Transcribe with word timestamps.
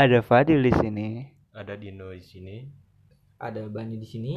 Ada 0.00 0.24
Fadil 0.24 0.64
di 0.64 0.72
sini. 0.72 1.28
Ada 1.52 1.76
Dino 1.76 2.08
di 2.08 2.24
sini. 2.24 2.64
Ada 3.36 3.68
Bani 3.68 4.00
di 4.00 4.08
sini. 4.08 4.32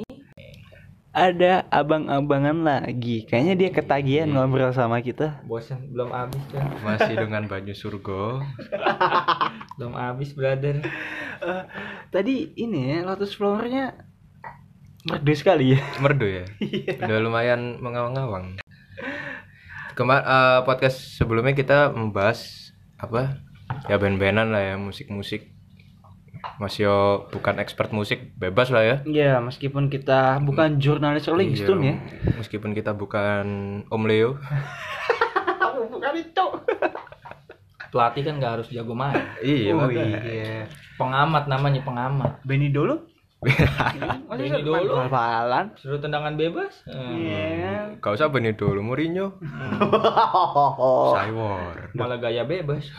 Ada 1.15 1.71
abang-abangan 1.71 2.67
lagi. 2.67 3.23
Kayaknya 3.23 3.55
dia 3.55 3.69
ketagihan 3.71 4.27
ngobrol 4.27 4.75
sama 4.75 4.99
kita. 4.99 5.39
Bosan 5.47 5.87
belum 5.95 6.11
habis 6.11 6.43
kan? 6.51 6.67
Masih 6.83 7.15
dengan 7.23 7.47
Banyu 7.47 7.71
Surgo. 7.71 8.43
Belum 9.79 9.95
habis 9.95 10.35
brother. 10.35 10.83
Eh, 11.39 11.63
tadi 12.11 12.51
ini 12.59 12.99
ya, 12.99 13.07
Lotus 13.07 13.39
Flower-nya 13.39 13.95
merdu 15.07 15.31
sekali 15.31 15.79
ya. 15.79 15.81
Merdu 16.03 16.27
ya. 16.27 16.45
Udah 16.99 17.23
lumayan 17.23 17.79
mengawang-awang. 17.79 18.59
Kemar 19.95 20.27
eh, 20.27 20.59
podcast 20.67 21.15
sebelumnya 21.15 21.55
kita 21.55 21.95
membahas 21.95 22.67
apa? 22.99 23.52
Ya 23.89 23.95
band-bandan 23.97 24.49
lah 24.53 24.61
ya, 24.61 24.75
musik-musik. 24.77 25.53
Masih 26.59 26.91
yo 26.91 26.97
bukan 27.31 27.55
expert 27.63 27.95
musik, 27.95 28.35
bebas 28.35 28.67
lah 28.67 28.83
ya. 28.83 28.97
Ya, 29.07 29.33
meskipun 29.39 29.87
kita 29.87 30.43
bukan 30.43 30.75
jurnalis 30.77 31.25
Rolling 31.31 31.55
Iya, 31.55 31.59
Stone 31.63 31.83
ya. 31.83 31.95
Meskipun 32.35 32.75
kita 32.75 32.91
bukan 32.91 33.45
Om 33.87 34.03
Leo. 34.05 34.35
bukan 35.87 36.13
itu. 36.19 36.45
Pelatih 37.93 38.21
kan 38.25 38.33
nggak 38.41 38.53
harus 38.59 38.67
jago 38.73 38.97
main. 38.97 39.21
Iya, 39.39 39.71
oh 39.77 39.85
makanya. 39.85 40.19
iya. 40.25 40.57
Pengamat 40.97 41.45
namanya 41.45 41.81
pengamat. 41.85 42.31
Benny 42.41 42.73
dulu? 42.73 42.97
Masih 44.27 44.49
Benny 44.49 44.61
dulu? 44.65 44.97
Bal-balan. 44.97 45.77
Suruh 45.77 46.01
tendangan 46.01 46.33
bebas. 46.33 46.83
Hmm. 46.89 47.13
Iya. 47.13 47.73
Gak 48.01 48.17
usah 48.17 48.33
benih 48.33 48.57
dulu 48.57 48.81
Mourinho. 48.81 49.37
Cywar. 51.15 51.93
Malah 51.93 52.17
gaya 52.17 52.43
bebas. 52.43 52.89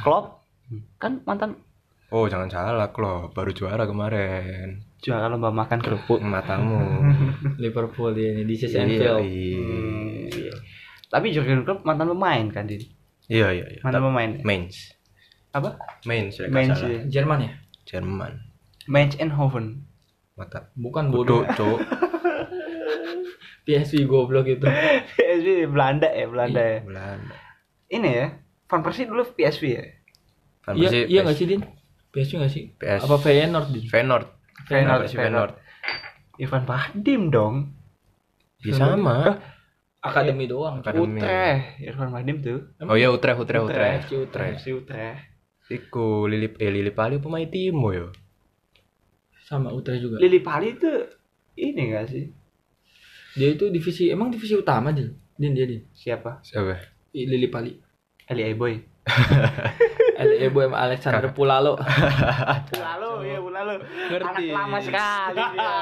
Kan 0.96 1.20
mantan 1.22 1.60
Oh, 2.08 2.24
jangan 2.24 2.46
salah, 2.46 2.88
Klopp. 2.88 3.34
Baru 3.34 3.50
juara 3.50 3.84
kemarin. 3.84 4.86
juara 5.02 5.26
lomba 5.26 5.50
makan 5.50 5.78
kerupuk. 5.78 6.22
Matamu. 6.22 6.78
Liverpool 7.62 8.14
ini 8.14 8.42
di 8.42 8.54
Iya, 8.54 8.60
season 8.60 8.86
Anfield. 8.86 9.20
iya. 9.26 10.54
Tapi 11.08 11.26
Jurgen 11.30 11.62
Klopp 11.62 11.82
mantan 11.82 12.08
pemain 12.08 12.46
kan, 12.48 12.64
Din? 12.64 12.78
Iya, 13.26 13.50
iya, 13.52 13.66
iya. 13.68 13.80
Mantan 13.82 14.02
pemain. 14.04 14.30
Mainz. 14.40 14.94
Apa? 15.50 15.74
Mainz, 16.04 16.38
ya, 16.38 16.46
Mainz, 16.46 16.78
salah. 16.78 16.86
iya. 16.88 17.00
Jerman 17.10 17.38
ya? 17.40 17.52
Jerman. 17.84 18.32
Mainz 18.86 19.14
Eindhoven. 19.16 19.82
Mata. 20.34 20.70
Bukan 20.74 21.10
bodoh. 21.10 21.42
Cuk. 21.50 21.78
PSV 23.64 24.04
goblok 24.04 24.46
itu. 24.46 24.66
PSV 25.16 25.66
Belanda 25.66 26.06
ya, 26.06 26.26
Belanda 26.28 26.60
ya. 26.60 26.78
Belanda. 26.80 27.34
Ini 27.88 28.08
ya, 28.12 28.26
Van 28.68 28.82
Persie 28.82 29.08
dulu 29.08 29.24
PSV 29.26 29.62
ya. 29.66 29.84
Van 30.64 30.74
Iya, 30.80 31.04
iya 31.04 31.20
nggak 31.20 31.36
sih 31.36 31.46
Din? 31.46 31.62
PSV 32.14 32.32
nggak 32.40 32.52
sih? 32.52 32.64
PS. 32.80 33.04
Apa 33.04 33.16
Feyenoord 33.20 33.68
Din? 33.74 33.84
Feyenoord. 33.84 34.28
Feyenoord, 34.64 35.04
Feyenoord. 35.12 35.54
Irfan 36.40 36.64
Bahdim 36.64 37.30
dong. 37.30 37.76
Ya 38.64 38.74
sama. 38.74 39.44
Akademi 40.00 40.48
doang. 40.48 40.80
Akademi. 40.80 41.20
Utrecht, 41.20 41.84
Irfan 41.84 42.10
Bahdim 42.10 42.36
tuh. 42.40 42.60
Oh 42.80 42.96
iya, 42.96 43.12
Utrecht, 43.12 43.38
Utrecht, 43.40 43.68
Utrecht. 43.68 44.08
FC 44.08 44.12
Utrecht. 44.24 44.56
FC 44.60 44.66
Utrecht. 44.72 45.20
Iku 45.64 46.28
Lili 46.28 46.52
eh 46.60 46.68
Lili 46.68 46.92
Pali 46.92 47.16
pemain 47.20 47.48
Timo 47.48 47.88
yo. 47.92 48.12
Sama 49.44 49.72
Utrecht 49.72 50.00
juga. 50.00 50.16
Lili 50.20 50.40
Pali 50.40 50.76
itu 50.76 50.92
ini 51.56 51.92
gak 51.92 52.08
sih? 52.08 52.24
Dia 53.34 53.52
itu 53.52 53.68
divisi 53.68 54.08
emang 54.08 54.32
divisi 54.32 54.56
utama 54.56 54.92
Din. 54.92 55.12
Din 55.36 55.52
dia 55.56 55.68
Din. 55.68 55.88
Siapa? 55.92 56.44
Siapa? 56.44 56.80
Lili 57.12 57.48
Pali. 57.48 57.72
Eli 58.28 58.56
Boy. 58.56 58.80
LE 60.14 60.46
Boy 60.54 60.70
sama 60.70 60.78
Alexander 60.86 61.30
Pulalo. 61.34 61.74
Lalu, 62.74 63.12
ya 63.30 63.38
lalu. 63.38 63.74
Ngerti. 64.10 64.44
Anak 64.50 64.58
lama 64.58 64.78
sekali 64.82 65.42
dia. 65.54 65.72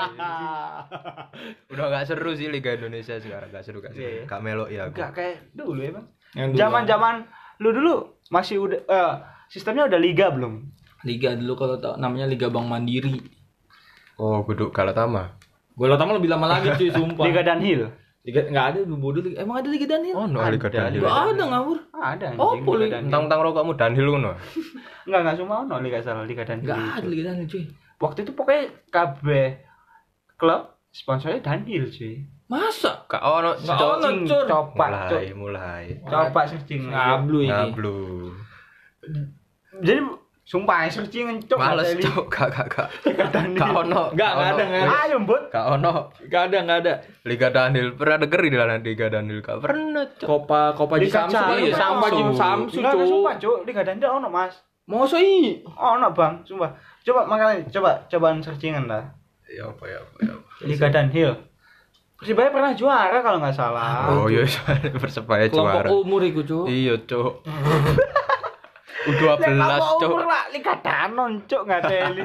Udah 1.72 1.84
gak 1.88 2.04
seru 2.08 2.32
sih 2.36 2.48
Liga 2.48 2.76
Indonesia 2.76 3.16
sekarang, 3.20 3.48
gak 3.52 3.64
seru 3.64 3.78
gak 3.80 3.92
seru. 3.96 4.04
Iya. 4.04 4.24
Kak 4.28 4.40
Melo 4.40 4.66
ya. 4.68 4.88
Enggak 4.88 5.12
kayak 5.16 5.36
dulu 5.56 5.80
ya, 5.80 5.90
dulu 5.96 6.56
Zaman-zaman 6.56 7.14
lu 7.60 7.70
dulu 7.70 7.94
masih 8.32 8.56
udah 8.64 8.80
eh, 8.88 9.14
sistemnya 9.52 9.86
udah 9.86 10.00
liga 10.00 10.32
belum? 10.32 10.64
Liga 11.04 11.34
dulu 11.36 11.52
kalau 11.58 11.76
tau 11.82 11.94
namanya 11.98 12.30
Liga 12.30 12.48
Bank 12.48 12.66
Mandiri. 12.70 13.20
Oh, 14.16 14.44
kudu 14.46 14.70
kalah 14.70 14.94
tama. 14.94 15.34
Gue 15.72 15.88
lo 15.88 15.96
lama 15.96 16.20
lebih 16.20 16.30
lama 16.30 16.46
lagi 16.46 16.68
cuy 16.76 16.90
sumpah. 16.92 17.24
Liga 17.24 17.42
Dunhill. 17.42 18.01
Liga 18.22 18.40
enggak 18.46 18.66
ada 18.70 18.78
dulu 18.82 18.96
bodoh. 19.02 19.20
Liga- 19.20 19.42
Emang 19.42 19.58
ada 19.58 19.68
Liga 19.68 19.82
Daniel? 19.84 20.14
Oh, 20.14 20.26
no 20.26 20.38
Ada, 20.38 20.52
Liga 20.52 20.68
ada. 20.68 20.78
Danil. 20.86 21.00
Enggak 21.00 21.18
ada 21.28 21.44
ngawur. 21.44 21.78
Ada 21.92 22.26
Oh, 22.32 22.54
anjing. 22.54 22.62
boleh. 22.62 22.78
Liga 22.80 22.94
Dunhill. 22.94 23.04
Tentang-tentang 23.04 23.40
rokokmu 23.42 23.72
Danil 23.74 24.06
ngono. 24.08 24.30
Enggak, 25.06 25.20
enggak 25.20 25.36
cuma 25.36 25.54
ono 25.60 25.74
Liga 25.78 25.98
salah 25.98 26.22
Liga 26.22 26.42
Dunhill. 26.42 26.62
Enggak 26.64 26.78
ada 26.94 27.06
Liga 27.06 27.22
Daniel 27.24 27.46
cuy. 27.46 27.64
Waktu 27.98 28.18
itu 28.20 28.32
pokoknya 28.32 28.62
KB 28.88 29.24
klub 30.36 30.62
sponsornya 30.88 31.40
Dunhill 31.40 31.86
cuy. 31.88 32.14
Masa? 32.46 32.92
Kak 33.06 33.18
ono 33.18 33.50
Nggak 33.56 33.74
cok. 33.74 33.90
ono, 33.96 34.08
Cur. 34.22 34.44
Coba, 34.44 34.84
mulai 34.86 35.26
mulai. 35.32 35.84
Coba 36.00 36.40
searching. 36.44 36.86
Ngablu 36.86 37.38
ini. 37.40 37.50
Ngablu. 37.50 37.98
Jadi 39.80 40.00
sumpah 40.42 40.90
searching 40.90 41.38
cok. 41.46 41.58
Males 41.58 41.94
Teli. 41.94 42.02
cok, 42.02 42.26
kak 42.26 42.50
kak 42.50 42.66
kak. 42.68 42.86
Liga 43.06 43.24
Dunhill. 43.30 43.58
Kak 43.62 43.70
ono. 43.86 44.02
Nggak, 44.10 44.30
Kak 44.30 44.36
nggak 44.36 44.50
ada, 44.52 44.64
ada. 44.66 45.00
Ayo, 45.06 45.16
Bud. 45.22 45.42
Kak 45.48 45.66
ono. 45.78 45.92
Enggak 46.18 46.42
ada, 46.50 46.56
enggak 46.60 46.78
ada. 46.82 46.92
Liga 47.22 47.48
Danil 47.54 47.86
pernah 47.94 48.16
denger 48.18 48.40
di 48.42 48.50
dalam 48.50 48.78
Liga 48.82 49.06
Danil 49.06 49.38
kak 49.40 49.56
pernah 49.62 50.04
cok. 50.18 50.26
Kopa 50.26 50.60
Kopa 50.74 50.94
di 50.98 51.06
iya, 51.06 51.22
ono. 51.24 51.72
sama 51.72 52.06
Jim 52.10 52.30
Samsung 52.34 52.82
Enggak, 52.82 52.92
enggak, 52.92 53.06
cuy. 53.06 53.12
sumpah, 53.14 53.34
cok. 53.38 53.58
Liga 53.64 53.82
Dunhill 53.86 54.12
ono, 54.12 54.28
Mas. 54.28 54.54
Masa 54.82 55.16
iya? 55.22 55.52
Ono, 55.78 56.08
Bang, 56.10 56.34
sumpah. 56.42 56.70
Coba 57.02 57.20
makanya 57.24 57.62
coba 57.70 57.90
cobaan 58.10 58.42
searchingan 58.42 58.90
lah. 58.90 59.02
Ya 59.46 59.68
apa 59.68 59.84
ya 59.86 59.98
apa 60.02 60.16
ya. 60.26 60.34
Liga 60.66 60.90
Dunhill. 60.90 61.32
Persibaya 62.18 62.54
pernah 62.54 62.70
juara 62.74 63.18
kalau 63.18 63.38
nggak 63.42 63.54
salah. 63.54 64.06
Oh 64.10 64.26
iya 64.26 64.46
persebaya 65.02 65.50
Kelompok 65.50 65.86
juara. 65.86 65.88
umur 65.90 66.22
iku 66.22 66.42
cuy. 66.42 66.66
Iya 66.86 66.94
cok. 67.02 67.32
U12 69.02 69.42
Lah, 69.52 69.78
cok. 69.98 70.06
umur 70.06 70.24
lah 70.24 70.44
Liga 70.48 70.74
Danon, 70.78 71.32
cok 71.42 71.62
nggak 71.64 71.80
teli. 71.84 72.22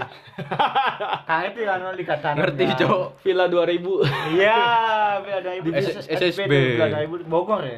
Ngerti 1.25 1.61
kan 1.63 1.79
Liga 1.91 2.15
Danon. 2.17 2.37
Ngerti 2.37 2.63
ya. 2.63 2.75
cok. 2.77 3.05
Villa 3.19 3.45
2000. 3.45 4.33
Iya, 4.33 4.57
ada 5.37 5.51
ibu 5.53 5.67
S- 5.73 6.05
SSB. 6.07 6.51
Ada 6.77 7.01
ibu 7.01 7.15
Bogor 7.23 7.61
ya. 7.61 7.77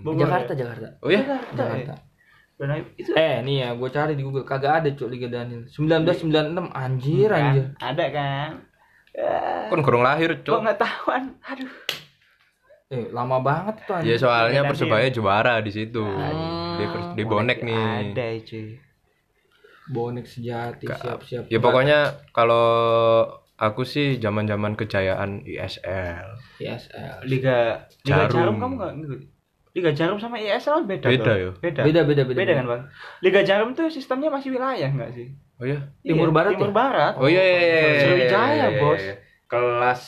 Bogor 0.00 0.24
Jakarta, 0.24 0.52
ya? 0.52 0.58
Jakarta. 0.60 0.86
Oh 1.00 1.08
ya? 1.08 1.20
Jakarta. 1.20 1.52
Jakarta. 1.54 1.94
Benar, 2.54 2.76
itu 2.94 3.10
Eh, 3.12 3.42
nih 3.42 3.56
ya, 3.60 3.74
gue 3.74 3.88
cari 3.88 4.12
di 4.12 4.22
Google 4.22 4.44
kagak 4.44 4.72
ada 4.78 4.88
cuk 4.90 5.08
Liga 5.08 5.26
Daniel. 5.26 5.66
1996 5.66 6.70
anjir 6.70 7.28
kan? 7.28 7.42
anjir. 7.42 7.64
Ada 7.76 8.04
kan? 8.10 8.50
Kan 9.68 9.80
kurang 9.80 10.02
lahir 10.02 10.30
kok 10.36 10.44
cok. 10.44 10.58
nggak 10.60 10.78
tahuan? 10.78 11.22
Aduh. 11.44 11.70
Eh, 12.86 13.08
lama 13.10 13.40
banget 13.40 13.80
tuh 13.84 13.96
Ya 13.96 14.14
anjir. 14.14 14.18
soalnya 14.20 14.60
persebaya 14.62 15.08
juara 15.08 15.56
di 15.58 15.72
situ. 15.72 16.04
Hmm. 16.04 16.76
Di, 16.76 16.84
pers- 16.84 17.12
di 17.14 17.22
bonek 17.24 17.58
nih. 17.60 18.12
Ada 18.12 18.28
cuy. 18.44 18.66
Bonek 19.86 20.24
sejati 20.24 20.84
siap-siap. 20.86 21.48
Ya 21.48 21.58
pokoknya 21.58 21.98
kalau 22.30 23.24
aku 23.56 23.84
sih 23.84 24.16
zaman-zaman 24.16 24.76
kejayaan 24.76 25.44
ISL. 25.44 26.26
ISL. 26.56 27.24
Liga 27.24 27.88
Liga 28.02 28.28
Jarum. 28.28 28.32
Jarum 28.32 28.56
kamu 28.58 28.72
nggak 28.76 28.92
ngikutin? 28.96 29.28
Liga 29.74 29.90
Jarum 29.90 30.18
sama 30.18 30.36
ISL 30.38 30.84
beda. 30.84 31.08
Beda 31.08 31.32
yo. 31.34 31.50
Beda. 31.58 31.82
Beda 31.82 32.00
beda 32.04 32.22
beda. 32.22 32.38
Beda 32.38 32.52
kan, 32.54 32.66
Bang? 32.68 32.82
Liga 33.20 33.40
Jarum 33.42 33.72
tuh 33.72 33.88
sistemnya 33.88 34.28
masih 34.28 34.52
wilayah 34.52 34.86
nggak 34.86 35.10
sih? 35.10 35.32
Oh 35.56 35.64
ya. 35.64 35.80
Timur 36.00 36.28
Iya, 36.28 36.34
Barat 36.34 36.50
Timur 36.52 36.68
ya? 36.68 36.74
Barat. 36.74 37.12
Oh 37.16 37.26
iya 37.26 37.42
iya 37.42 37.58
iya. 37.58 37.78
iya, 37.80 38.00
Sriwijaya, 38.00 38.52
iya, 38.54 38.66
iya, 38.68 38.80
Bos. 38.80 39.00
iya. 39.00 39.14
Kelas 39.44 40.02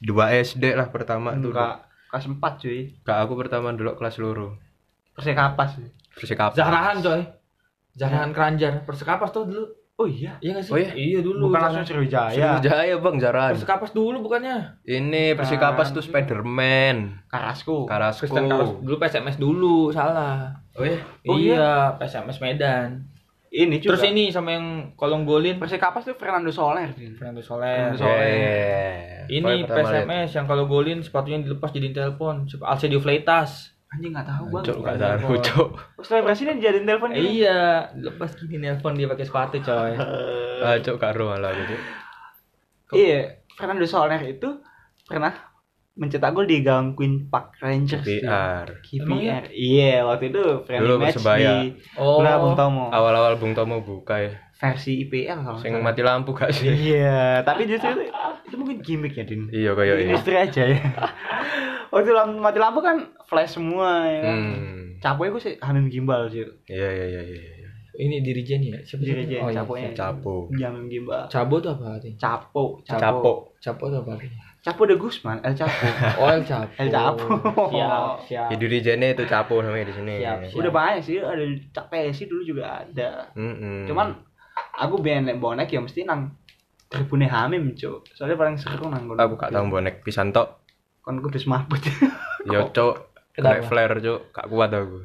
2 0.00 0.44
SD 0.44 0.64
lah 0.74 0.88
pertama 0.88 1.32
tuh. 1.34 1.50
Enggak. 1.50 1.76
Kelas 2.14 2.30
4 2.30 2.62
cuy. 2.62 2.94
Kak 3.02 3.26
aku 3.26 3.34
pertama 3.34 3.74
dulu 3.74 3.98
kelas 3.98 4.22
loro. 4.22 4.54
Persekapas. 5.18 5.82
cuy. 5.82 5.90
Persikapan. 6.14 6.54
Zahrahan 6.54 7.02
coy. 7.02 7.26
Zahrahan 7.98 8.30
Keranjar. 8.30 8.86
Persekapas 8.86 9.34
tuh 9.34 9.50
dulu. 9.50 9.66
Oh 9.98 10.06
iya. 10.06 10.38
Iya 10.38 10.62
gak 10.62 10.62
sih? 10.62 10.70
Oh 10.70 10.78
iya? 10.78 10.94
Iya 10.94 11.26
dulu. 11.26 11.50
Bukan 11.50 11.58
langsung. 11.58 11.82
Sriwijaya. 11.82 12.62
Sriwijaya 12.62 13.02
bang 13.02 13.16
Zaran. 13.18 13.50
Persekapas 13.58 13.90
dulu 13.90 14.30
bukannya. 14.30 14.78
Ini 14.86 15.34
Persikapas 15.34 15.90
tuh 15.90 16.06
Spiderman. 16.06 17.18
Karasku. 17.26 17.90
Karasku. 17.90 18.30
Kristen 18.30 18.46
Karos 18.46 18.78
dulu 18.78 18.94
PSMS 19.02 19.36
dulu, 19.42 19.90
salah. 19.90 20.54
Oh 20.78 20.86
iya. 20.86 20.98
Oh 21.26 21.34
iya, 21.34 21.98
PSMS 21.98 22.38
Medan. 22.38 23.10
Ini 23.54 23.78
juga. 23.78 23.94
Terus 23.94 24.10
ini 24.10 24.34
sama 24.34 24.50
yang 24.58 24.98
kolong 24.98 25.22
golin 25.22 25.62
Persekapas 25.62 26.02
tuh 26.02 26.18
Fernando 26.18 26.50
Soler. 26.50 26.90
Fernando 27.14 27.38
Soler. 27.38 27.94
Fernando 27.94 27.98
Soler. 28.02 28.26
Yeah. 28.26 29.30
Ini. 29.30 29.62
PSMS 29.70 30.34
yang 30.34 30.50
kalau 30.50 30.66
golin 30.66 31.06
sepatunya 31.06 31.38
dilepas 31.38 31.70
jadi 31.70 31.94
telepon. 31.94 32.50
Alcedio 32.66 32.98
Fleitas. 32.98 33.70
Anjing 33.94 34.10
nggak 34.10 34.26
tahu 34.26 34.44
bang. 34.50 34.64
Cok 34.66 34.78
gak 34.82 34.98
tahu 34.98 35.34
cok. 35.38 35.68
Selebrasi 36.02 36.50
ini 36.50 36.58
dijadiin 36.58 36.82
telepon 36.82 37.14
gitu. 37.14 37.30
Iya, 37.30 37.94
lepas 37.94 38.34
gini 38.42 38.66
nelpon 38.66 38.98
dia 38.98 39.06
pakai 39.06 39.22
sepatu 39.22 39.62
coy. 39.62 39.94
Ah 40.58 40.74
cok 40.82 40.98
karo 40.98 41.30
malah 41.30 41.54
gitu. 41.54 41.78
Iya. 42.90 43.38
Fernando 43.54 43.86
Soler 43.86 44.18
itu 44.26 44.50
pernah 45.06 45.53
mencetak 45.94 46.30
gol 46.30 46.42
di 46.42 46.58
gawang 46.58 46.92
Queen 46.92 47.26
Park 47.26 47.54
Rangers. 47.58 48.02
cuy. 48.02 48.18
PR 48.18 48.66
KPR. 48.76 49.44
Iya, 49.48 50.02
waktu 50.02 50.28
itu 50.28 50.42
friendly 50.62 50.82
Dulu 50.84 50.94
match 50.98 51.18
di 51.18 51.70
Oh. 51.94 52.18
Gelora 52.18 52.36
Bung 52.36 52.54
Tomo. 52.54 52.84
awal-awal 52.88 53.34
Bung 53.36 53.52
Tomo 53.52 53.78
buka 53.80 54.18
ya 54.18 54.32
Versi 54.54 55.02
IPL 55.02 55.38
kalau 55.40 55.54
sing 55.56 55.74
mati 55.78 56.00
lampu 56.00 56.30
gak 56.30 56.50
sih 56.50 56.70
Iya, 56.70 57.42
tapi 57.42 57.64
justru 57.64 57.90
itu, 57.92 58.06
itu 58.44 58.54
mungkin 58.54 58.78
gimmick 58.80 59.12
ya, 59.12 59.22
Din. 59.22 59.46
iya 59.48 59.70
kayak 59.72 59.94
ini 59.96 60.02
Industri 60.08 60.34
aja 60.36 60.62
ya. 60.64 60.82
Waktu 61.88 62.10
lampu, 62.10 62.38
mati 62.38 62.58
lampu 62.58 62.78
kan 62.80 62.96
flash 63.22 63.54
semua 63.54 64.02
ya 64.04 64.20
kan. 64.20 64.34
hmm 64.34 64.74
Capoe 64.96 65.28
gue 65.28 65.38
sih 65.38 65.54
Hamim 65.58 65.86
Gimbal 65.86 66.26
sih. 66.26 66.42
iya 66.64 66.88
iya 66.88 67.06
iya 67.08 67.22
iya 67.22 67.42
iya. 67.56 67.63
Ini 67.94 68.26
dirijen 68.26 68.58
ya? 68.58 68.78
Siapa? 68.82 69.06
Dirijen, 69.06 69.38
oh, 69.38 69.50
iya. 69.54 69.62
caponya. 69.62 69.90
capo 69.94 70.50
Hamim 70.50 70.90
Gimbal. 70.90 71.30
Cabo 71.30 71.62
tuh 71.62 71.78
apa 71.78 71.98
artinya? 71.98 72.18
Capo, 72.18 72.82
capo 72.82 73.54
Capo 73.62 73.84
tuh 73.86 73.98
apa 74.02 74.10
artinya? 74.18 74.38
Capo 74.64 74.82
de 74.88 74.96
Guzman, 74.96 75.38
El 75.44 75.54
Capo. 75.54 75.86
Oh, 76.20 76.28
El 76.32 76.42
Capo. 76.42 76.72
El 76.80 76.88
Capo. 76.90 77.26
Siap, 77.72 78.14
siap. 78.28 78.48
di 78.50 78.56
dirijennya 78.58 79.14
itu 79.14 79.24
capo 79.28 79.60
namanya 79.60 79.92
di 79.92 79.94
sini 79.94 80.12
Siap, 80.18 80.38
siap. 80.50 80.58
Udah 80.58 80.70
banyak 80.72 81.00
sih, 81.04 81.20
ada 81.20 81.44
Cak 81.70 81.86
PSI 81.92 82.24
dulu 82.26 82.42
juga 82.42 82.82
ada. 82.82 83.28
Mm-mm. 83.38 83.86
Cuman 83.86 84.16
aku 84.74 84.98
biar 84.98 85.22
nek 85.22 85.38
bonek 85.38 85.70
ya 85.70 85.78
mesti 85.78 86.02
nang 86.02 86.34
tribune 86.88 87.30
Hamim, 87.30 87.76
Cuk. 87.76 88.10
Soalnya 88.16 88.34
paling 88.34 88.56
seru 88.58 88.90
nang 88.90 89.04
kono. 89.06 89.20
aku 89.20 89.34
gak 89.38 89.52
tahu 89.52 89.64
bonek 89.70 90.02
pisan 90.02 90.32
tok 90.32 90.64
Kon 91.04 91.20
kudu 91.20 91.36
semaput. 91.36 91.84
yo 92.48 92.72
cok 92.72 92.94
kena 93.36 93.60
flare 93.60 94.00
cok 94.00 94.20
gak 94.32 94.46
kuat 94.48 94.72
aku 94.72 95.04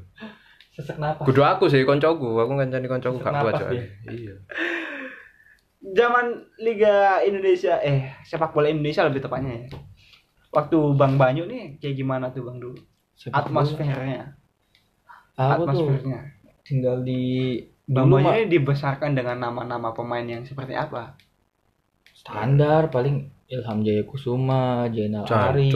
Sesak 0.80 0.96
napas. 0.96 1.28
kudu 1.28 1.44
aku 1.44 1.68
sih 1.68 1.84
koncoku 1.84 2.40
aku 2.40 2.56
ngancani 2.56 2.88
koncoku 2.88 3.20
gak 3.20 3.44
kuat 3.44 3.54
cok 3.60 3.70
dia. 3.76 3.84
iya 4.08 4.36
Zaman 5.80 6.40
Liga 6.60 7.20
Indonesia 7.24 7.80
eh 7.84 8.16
sepak 8.24 8.56
bola 8.56 8.72
Indonesia 8.72 9.04
lebih 9.08 9.24
tepatnya 9.24 9.64
ya. 9.64 9.64
Waktu 10.56 10.80
Bang 10.96 11.20
Banyu 11.20 11.48
nih 11.48 11.80
kayak 11.80 11.96
gimana 12.00 12.32
tuh 12.32 12.48
Bang 12.48 12.60
dulu? 12.60 12.80
Sepak. 13.16 13.48
Atmosfernya. 13.48 14.36
Aku 15.36 15.68
tuh 15.68 15.88
Atmosfernya. 15.88 16.20
tinggal 16.64 17.04
di 17.04 17.56
Bang 17.88 18.12
Banyu 18.12 18.28
ini 18.28 18.52
dibesarkan 18.52 19.16
dengan 19.16 19.40
nama-nama 19.40 19.92
pemain 19.96 20.24
yang 20.24 20.44
seperti 20.44 20.76
apa? 20.76 21.16
standar 22.20 22.92
paling 22.92 23.32
Ilham 23.50 23.82
Jaya 23.82 24.04
Kusuma, 24.04 24.86
Jainal 24.92 25.24
Cok, 25.24 25.40
Arif. 25.56 25.74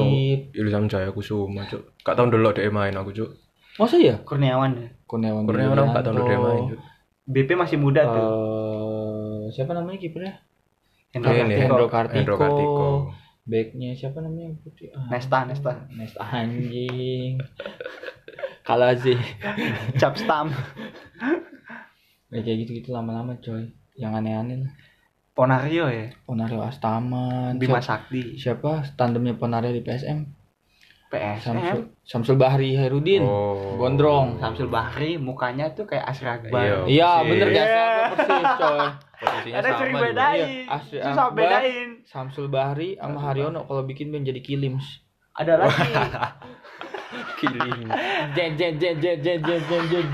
Ilham 0.54 0.86
Jaya 0.92 1.10
Kusuma 1.16 1.64
cok 1.66 2.04
gak 2.04 2.16
tau 2.20 2.28
dulu 2.28 2.52
dia 2.52 2.68
main 2.68 2.94
aku 2.94 3.16
cok 3.16 3.32
Masa 3.80 3.96
ya? 3.98 4.16
Kurniawan 4.22 4.72
ya. 4.78 4.90
Kurniawan 5.10 5.44
Kurniawan 5.50 5.78
tau 5.78 6.14
Widianto. 6.14 6.22
dia 6.26 6.38
main 6.38 6.66
BP 7.24 7.50
masih 7.56 7.78
muda 7.80 8.04
tuh. 8.04 8.28
Eh, 8.28 9.42
siapa 9.56 9.72
namanya 9.72 9.98
kipernya? 9.98 10.44
Hendro 11.16 11.32
ini 11.32 11.40
Kartiko. 11.40 11.62
Hendro 11.62 11.88
Kartiko. 11.88 12.18
Hendro 12.18 12.36
Kartiko 12.36 12.88
Backnya 13.44 13.92
siapa 13.92 14.24
namanya? 14.24 14.56
Putri. 14.64 14.88
Ah, 14.96 15.08
Nesta, 15.12 15.44
Nesta. 15.44 15.84
Nesta 15.92 16.24
anjing. 16.24 17.44
Kalazi. 18.68 19.20
Cap 20.00 20.16
Stam. 20.16 20.48
Ya, 22.32 22.40
kayak 22.40 22.58
gitu-gitu 22.64 22.96
lama-lama 22.96 23.36
coy. 23.44 23.68
Yang 24.00 24.12
aneh-aneh 24.24 24.58
lah. 24.64 24.74
Ponario 25.36 25.92
ya. 25.92 26.16
Ponario 26.24 26.64
Astaman. 26.64 27.60
Bima 27.60 27.84
Sakti. 27.84 28.40
siapa 28.40 28.96
tandemnya 28.96 29.36
Ponario 29.36 29.76
di 29.76 29.84
PSM? 29.84 30.24
PSM. 31.14 31.38
Samsul, 31.46 31.82
Samsul 32.02 32.36
Bahri 32.42 32.74
Hairudin. 32.74 33.22
oh 33.22 33.78
Gondrong. 33.78 34.42
Samsul 34.42 34.74
Bahri 34.74 35.22
mukanya 35.22 35.70
tuh 35.78 35.86
kayak 35.86 36.10
Asri 36.10 36.26
Akbar. 36.26 36.90
Iya. 36.90 36.90
Iya, 36.90 37.12
bener 37.30 37.48
gak 37.54 37.66
sih? 37.66 37.78
Iya. 37.78 37.86
Aku 37.94 38.16
persis 38.18 38.54
coy. 38.58 38.80
posisinya 39.24 39.58
Ada 39.62 39.70
sama 39.70 39.78
sering 39.80 39.96
bedain. 40.02 40.42
Iya, 40.42 40.74
Asri 40.74 40.98
Susah 40.98 41.26
Akbar. 41.30 41.38
bedain. 41.38 41.90
Samsul 42.10 42.48
Bahri 42.50 42.90
sama 42.98 43.20
Haryono 43.22 43.62
kalau 43.70 43.84
bikin 43.86 44.10
band 44.10 44.26
jadi 44.26 44.42
Kilims. 44.42 44.86
Ada 45.38 45.54
lagi. 45.62 45.94
Killing. 47.40 47.86
Jen 48.34 48.52
jen 48.58 48.74
jen 48.82 48.96
jen 48.98 49.18
jen 49.22 49.40
jen 49.42 49.62
jen 49.70 49.84
jen. 49.92 50.08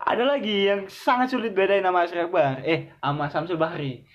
Ada 0.00 0.24
lagi 0.24 0.72
yang 0.72 0.88
sangat 0.88 1.28
sulit 1.28 1.52
bedain 1.52 1.84
nama 1.84 2.08
Asri 2.08 2.24
Akbar. 2.24 2.64
Eh, 2.64 2.88
sama 3.04 3.28
Samsul 3.28 3.60
Bahri. 3.60 4.08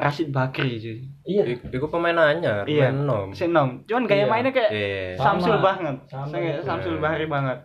Rashid 0.00 0.32
Bakri 0.32 0.80
cuy. 0.80 0.98
Iya. 1.22 1.42
Iku 1.68 1.86
pemain 1.86 2.16
anyar, 2.16 2.64
Iya. 2.64 2.88
pemain 2.88 2.96
nom. 2.98 3.28
Senom. 3.30 3.84
Cuman 3.84 4.08
gaya 4.08 4.24
Iya. 4.24 4.30
mainnya 4.32 4.50
kayak 4.50 4.70
Iya. 4.70 5.04
Samsul 5.14 5.54
Sama. 5.54 5.66
banget. 5.66 5.96
Sama. 6.08 6.32
Kayak 6.32 6.58
Samsul 6.64 6.94
Iya. 6.96 7.02
Bahri 7.02 7.26
banget. 7.26 7.58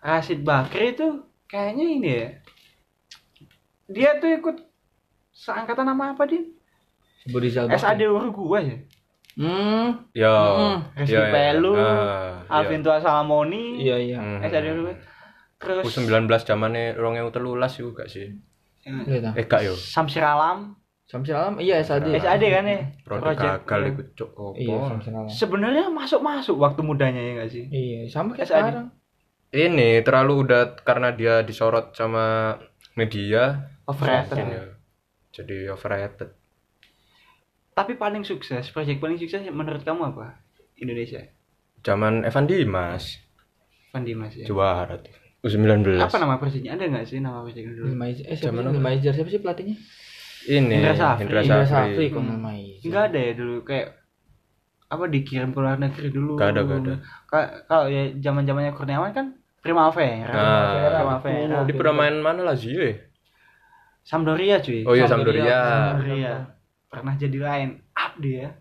Rashid 0.00 0.40
Bakri 0.40 0.86
itu 0.90 1.06
kayaknya 1.44 1.84
ini 1.86 2.08
ya. 2.10 2.28
Dia 3.86 4.10
tuh 4.16 4.30
ikut 4.32 4.56
seangkatan 5.30 5.86
nama 5.86 6.12
apa 6.12 6.24
dia? 6.24 6.42
Sebut 7.22 7.38
Rizal 7.38 7.66
Bakri. 7.66 7.78
SAD 7.78 8.00
Uruguay 8.04 8.64
ya. 8.64 8.78
Hmm. 9.36 9.88
Yo. 10.10 10.32
Mm. 10.32 10.76
Reski 10.96 11.12
Iya, 11.12 11.20
iya. 11.20 11.28
Pelu, 11.30 11.72
Ah, 11.76 12.40
Alvin 12.48 12.80
Tua 12.80 12.96
Salamoni, 12.96 13.78
Iya 13.78 13.96
iya. 14.00 14.18
Hmm. 14.18 14.40
SAD 14.40 14.64
Uruguay. 14.72 14.96
Terus 15.56 15.84
U19 15.86 16.24
zamane 16.38 16.96
2013 16.96 17.32
iku 17.76 17.92
gak 17.92 18.08
sih? 18.08 18.32
Iya. 18.82 19.32
Eh 19.34 19.44
gak 19.44 19.60
yo. 19.62 19.72
Samsir 19.72 20.22
Alam, 20.22 20.72
Samsul 21.06 21.38
Alam 21.38 21.62
iya 21.62 21.78
SAD. 21.86 22.10
SAD 22.18 22.42
kan 22.50 22.66
ya. 22.66 22.82
Project 23.06 23.38
gagal 23.38 23.80
iku 23.94 24.02
cok 24.18 24.30
opo. 24.34 24.58
Iya. 24.58 25.30
Sebenarnya 25.30 25.86
masuk-masuk 25.86 26.58
waktu 26.58 26.82
mudanya 26.82 27.22
ya 27.22 27.32
nggak 27.38 27.50
sih? 27.50 27.64
Iya, 27.70 28.10
sama 28.10 28.34
kayak 28.34 28.50
SAD. 28.50 28.58
sekarang. 28.58 28.86
Ini 29.54 30.02
terlalu 30.02 30.32
udah 30.42 30.62
karena 30.82 31.14
dia 31.14 31.46
disorot 31.46 31.94
sama 31.94 32.58
media. 32.98 33.70
Overrated. 33.86 34.34
ya. 34.50 34.64
Jadi 35.30 35.70
overrated. 35.70 36.34
Tapi 37.76 37.92
paling 37.94 38.26
sukses, 38.26 38.66
proyek 38.74 38.98
paling 38.98 39.20
sukses 39.20 39.46
menurut 39.46 39.86
kamu 39.86 40.10
apa? 40.10 40.42
Indonesia. 40.82 41.22
Zaman 41.86 42.26
Evan 42.26 42.50
Dimas 42.50 43.22
Van 43.94 44.02
Dimas 44.02 44.34
ya. 44.34 44.42
juara 44.42 44.98
tuh. 44.98 45.14
U19. 45.46 46.02
Apa 46.02 46.18
nama 46.18 46.42
proyeknya? 46.42 46.74
Ada 46.74 46.90
nggak 46.90 47.06
sih 47.06 47.22
nama 47.22 47.46
proyeknya 47.46 47.78
dulu? 47.78 47.94
Ilmaiz 47.94 48.18
eh 48.26 48.34
siapa 48.34 48.58
Ilmaizer? 48.58 49.14
Siapa 49.14 49.30
sih 49.30 49.38
pelatihnya? 49.38 49.78
Ini 50.46 50.74
Indra 50.78 50.94
Safri. 50.94 51.22
Indra 51.26 51.40
Indra 51.42 51.62
Safri. 51.62 51.92
Safri 51.92 52.06
kok 52.08 52.20
Hmm. 52.20 52.32
Ilmaizer. 52.32 52.84
Enggak 52.86 53.04
ada 53.10 53.18
ya 53.18 53.32
dulu 53.34 53.56
kayak 53.62 53.88
apa 54.86 55.04
dikirim 55.10 55.50
ke 55.50 55.58
luar 55.58 55.76
negeri 55.76 56.08
dulu. 56.08 56.32
Nggak 56.38 56.48
ada, 56.48 56.60
nggak 56.62 56.80
ada. 56.80 56.94
Ka- 57.26 57.52
Kalau 57.66 57.86
ya 57.86 58.02
zaman-zamannya 58.16 58.72
Kurniawan 58.72 59.10
kan 59.10 59.26
Primavera. 59.58 60.30
Nah, 60.30 60.70
Primavera. 60.94 61.56
Dia 61.66 61.74
pernah 61.74 61.94
main 61.96 62.16
mana 62.22 62.40
Lazio 62.46 62.78
ya? 62.78 62.94
Sampdoria 64.06 64.62
cuy. 64.62 64.86
Oh 64.86 64.94
iya 64.94 65.10
Sampdoria. 65.10 65.42
Sampdoria. 65.42 66.34
Pernah 66.86 67.14
jadi 67.18 67.36
line 67.36 67.72
up 67.92 68.14
dia. 68.22 68.54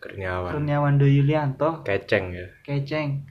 Kurniawan. 0.00 0.50
Kurniawan 0.54 0.94
Do 0.96 1.04
Yulianto, 1.04 1.82
Keceng 1.82 2.32
ya. 2.32 2.46
Keceng. 2.62 3.26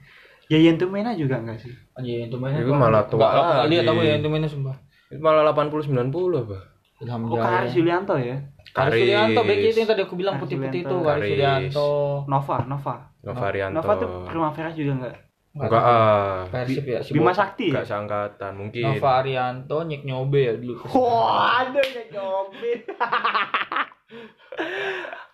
Yayan 0.48 0.76
Tumena 0.76 1.12
juga 1.12 1.40
enggak 1.40 1.60
sih? 1.60 1.72
Anjir, 1.92 2.24
itu 2.24 2.36
mainnya. 2.40 2.64
Itu 2.64 2.72
malah 2.72 3.04
tua 3.04 3.20
Enggak, 3.20 3.64
lihat 3.68 3.84
aku 3.84 4.00
ya 4.00 4.14
itu 4.16 4.28
mainnya 4.28 4.48
sumpah. 4.48 4.76
Itu 5.10 5.20
malah 5.20 5.44
80 5.52 5.88
90 5.88 6.44
apa? 6.46 6.58
Ilham 6.98 7.30
Oh, 7.30 7.38
Karis 7.38 7.70
Jaya. 7.70 7.78
Yulianto 7.78 8.14
ya. 8.18 8.36
Karis 8.74 9.00
Yulianto, 9.00 9.40
back 9.46 9.58
itu 9.58 9.78
yang 9.78 9.88
tadi 9.88 10.02
aku 10.02 10.14
bilang 10.18 10.34
putih-putih 10.42 10.80
itu. 10.82 10.96
Karis. 10.98 11.30
Yulianto. 11.30 11.88
Nova, 12.26 12.56
Nova. 12.66 12.94
Novarianto. 13.22 13.74
Nova 13.78 13.92
tuh 13.98 14.08
Primavera 14.26 14.70
juga 14.74 14.92
enggak? 14.98 15.16
Enggak 15.58 15.82
ah. 15.82 16.46
Persib 16.50 16.84
ya, 16.86 16.98
si 17.02 17.10
Bima 17.14 17.32
Sakti. 17.34 17.70
ya? 17.70 17.78
Enggak 17.78 17.86
seangkatan 17.86 18.52
mungkin. 18.54 18.82
Nova 18.84 19.10
Arianto, 19.18 19.78
Nyek 19.82 20.02
Nyobe 20.06 20.40
ya 20.42 20.52
dulu. 20.54 20.74
Wah, 20.94 21.66
ada 21.66 21.80
yang 21.82 22.08
nyobit. 22.14 22.82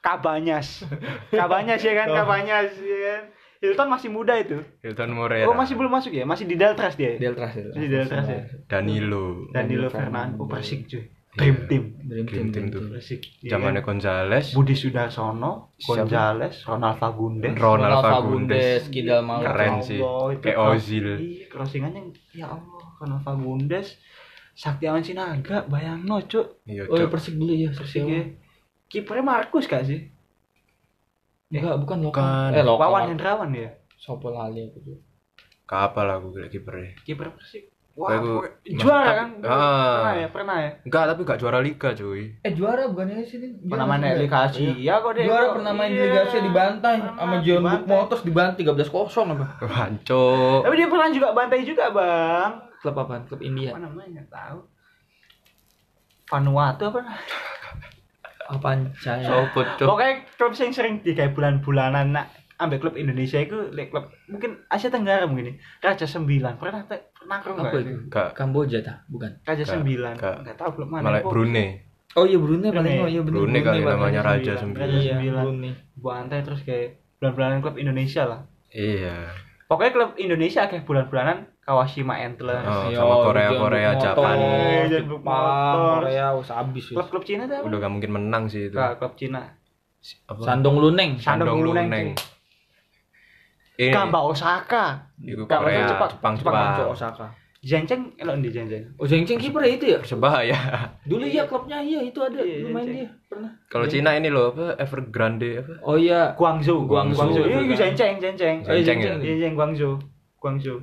Kabanyas. 0.04 0.84
Kabanyas 1.32 1.80
ya 1.80 1.92
kan, 1.96 2.08
Kabanyas 2.12 2.72
ya 2.76 2.98
kan. 3.08 3.22
Hilton 3.64 3.88
masih 3.88 4.12
muda 4.12 4.36
itu. 4.36 4.60
Hilton 4.84 5.16
Moreira. 5.16 5.48
Oh, 5.48 5.56
masih 5.56 5.72
belum 5.80 5.88
masuk 5.88 6.12
ya? 6.12 6.28
Masih 6.28 6.44
di 6.44 6.60
Deltras 6.60 7.00
dia. 7.00 7.16
ya? 7.16 7.32
Deltras 7.32 7.56
ya. 7.56 7.64
Masih 7.72 7.80
di 7.80 7.88
Deltras 7.88 8.26
ya. 8.28 8.40
Danilo. 8.68 9.48
Danilo 9.56 9.88
Fernando 9.88 10.44
Persik 10.44 10.84
cuy. 10.84 11.08
Dream 11.34 11.66
Team. 11.66 11.82
Dream 12.06 12.26
Dream 12.26 12.26
Team, 12.30 12.46
Team 12.54 12.66
Dream 12.70 12.86
tuh. 12.94 13.02
Iya 13.42 13.50
Zamannya 13.58 13.82
kan? 13.82 13.86
Gonzales. 13.98 14.46
Budi 14.54 14.74
Sudarsono? 14.78 15.74
Gonzales, 15.82 16.62
Ronald 16.62 16.96
Fagundes. 17.02 17.54
Ronald 17.58 18.02
Fagundes. 18.06 18.82
Kidal 18.94 19.26
Malu. 19.26 19.42
Keren 19.42 19.74
Ya 19.74 19.82
sih. 19.82 19.98
Kayak 20.38 20.58
Ozil. 20.62 21.06
Iya, 21.18 21.46
crossingannya 21.50 22.14
ya 22.30 22.46
Allah, 22.54 22.86
Ronald 23.02 23.22
Fagundes. 23.26 23.98
Saktiawan 24.54 25.02
Sinaga, 25.02 25.66
bayang 25.66 26.06
no, 26.06 26.22
cuk. 26.22 26.62
Iya, 26.70 26.86
Oh, 26.86 26.94
ya 26.94 27.10
Cok. 27.10 27.18
Persik 27.18 27.34
dulu 27.34 27.50
ya, 27.50 27.74
Persik 27.74 28.06
ya. 28.06 28.22
Kipernya 28.86 29.26
Markus 29.26 29.66
gak 29.66 29.82
sih? 29.82 30.06
Enggak, 31.50 31.82
bukan 31.82 31.98
lokal. 32.06 32.54
Eh, 32.54 32.62
lokal. 32.62 32.86
Wawan 32.86 33.10
Hendrawan 33.10 33.50
ya. 33.50 33.74
Sopo 33.98 34.30
lali 34.30 34.62
aku 34.62 34.78
tuh. 34.86 34.98
Kapal 35.66 36.06
aku 36.06 36.38
gila 36.38 36.46
kipernya. 36.46 36.94
Kiper 37.02 37.34
Persik. 37.34 37.73
Wah, 37.94 38.10
Aku- 38.18 38.42
juara 38.74 39.10
kan? 39.22 39.28
Ah. 39.46 40.02
Pernah 40.02 40.14
ya, 40.18 40.28
pernah 40.34 40.56
ya. 40.58 40.70
Enggak, 40.82 41.04
tapi 41.14 41.20
enggak 41.22 41.38
juara 41.38 41.58
liga, 41.62 41.88
cuy. 41.94 42.22
Eh 42.42 42.50
juara 42.50 42.90
bukannya 42.90 43.22
sini? 43.22 43.54
Pernah 43.70 43.86
main 43.86 44.02
di 44.02 44.26
Liga 44.26 44.38
Asia 44.50 44.94
kok 44.98 45.12
deh. 45.14 45.22
Juara 45.22 45.46
pernah 45.54 45.72
main 45.78 45.90
di 45.94 46.02
Liga 46.02 46.26
Asia 46.26 46.40
dibantai 46.42 46.96
Pernah 46.98 47.14
sama 47.14 47.36
John 47.46 47.62
Book 47.62 47.70
dibantai. 47.86 47.94
Motors 47.94 48.22
dibantai 48.26 48.62
13-0 48.66 49.30
apa? 49.38 49.46
Hancur. 49.78 50.58
Tapi 50.66 50.74
dia 50.74 50.88
pernah 50.90 51.08
juga 51.14 51.28
bantai 51.30 51.62
juga, 51.62 51.84
Bang. 51.94 52.50
Klub 52.82 52.96
apa? 52.98 53.14
Klub 53.30 53.40
India. 53.46 53.70
Apa 53.70 53.80
namanya? 53.86 54.08
Enggak 54.10 54.28
tahu. 54.34 54.58
Vanuatu 56.24 56.82
apa? 56.90 57.00
Apaan 58.44 58.90
saya? 58.98 59.22
Cok. 59.22 59.86
Pokoknya 59.86 60.14
klub 60.34 60.52
yang 60.52 60.72
sering 60.74 60.94
di 61.00 61.14
kayak 61.14 61.32
bulan-bulanan 61.32 62.10
nak 62.10 62.26
ambek 62.56 62.78
klub 62.78 62.94
Indonesia 62.94 63.36
itu 63.36 63.56
lek 63.68 63.88
klub 63.88 64.08
mungkin 64.26 64.62
Asia 64.66 64.86
Tenggara 64.86 65.24
mungkin 65.24 65.54
Raja 65.78 66.04
Sembilan 66.04 66.54
pernah 66.54 66.82
te- 66.82 67.10
pernah 67.10 67.38
Apa 67.38 67.50
nggak? 67.50 68.08
Gak 68.08 68.28
Kamboja 68.32 68.78
tah? 68.80 69.02
Bukan. 69.06 69.42
Raja 69.42 69.64
Sembilan 69.64 70.14
nggak. 70.14 70.54
tahu 70.54 70.70
klub 70.72 70.88
mana 70.88 71.02
malah. 71.04 71.22
Brunei 71.22 71.82
Oh 72.14 72.22
iya 72.22 72.38
Brunei 72.38 72.70
paling 72.70 72.94
Brunei. 72.94 72.98
oh 73.00 73.08
iya 73.08 73.20
bener. 73.20 73.36
Brunei 73.36 73.60
kali 73.60 73.78
paling 73.80 73.90
namanya 73.90 74.20
Raja 74.22 74.30
Raja 74.30 74.52
Sembilan. 74.56 74.62
Sembilan 74.62 74.86
Raja 74.86 74.98
Iya, 75.00 75.12
Sembilan. 75.12 75.42
Brunei. 75.42 75.72
bantai 75.96 76.40
terus 76.40 76.60
kayak 76.62 76.88
bulan-bulanan 77.16 77.58
klub 77.58 77.76
Indonesia 77.76 78.22
lah 78.24 78.40
iya 78.68 79.16
pokoknya 79.64 79.92
klub 79.92 80.10
Indonesia 80.16 80.62
kayak 80.64 80.84
bulan-bulanan 80.84 81.38
Kawashima 81.58 82.14
Antlers 82.18 82.60
Oh, 82.62 82.86
Iya, 82.86 82.98
sama 82.98 83.14
Korea, 83.24 83.48
Korea. 83.50 83.90
Jangan 83.90 84.02
Jepang, 84.04 84.38
motor. 85.24 85.98
Korea, 85.98 86.26
us 86.34 86.50
habis 86.50 86.84
klub-klub 86.86 87.24
Cina 87.24 87.42
tuh 87.44 87.64
udah 87.64 87.78
gak 87.78 87.88
mungkin 87.90 88.10
menang 88.12 88.44
sih 88.46 88.68
itu 88.68 88.76
klub 88.76 89.16
Cina 89.16 89.42
apa 90.22 90.38
Sandong 90.38 90.76
Luneng. 90.76 91.16
Shandong 91.16 91.64
Luneng. 91.64 92.12
Ini 93.76 93.90
Gamba 93.90 94.20
Osaka 94.22 94.84
itu 95.18 95.42
Gak, 95.42 95.58
Korea 95.58 95.82
Jepang. 95.84 96.08
Jepang 96.08 96.34
Jepang, 96.36 96.54
Jepang 96.74 96.90
Osaka. 96.90 97.26
Jenceng 97.58 98.12
elok 98.14 98.36
di 98.38 98.50
Jenceng 98.50 98.84
Oh 98.94 99.08
Zhengzheng 99.08 99.40
kiper 99.40 99.64
itu 99.64 99.88
ya? 99.88 99.98
Persebaya 99.98 100.52
Dulu 101.02 101.24
iya 101.24 101.42
klubnya 101.42 101.80
iya 101.80 101.96
itu 101.98 102.20
ada. 102.20 102.36
Iya, 102.36 102.60
Lu 102.60 102.68
main 102.70 102.84
Zhengzheng. 102.84 103.08
dia 103.08 103.24
pernah. 103.24 103.50
kalau 103.66 103.86
Cina 103.86 104.10
ini 104.12 104.28
loh 104.28 104.52
apa 104.52 104.76
Evergrande 104.76 105.58
apa 105.58 105.72
Oh 105.80 105.96
iya. 105.96 106.36
Guangzhou 106.36 106.84
Guangzhou. 106.84 107.24
Guangzhou 107.24 107.42
iya 107.42 107.56
Guangzhou. 107.56 107.64
itu 107.64 107.74
Jenceng 107.74 108.14
Jenceng 108.18 108.56
iya, 108.60 108.68
Jenceng 108.76 108.98
ya? 109.00 109.04
Zhengzheng. 109.08 109.18
Jenceng 109.24 109.52
Guangzhou 109.54 109.92
Guangzhou 110.36 110.78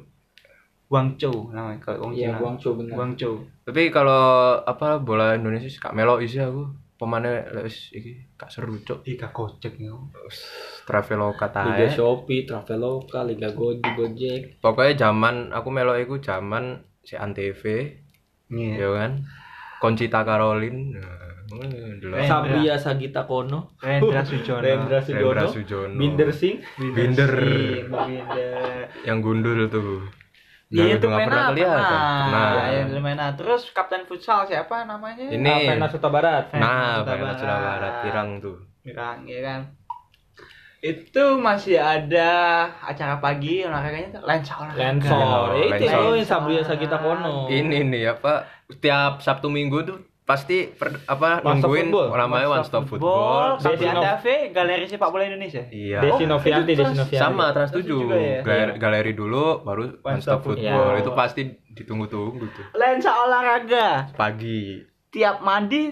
Guangzhou 0.88 1.38
namanya 1.50 1.80
kalau 1.80 1.98
orang 2.04 2.14
Iya 2.14 2.28
Cina 2.28 2.40
Guangzhou 2.42 2.74
benar. 2.76 2.94
Guangzhou 2.98 3.36
tapi 3.62 3.82
kalau 3.88 4.24
apa 4.60 4.88
bola 4.98 5.38
Indonesia 5.38 5.70
sih 5.70 5.78
kak 5.78 5.94
melo 5.94 6.18
isi 6.18 6.36
aku 6.36 6.66
pemainnya 7.01 7.50
les 7.58 7.89
iki 7.98 8.38
kak 8.38 8.53
seru 8.53 8.77
cok 8.77 9.01
Ih 9.10 9.17
gak 9.17 9.34
kocek 9.34 9.81
ya 9.81 9.98
Traveloka 10.86 11.50
Liga 11.50 11.89
tae 11.89 11.89
Shopee, 11.89 12.46
Traveloka, 12.46 13.25
Liga 13.25 13.50
Gojek, 13.50 13.98
Gojek. 13.98 14.41
pokoknya 14.62 15.10
zaman 15.10 15.50
aku 15.50 15.74
melo 15.74 15.98
iku 15.98 16.22
zaman 16.22 16.86
si 17.01 17.17
Antv 17.17 17.65
Iya 18.51 18.77
ya 18.77 18.89
kan 18.93 19.12
Concita 19.81 20.22
Caroline 20.22 20.93
nah, 20.93 21.31
eh. 21.65 22.27
Sabria 22.29 22.77
Sagita 22.77 23.25
Kono. 23.27 23.75
Rendra 23.81 24.22
Sujono 24.29 24.62
Rendra 24.62 25.01
Rendra 25.03 25.50
Sujono. 25.50 25.50
Sujono 25.50 25.98
Binder 25.98 26.29
Singh. 26.31 26.62
Binder. 26.77 27.31
Sing, 27.34 27.89
Binder 27.89 28.53
yang 29.03 29.20
gundul 29.20 29.67
tuh 29.67 30.05
Iya 30.72 30.84
Udah- 30.88 30.96
itu 30.96 31.08
pernah 31.10 31.44
kelihatan 31.50 31.84
Nah, 31.84 32.28
nah 32.32 32.50
ya, 32.66 32.82
itu 32.88 32.98
main 32.98 33.20
apa? 33.20 33.36
Terus 33.36 33.62
kapten 33.70 34.08
futsal 34.08 34.46
siapa 34.46 34.84
namanya? 34.84 35.28
ini 35.28 35.44
Apa 35.44 35.75
Nasuta 35.78 36.08
Barat? 36.08 36.48
nah 36.54 37.04
Bayangkan 37.04 37.36
sudah 37.36 37.58
Barat. 37.60 37.94
pirang 38.01 38.30
tuh 38.40 38.56
Pirang, 38.82 39.20
ya 39.25 39.40
kan. 39.42 39.62
Itu 40.82 41.38
masih 41.38 41.78
ada 41.78 42.32
acara 42.82 43.20
pagi 43.20 43.62
olahraganya 43.62 44.18
tuh 44.18 44.24
lensa 44.25 44.54
olahraga. 44.58 44.82
Lensor. 44.82 45.48
Itu 45.54 45.70
Lensor. 45.78 46.01
oh 46.01 46.13
yang 46.16 46.25
Sabria 46.25 46.62
Sagita 46.63 46.98
Kono. 46.98 47.46
ini 47.48 47.86
nih 47.86 48.04
apa 48.10 48.50
tiap 48.80 49.20
Sabtu 49.20 49.46
Minggu 49.48 49.86
tuh 49.86 50.01
pasti 50.32 50.58
per- 50.70 51.04
apa 51.06 51.44
One 51.44 51.60
nungguin 51.60 51.92
namanya 51.92 52.48
One 52.50 52.64
Stop 52.64 52.88
Football, 52.88 53.60
Football, 53.60 53.76
Desi 53.76 53.86
Antv, 53.86 54.26
Galeri 54.50 54.86
Sepak 54.88 55.10
Bola 55.10 55.24
Indonesia. 55.26 55.64
iya 55.68 56.00
Desi 56.00 56.24
Novianti, 56.24 56.72
Desi 56.72 56.80
terus 56.80 56.96
Novianti. 56.98 57.20
sama 57.20 57.46
Trans 57.52 57.70
Trans 57.70 57.84
7 57.84 57.92
juga 57.92 58.16
ya? 58.16 58.40
galeri, 58.42 58.72
galeri 58.78 59.12
dulu 59.12 59.46
baru 59.62 59.84
One 60.02 60.18
Stop 60.18 60.40
Stop 60.40 60.40
Football 60.48 60.72
Football. 60.88 60.96
itu 60.98 61.12
pasti 61.14 61.42
ditunggu-tunggu 61.70 62.46
tuh 62.48 62.66
Lensa 62.74 63.12
olahraga. 63.20 64.08
pagi 64.14 64.80
Tiap 65.10 65.44
mandi 65.44 65.92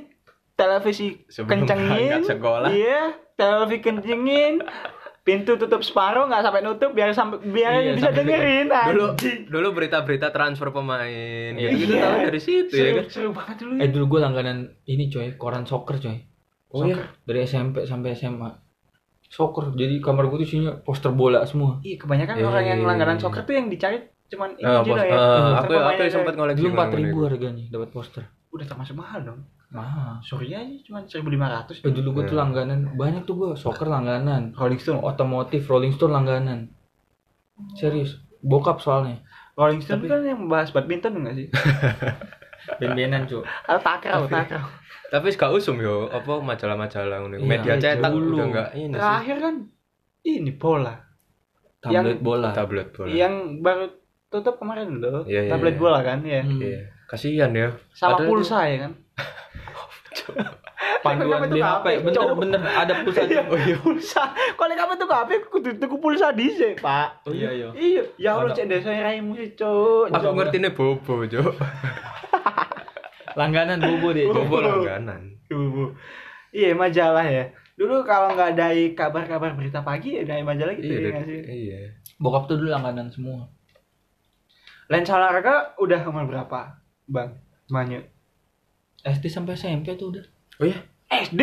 televisi 0.53 1.19
Sebelum 1.25 1.63
kencengin. 1.63 2.23
sekolah. 2.23 2.67
Iya, 2.69 3.01
televisi 3.33 3.79
kencengin. 3.81 4.63
Pintu 5.29 5.51
tutup 5.55 5.81
separuh 5.81 6.25
nggak 6.25 6.41
sampai 6.41 6.61
nutup 6.61 6.89
biar 6.89 7.09
sampai 7.11 7.37
biar 7.43 7.71
Iya, 7.77 7.93
bisa 7.93 8.09
dengerin. 8.09 8.65
dulu 8.67 9.05
anjing. 9.07 9.39
dulu 9.45 9.67
berita-berita 9.71 10.27
transfer 10.29 10.69
pemain 10.69 11.05
Iya. 11.53 11.69
gitu 11.69 11.77
gitu 11.79 11.93
Iya. 11.93 12.01
tahu 12.03 12.17
dari 12.25 12.41
situ 12.41 12.71
ya 12.71 12.81
seru, 12.83 12.95
kan 12.95 13.05
seru 13.07 13.29
banget 13.31 13.55
dulu. 13.59 13.73
Eh 13.75 13.87
dulu 13.87 14.05
gue 14.07 14.19
langganan 14.19 14.57
ini 14.83 15.05
coy, 15.07 15.27
koran 15.35 15.63
soccer 15.63 15.97
coy. 15.97 16.17
Oh, 16.67 16.81
Soccer. 16.83 17.05
Dari 17.23 17.39
SMP 17.43 17.81
sampai 17.83 18.13
SMA. 18.13 18.49
Soccer. 19.23 19.73
Jadi 19.73 19.97
kamar 19.99 20.25
gue 20.25 20.37
tuh 20.37 20.47
isinya 20.47 20.73
poster 20.75 21.09
bola 21.11 21.41
semua. 21.43 21.77
Iya, 21.79 21.97
kebanyakan 21.99 22.35
Iya, 22.35 22.45
orang 22.47 22.63
iya, 22.63 22.69
yang 22.71 22.79
iya. 22.79 22.87
langganan 22.87 23.17
soccer 23.17 23.41
tuh 23.43 23.53
yang 23.53 23.67
dicari 23.67 24.01
cuman 24.27 24.53
ini 24.53 24.61
Eh, 24.61 24.81
juga 24.83 25.01
ya. 25.01 25.09
eh, 25.09 25.17
Poster 25.17 25.53
aku 25.59 25.73
aku 25.75 26.01
sempat 26.07 26.33
ngoleksi 26.35 26.59
Dulu 26.59 26.69
empat 26.71 26.89
ribu 26.95 27.17
harganya 27.23 27.65
dapat 27.67 27.89
poster. 27.89 28.23
udah 28.49 28.65
termasuk 28.65 28.93
mahal 28.95 29.21
dong. 29.23 29.41
Mahal. 29.69 30.17
Sorry 30.19 30.49
aja 30.49 30.65
cuma 30.81 31.05
1500. 31.05 31.79
Eh, 31.79 31.93
dulu 31.93 32.09
gue 32.15 32.23
tuh 32.25 32.33
Iya. 32.33 32.41
langganan 32.41 32.79
banyak 32.93 33.21
tuh 33.23 33.35
gue 33.37 33.49
soccer 33.53 33.85
langganan, 33.85 34.49
Rolling 34.51 34.81
Stone. 34.81 34.97
otomotif, 34.99 35.65
Rolling 35.65 35.93
Stone 35.93 36.09
langganan. 36.09 36.73
Serius, 37.73 38.17
bokap 38.41 38.81
soalnya. 38.81 39.21
Rolling 39.53 39.79
Stone 39.79 40.01
kan 40.03 40.25
yang 40.25 40.41
membahas 40.41 40.73
badminton 40.73 41.21
enggak 41.21 41.35
sih? 41.37 41.47
Ben-benan 42.79 43.23
cuy. 43.23 43.45
Atau 43.65 43.79
takraw, 43.79 44.21
takraw. 44.27 44.65
tapi 45.09 45.33
gak 45.33 45.49
usum 45.49 45.81
yo 45.81 46.05
apa 46.05 46.37
majalah-majalah 46.37 47.25
ngono 47.25 47.35
Iya, 47.35 47.47
media 47.47 47.73
cetak 47.75 48.11
dulu. 48.13 48.35
udah 48.35 48.45
enggak 48.45 48.69
ini 48.75 48.93
sih 48.93 49.01
Terakhir 49.01 49.37
kan 49.39 49.55
ini 50.21 50.51
bola. 50.53 50.93
Tablet 51.79 52.19
bola. 52.21 52.49
tablet 52.53 52.87
bola 52.93 53.09
Yang 53.09 53.33
baru 53.57 53.85
tutup 54.29 54.61
kemarin 54.61 55.01
loh. 55.01 55.25
Iya, 55.25 55.49
iya, 55.49 55.51
Tablet 55.51 55.75
iya. 55.75 55.81
bola 55.81 55.99
kan 56.05 56.19
ya. 56.21 56.41
Hmm. 56.41 56.61
iya 56.61 56.81
kasihan 57.09 57.49
ya 57.49 57.73
Sama 57.89 58.21
Padahal 58.21 58.29
pulsa 58.29 58.57
ya 58.69 58.77
kan. 58.85 58.91
Panduan 61.03 61.47
beli 61.47 61.63
HP, 61.63 61.79
HP, 61.79 61.85
bener 62.03 62.15
cowok? 62.19 62.35
bener 62.43 62.59
ada 62.63 62.93
pulsanya. 63.03 63.39
Oh 63.47 63.59
iya 63.59 63.75
pulsa. 63.79 64.23
Kalau 64.35 64.73
kamu 64.75 64.93
tuh 64.99 65.07
HP 65.07 65.29
kudu 65.47 65.69
tuku 65.79 65.95
pulsa 65.99 66.27
dhisik, 66.35 66.83
Pak. 66.83 67.23
Oh 67.23 67.31
iya 67.31 67.51
iya. 67.55 67.67
Iya, 67.71 68.01
ya 68.19 68.29
Allah 68.35 68.51
cek 68.51 68.67
desa 68.67 68.91
raimu 68.91 69.35
sih, 69.39 69.55
Cuk. 69.55 70.11
aku 70.11 70.35
ngerti 70.35 70.57
nih 70.59 70.71
bobo 70.75 71.23
jo 71.27 71.39
Langganan 73.39 73.79
bobo 73.79 74.11
deh. 74.11 74.27
Cuk. 74.27 74.35
bobo 74.35 74.57
langganan 74.59 75.39
Tuh. 75.47 75.95
Iya, 76.51 76.75
majalah 76.75 77.25
ya. 77.25 77.55
Dulu 77.79 78.03
kalau 78.03 78.35
nggak 78.35 78.59
ada 78.59 78.67
kabar-kabar 78.91 79.55
berita 79.55 79.79
pagi 79.79 80.19
ya 80.19 80.27
dari 80.27 80.43
majalah 80.43 80.75
gitu 80.75 80.91
iya 80.91 81.15
ya 81.15 81.21
sih. 81.23 81.39
iya 81.47 81.79
Bokap 82.19 82.51
tuh 82.51 82.59
dulu 82.59 82.75
langganan 82.75 83.07
semua. 83.07 83.47
Lensa 84.91 85.15
olahraga 85.15 85.77
udah 85.79 86.01
umur 86.09 86.27
berapa, 86.27 86.75
Bang? 87.07 87.39
Banyak. 87.69 88.18
SD 89.01 89.25
sampai 89.27 89.55
SMP 89.55 89.95
tuh 89.95 90.11
udah. 90.11 90.25
oh 90.59 90.65
iya 90.65 90.79
SD. 91.07 91.41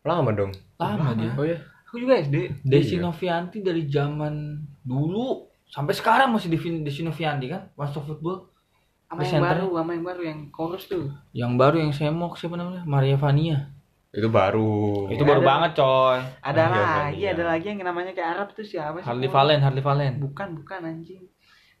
lama 0.00 0.30
dong 0.32 0.52
Lama 0.76 1.12
dia. 1.12 1.32
oh 1.36 1.44
iya 1.44 1.58
Aku 1.84 1.98
juga 1.98 2.14
SD. 2.16 2.62
Desi 2.62 2.96
Iya. 2.96 3.02
Novianti 3.02 3.58
dari 3.60 3.82
zaman 3.84 4.62
dulu 4.80 5.50
sampai 5.66 5.90
sekarang 5.90 6.30
masih 6.30 6.46
di 6.46 6.58
Desi 6.86 7.02
Novianti 7.02 7.50
kan, 7.50 7.66
Stop 7.90 8.06
Football. 8.06 8.46
Sama 9.10 9.26
yang 9.26 9.42
baru, 9.42 9.66
sama 9.74 9.90
yang 9.98 10.06
baru 10.06 10.22
yang 10.22 10.40
chorus 10.54 10.86
tuh. 10.86 11.10
Yang 11.34 11.52
baru 11.58 11.76
yang 11.82 11.90
semok 11.90 12.38
siapa 12.38 12.54
namanya? 12.54 12.86
Maria 12.86 13.18
Vania. 13.18 13.74
itu 14.10 14.26
baru 14.26 15.06
Itu 15.10 15.22
baru 15.22 15.42
ada. 15.42 15.48
banget 15.50 15.70
coy. 15.82 16.18
Ada 16.42 16.62
lagi, 16.70 17.22
ada 17.26 17.44
lagi 17.46 17.66
yang 17.74 17.82
namanya 17.82 18.14
kayak 18.14 18.30
Arab 18.38 18.48
tuh 18.54 18.62
siapa 18.62 19.02
sih? 19.02 19.06
Harley 19.10 19.26
Valen, 19.26 19.58
Harley 19.58 19.82
Valen. 19.82 20.14
Bukan, 20.22 20.48
bukan 20.62 20.80
anjing. 20.86 21.26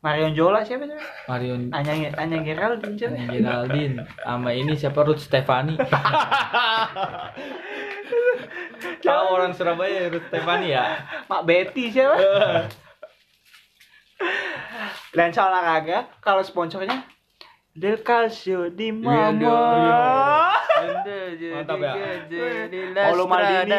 Marion 0.00 0.32
Jola 0.32 0.64
siapa 0.64 0.88
sih? 0.88 0.96
Marion 1.28 1.68
Tanya 1.68 2.08
tanya 2.10 2.38
Geraldine 2.40 2.96
siapa? 2.96 3.12
Tanya 3.12 3.28
Geraldine 3.30 3.94
sama 4.18 4.50
ini 4.50 4.72
siapa 4.72 5.00
Ruth 5.04 5.20
Stefani. 5.20 5.76
Tahu 9.04 9.24
orang 9.28 9.52
Surabaya 9.52 10.08
Ruth 10.08 10.24
Stefani 10.26 10.72
ya? 10.72 11.04
Mak 11.28 11.44
Betty 11.44 11.92
siapa? 11.92 12.16
Lensa 15.16 15.44
olahraga 15.44 16.08
kalau 16.20 16.40
sponsornya 16.40 17.04
Del 17.70 18.00
Calcio 18.00 18.68
di 18.68 18.90
Iya, 18.90 19.30
Mama. 19.36 19.56
Mantap 21.60 21.78
ya. 21.78 21.92
Paulo 23.04 23.24
Maldini. 23.28 23.78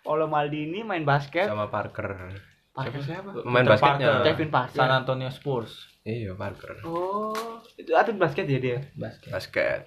Paulo 0.00 0.26
Maldini 0.26 0.80
main 0.82 1.04
basket. 1.04 1.46
sama 1.46 1.68
Parker 1.68 2.32
Parker 2.80 3.00
siapa? 3.00 3.28
main 3.44 3.64
basketnya. 3.64 4.08
Kevin 4.22 4.48
Parker. 4.48 4.76
San 4.76 4.90
Antonio 4.90 5.28
Spurs. 5.28 5.72
iya 6.02 6.32
Parker 6.32 6.80
Oh, 6.82 7.36
itu 7.76 7.92
atlet 7.92 8.16
basket 8.16 8.44
ya 8.44 8.58
dia. 8.58 8.78
Basket. 8.94 9.30
basket 9.30 9.80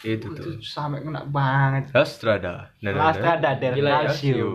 itu 0.00 0.32
Itu 0.32 0.32
tuh 0.32 0.56
sampai 0.64 1.04
kena 1.04 1.22
banget. 1.22 1.92
Astrada 1.92 2.72
Nah, 2.80 2.90
nah, 2.90 2.92
nah. 2.96 3.12
Astrada 3.12 3.50
del 3.54 3.76
Gila 3.76 3.90
ya, 3.90 3.98
Calcio. 4.08 4.48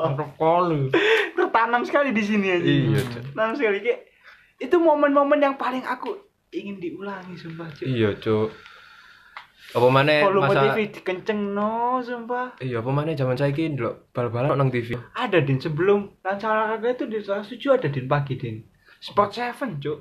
Mantap 0.00 0.30
kali. 0.34 0.82
Tertanam 1.32 1.82
sekali 1.84 2.10
di 2.10 2.22
sini 2.24 2.48
aja. 2.48 2.64
Iya. 2.64 3.00
Tertanam 3.04 3.52
sekali 3.52 3.78
kayak 3.80 4.00
itu 4.56 4.76
momen-momen 4.80 5.36
yang 5.36 5.54
paling 5.54 5.84
aku 5.84 6.16
ingin 6.48 6.80
diulangi 6.80 7.36
sumpah 7.36 7.68
cuy. 7.68 7.84
iya 7.84 8.16
cuk 8.16 8.48
apa 9.74 9.88
mana 9.90 10.22
Volume 10.22 10.46
masa 10.46 10.60
TV 10.70 10.78
dikenceng 10.94 11.40
no 11.52 11.98
sumpah. 11.98 12.54
iya 12.62 12.78
apa 12.78 12.90
mana 12.94 13.10
zaman 13.18 13.34
saiki 13.34 13.74
ndelok 13.74 14.14
bal-balan 14.14 14.54
nang 14.54 14.70
TV 14.70 14.94
Ada 15.16 15.42
din 15.42 15.58
sebelum 15.58 16.22
lancar 16.22 16.54
olahraga 16.54 16.94
itu 16.94 17.04
di 17.10 17.18
kelas 17.18 17.50
7 17.50 17.74
ada 17.74 17.88
din 17.90 18.06
pagi 18.06 18.38
din. 18.38 18.62
Sport 19.02 19.34
7 19.34 19.82
cuk. 19.82 19.98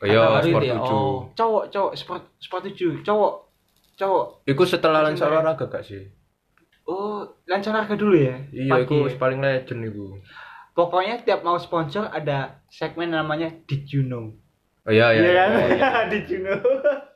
oh 0.00 0.06
iya 0.06 0.38
sport 0.44 0.62
itu? 0.62 0.76
7 0.76 0.86
Oh. 0.86 1.16
Cowok 1.34 1.64
cowok 1.72 1.92
sport 1.98 2.22
sport 2.38 2.62
7 2.70 3.02
cowok 3.02 3.32
cowok. 3.96 4.26
Iku 4.46 4.62
setelah 4.62 5.02
lancar 5.02 5.32
olahraga 5.34 5.66
gak 5.66 5.82
sih? 5.82 6.06
Oh, 6.86 7.26
Lancar 7.50 7.74
Harga 7.74 7.98
dulu 7.98 8.14
ya? 8.14 8.38
Iya, 8.54 8.86
itu 8.86 9.10
paling 9.18 9.42
legend 9.42 9.90
iku. 9.90 10.22
Pokoknya 10.70 11.18
tiap 11.26 11.42
mau 11.42 11.58
sponsor 11.58 12.06
ada 12.06 12.62
segmen 12.70 13.10
namanya 13.10 13.50
Did 13.66 13.90
You 13.90 14.06
Know? 14.06 14.38
Oh 14.86 14.92
iya 14.94 15.10
iya. 15.10 15.20
Iya 15.26 15.32
kan? 15.34 15.50
iya, 15.50 15.66
iya. 15.74 15.90
Did 16.14 16.26
You 16.30 16.38
Know? 16.46 16.62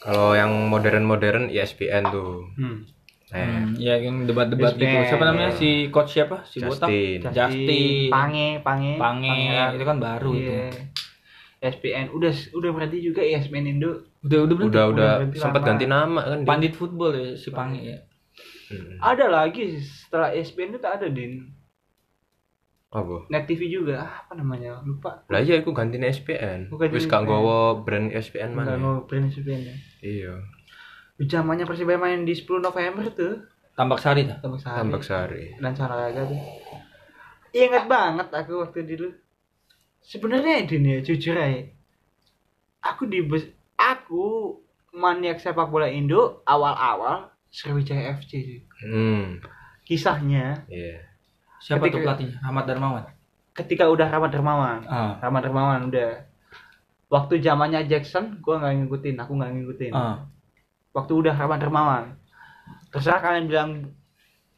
Kalau 0.00 0.32
yang 0.32 0.48
modern-modern 0.66 1.48
ESPN 1.48 2.08
tuh. 2.08 2.48
Hmm. 2.54 2.88
Eh, 3.30 3.38
Hmm, 3.38 3.78
ya 3.78 3.94
yang 3.94 4.26
debat-debat 4.26 4.74
gitu. 4.74 4.82
Siapa 4.82 5.22
namanya 5.22 5.52
si 5.52 5.86
coach 5.88 6.18
siapa? 6.18 6.42
Si 6.42 6.58
botak. 6.58 6.88
Justin. 6.88 7.30
Justin. 7.30 8.10
Pange, 8.10 8.48
Pange. 8.58 8.92
Pange, 8.96 9.30
Pangeran. 9.30 9.70
itu 9.72 9.84
kan 9.84 9.98
baru 9.98 10.30
itu. 10.32 10.50
Iya. 10.50 10.66
ESPN 11.60 12.06
udah 12.10 12.32
udah 12.50 12.70
berarti 12.72 12.98
juga 12.98 13.20
ESPN 13.20 13.68
Indo. 13.68 14.02
Udah 14.20 14.38
udah 14.42 14.54
berarti. 14.56 14.70
udah 14.72 14.84
udah 14.88 15.12
ganti 15.20 15.36
sempat 15.38 15.60
lama. 15.60 15.68
ganti 15.68 15.84
nama 15.86 16.20
kan. 16.24 16.38
dia. 16.38 16.48
Pandit 16.48 16.72
football 16.72 17.12
ya 17.12 17.30
si 17.34 17.48
Pange 17.50 17.80
ya. 17.84 17.98
Hmm. 18.66 18.96
Ada 18.98 19.26
lagi 19.28 19.62
setelah 19.78 20.30
ESPN 20.30 20.72
itu 20.72 20.88
ada 20.88 21.06
din 21.06 21.32
Apa? 22.88 23.26
Net 23.26 23.46
TV 23.46 23.66
juga 23.68 24.02
Ah, 24.02 24.12
apa 24.20 24.34
namanya 24.34 24.82
lupa. 24.82 25.22
Lah 25.26 25.38
iya 25.38 25.54
iku 25.56 25.70
ganti 25.70 25.94
ESPN. 25.96 26.66
Wis 26.66 27.06
gak 27.06 27.22
ESPN. 27.22 27.22
nggawa 27.22 27.58
brand 27.80 28.08
ESPN 28.08 28.50
Enggak 28.52 28.66
mana. 28.66 28.74
mau 28.76 28.94
brand 29.04 29.28
ESPN 29.28 29.60
ya. 29.62 29.74
Iya. 30.00 30.34
Zamannya 31.20 31.64
Persibaya 31.64 31.96
main 31.96 32.24
di 32.24 32.32
10 32.32 32.58
November 32.58 33.04
tuh. 33.10 33.44
Tambak 33.72 34.00
Sari 34.00 34.24
dah. 34.24 34.40
Tambak 34.40 34.60
Sari. 34.60 34.76
Tambak 34.78 35.02
Sari. 35.02 35.44
dan 35.56 35.72
Saraga 35.72 36.20
tuh. 36.24 36.40
Ingat 37.50 37.84
banget 37.86 38.28
aku 38.30 38.60
waktu 38.60 38.84
dulu. 38.86 39.08
Sebenarnya 40.00 40.64
ini 40.64 40.96
ya 40.96 41.00
jujur 41.02 41.34
aja. 41.34 41.68
Aku 42.82 43.04
di 43.04 43.20
bus- 43.20 43.52
aku 43.76 44.56
maniak 44.90 45.38
sepak 45.38 45.68
bola 45.68 45.86
Indo 45.86 46.40
awal-awal 46.42 47.28
Sriwijaya 47.46 48.16
FC 48.16 48.30
sih. 48.38 48.60
Hmm. 48.80 49.42
Kisahnya 49.82 50.64
Iya. 50.66 51.04
Siapa 51.58 51.84
Ketika- 51.84 51.92
tuh 51.92 52.00
pelatihnya? 52.06 52.36
Ahmad 52.40 52.64
Darmawan. 52.64 53.04
ketika 53.50 53.84
udah 53.84 54.08
Rahmat 54.08 54.30
Dermawan. 54.30 54.80
Ah. 54.86 55.20
Rahmat 55.20 55.42
Dermawan 55.44 55.92
udah 55.92 56.24
waktu 57.10 57.42
zamannya 57.42 57.84
Jackson 57.90 58.38
gua 58.38 58.62
nggak 58.62 58.86
ngikutin, 58.86 59.16
aku 59.18 59.32
nggak 59.34 59.50
ngikutin. 59.58 59.92
Ah. 59.92 60.30
Waktu 60.94 61.12
udah 61.12 61.34
Rahmat 61.34 61.58
Dermawan. 61.60 62.04
Terserah 62.90 63.20
kalian 63.22 63.46
bilang 63.46 63.70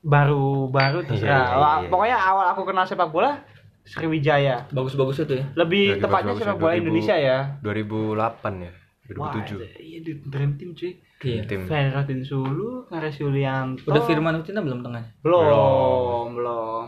baru-baru 0.04 1.04
terserah. 1.06 1.44
Iya, 1.44 1.48
iya, 1.48 1.60
Wah, 1.60 1.76
iya. 1.80 1.88
Pokoknya 1.88 2.18
awal 2.18 2.46
aku 2.52 2.62
kenal 2.68 2.84
sepak 2.84 3.08
bola 3.12 3.40
Sriwijaya. 3.82 4.68
Bagus-bagus 4.70 5.24
itu 5.24 5.42
ya. 5.42 5.46
Lebih 5.58 5.98
Lagi 5.98 6.02
tepatnya 6.06 6.32
sepak 6.38 6.56
ya, 6.56 6.60
bola 6.60 6.72
2000. 6.74 6.80
Indonesia 6.80 7.16
ya. 7.16 7.38
2008 7.60 8.64
ya. 8.64 8.72
Wah, 9.18 9.34
2007. 9.34 9.82
iya 9.82 9.98
di 10.00 10.12
Dream 10.24 10.52
Team 10.56 10.70
cuy. 10.72 10.92
Iya. 11.22 11.42
Tim. 11.46 11.70
Ferratin 11.70 12.20
Sulu, 12.26 12.88
Kares 12.90 13.20
Yulianto. 13.22 13.86
Udah 13.86 14.02
Firman 14.08 14.42
Utina 14.42 14.58
belum 14.58 14.82
tengahnya? 14.82 15.12
Belum, 15.22 16.34
belum. 16.34 16.84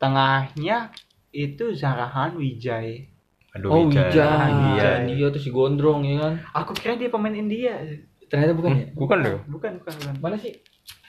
Tengahnya 0.00 0.88
itu 1.34 1.76
Zarahan 1.76 2.38
Wijay. 2.40 3.09
Aduh, 3.50 3.68
oh, 3.68 3.82
Wijaya. 3.84 4.46
Wijaya. 4.46 5.02
Iya. 5.02 5.10
Dia 5.10 5.26
tuh 5.28 5.38
si 5.38 5.50
Gondrong 5.50 6.02
ya 6.02 6.16
kan. 6.20 6.34
Aku 6.56 6.70
kira 6.72 6.94
dia 6.94 7.08
pemain 7.08 7.32
India. 7.32 7.82
Ternyata 8.26 8.54
bukan 8.54 8.70
ya? 8.72 8.86
Bukan 8.94 9.18
dong. 9.20 9.42
Bukan, 9.48 9.72
bukan, 9.78 9.92
bukan. 9.92 10.14
Mana 10.20 10.36
sih? 10.36 10.54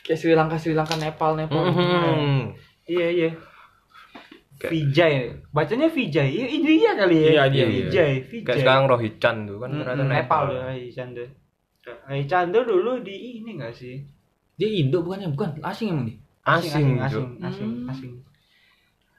Kayak 0.01 0.17
Sri 0.17 0.33
Lanka, 0.33 0.57
Sri 0.57 0.74
Lanka, 0.74 0.98
Nepal, 0.98 1.36
Nepal. 1.36 1.62
Mhm. 1.63 2.57
Iya, 2.88 3.07
iya. 3.07 3.29
Kayak- 4.57 4.74
Vijay. 4.74 5.13
Bacanya 5.50 5.88
Vijay. 5.88 6.29
Iya, 6.31 6.48
India 6.50 6.91
kali 6.95 7.15
ya. 7.15 7.29
Iya, 7.31 7.43
dia. 7.48 7.65
Vijay, 7.65 8.12
Vijay. 8.24 8.41
Kayak 8.41 8.60
sekarang 8.60 8.83
Rohichan 8.88 9.36
tuh 9.43 9.57
kan 9.57 9.69
Mm, 9.69 9.77
ternyata 9.79 10.03
mm, 10.03 10.10
Nepal 10.12 10.43
ya, 10.48 10.62
Raichan 10.67 11.07
tuh. 11.13 11.29
Raichan 12.03 12.45
tuh 12.50 12.63
dulu 12.63 12.91
di 13.00 13.15
ini 13.38 13.53
gak 13.55 13.74
sih? 13.74 14.01
Dia 14.55 14.69
Indo 14.71 15.01
bukannya? 15.01 15.29
Bukan, 15.29 15.62
asing 15.62 15.88
emang 15.91 16.05
dia. 16.07 16.17
Asing, 16.41 16.98
asing, 16.98 17.25
Cuk. 17.38 17.45
asing, 17.45 17.69
Hmm. 17.75 17.89
asing. 17.89 18.13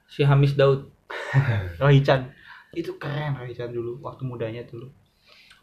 Si 0.04 0.22
Hamis 0.22 0.54
Daud. 0.54 0.90
Rohichan 1.78 2.31
itu 2.72 2.96
keren 2.96 3.36
Rohichan 3.36 3.68
dulu 3.68 4.00
waktu 4.00 4.22
mudanya 4.22 4.64
dulu 4.64 4.88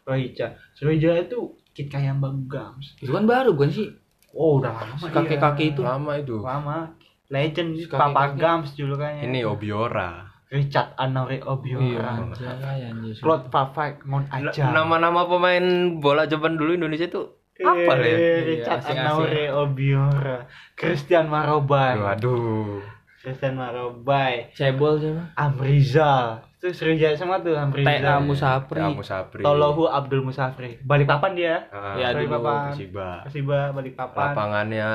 Rohichan 0.02 0.54
Sriwijaya 0.72 1.24
itu 1.24 1.38
Kit 1.70 1.86
Kayamba 1.86 2.30
Gams 2.46 2.94
Itu 2.96 3.10
kan 3.10 3.24
baru 3.24 3.52
bukan 3.52 3.70
sih? 3.70 3.86
oh 4.30 4.58
udah 4.58 4.70
lama 4.72 4.94
Si 4.96 5.06
kakek-kakek 5.08 5.66
itu. 5.68 5.82
Lama 5.82 6.12
itu. 6.16 6.38
lama 6.38 6.86
legend 7.26 7.74
Si 7.74 7.86
Papa 7.86 8.10
kakek-kakek. 8.30 8.38
Gams 8.38 8.70
dulu 8.74 8.94
kayaknya 8.96 9.22
Ini 9.24 9.40
Obiora. 9.44 10.10
Richard 10.48 10.94
Anore 10.96 11.36
Iya, 11.36 11.46
Obiora 11.46 12.10
anjay, 12.16 12.82
anjay. 12.84 13.14
Claude 13.16 13.46
Pavak 13.48 14.02
Ngon 14.02 14.24
Na- 14.28 14.50
Aja 14.50 14.70
Nama-nama 14.72 15.22
pemain 15.24 15.62
bola 15.96 16.26
zaman 16.26 16.54
dulu 16.54 16.74
Indonesia 16.74 17.06
tuh 17.06 17.38
apa 17.56 17.92
ya? 17.98 18.16
Richard 18.44 18.82
asing-asing. 18.82 19.26
Anore 19.26 19.44
Obiora 19.52 20.38
Christian 20.74 21.26
Marobai 21.26 21.98
Waduh. 21.98 22.82
Christian 23.16 23.54
Marobai 23.54 24.50
Cebol 24.50 24.96
siapa? 24.96 25.22
Amrizal 25.36 26.49
itu 26.60 26.68
Sriwijaya 26.70 27.16
semua 27.16 27.40
tuh 27.40 27.56
Amrizal 27.56 27.88
T.A. 27.96 28.20
Musapri. 28.20 28.78
Ya 28.78 28.92
Musapri. 28.92 29.40
Tolohu 29.40 29.88
Abdul 29.88 30.20
Musafri 30.20 30.76
Balikpapan 30.78 31.32
dia 31.32 31.54
Ah, 31.68 31.96
Ya, 31.96 32.12
dulu 32.12 32.36
Balikpapan. 32.36 32.64
Persiba. 32.68 33.08
Persiba 33.24 33.58
Balikpapan 33.72 34.20
Lapangannya 34.28 34.88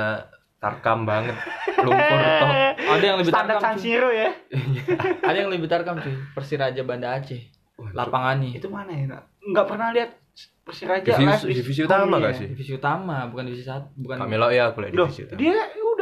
tarkam 0.56 1.04
banget. 1.04 1.34
Lumpur 1.80 2.20
toh. 2.42 2.52
Ada 2.70 3.04
yang 3.04 3.18
lebih 3.18 3.34
standar 3.34 3.58
tarkam. 3.58 3.66
San 3.66 3.76
cuy. 3.76 3.84
Siro 3.84 4.10
ya 4.10 4.30
Ada 5.22 5.38
yang 5.38 5.50
lebih 5.50 5.66
tarkam 5.66 5.98
cuy. 5.98 6.14
Persiraja 6.32 6.82
Banda 6.82 7.18
Aceh. 7.18 7.42
Lapangannya. 7.92 8.56
itu 8.56 8.70
mana 8.70 8.88
ya 8.90 9.06
nak? 9.10 9.24
nggak 9.42 9.66
pernah 9.66 9.90
lihat 9.90 10.10
Persiraja 10.62 11.12
Divisi, 11.14 11.46
live 11.46 11.62
divisi 11.62 11.82
utama 11.82 12.18
gak 12.18 12.34
sih? 12.36 12.48
Divisi 12.50 12.74
utama, 12.74 13.30
bukan 13.30 13.46
divisi 13.46 13.62
satu, 13.62 13.86
bukan 13.94 14.18
Kamilo 14.18 14.50
ya 14.50 14.70
aku 14.70 14.82
lihat 14.82 14.92
divisi 14.92 15.22
utama. 15.22 15.38
dia 15.38 15.54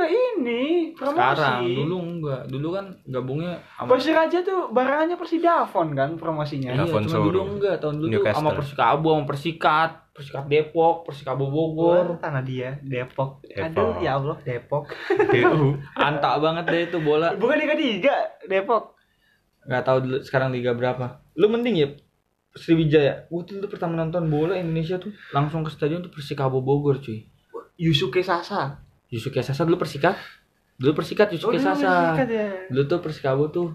udah 0.04 0.12
ini 0.12 0.64
promosi 0.92 1.16
sekarang. 1.16 1.60
Dulu 1.64 1.96
enggak. 2.04 2.42
Dulu 2.52 2.68
kan 2.76 2.86
gabungnya 3.08 3.54
sama 3.80 3.90
Persiraja 3.96 4.38
tuh 4.44 4.60
barangannya 4.76 5.16
Persidafon 5.16 5.88
kan 5.96 6.10
promosinya 6.20 6.76
Iya, 6.76 6.84
cuma 6.84 7.20
dulu 7.24 7.40
enggak. 7.56 7.80
Tahun 7.80 7.96
dulu 7.96 8.08
tuh 8.12 8.14
Newcastle. 8.20 8.40
sama 8.44 8.52
Persikabo, 8.52 9.10
sama 9.16 9.26
Persikat, 9.32 9.92
Persikat 10.12 10.44
Depok, 10.52 10.96
Persikabo 11.08 11.46
Bogor. 11.48 12.06
Wah, 12.14 12.20
tanah 12.20 12.44
dia 12.44 12.76
Depok. 12.84 13.40
Depok. 13.48 13.64
Aduh 13.72 13.94
ya 14.04 14.12
Allah 14.20 14.38
Depok. 14.44 14.86
DU. 15.34 15.80
Antak 15.96 16.34
banget 16.44 16.64
deh 16.68 16.82
itu 16.92 17.00
bola. 17.00 17.32
Bukan 17.40 17.56
Liga 17.56 17.76
3 17.80 18.52
Depok. 18.52 19.00
Nggak 19.64 19.84
tahu 19.88 19.98
dulu 20.04 20.18
sekarang 20.28 20.52
liga 20.52 20.76
berapa. 20.76 21.24
Lu 21.40 21.48
mending 21.48 21.76
ya 21.80 21.88
Sriwijaya. 22.54 23.32
Waktu 23.34 23.64
itu 23.64 23.68
pertama 23.72 23.98
nonton 23.98 24.28
bola 24.30 24.60
Indonesia 24.60 25.00
tuh 25.00 25.16
langsung 25.32 25.64
ke 25.64 25.72
stadion 25.72 26.04
tuh 26.04 26.12
Persikabo 26.12 26.60
Bogor 26.60 27.00
cuy. 27.00 27.26
Yusuke 27.80 28.22
Sasa. 28.22 28.84
Yusuke 29.14 29.46
Sasa 29.46 29.62
dulu 29.62 29.78
Persikat. 29.78 30.18
Dulu 30.82 30.98
Persikat 30.98 31.30
Yusuke 31.30 31.62
dulu 31.62 31.70
Sasa. 31.70 32.18
Persikat 32.18 32.30
ya. 32.34 32.50
Dulu 32.74 32.84
tuh 32.90 33.00
Persikabo 33.06 33.44
tuh 33.54 33.68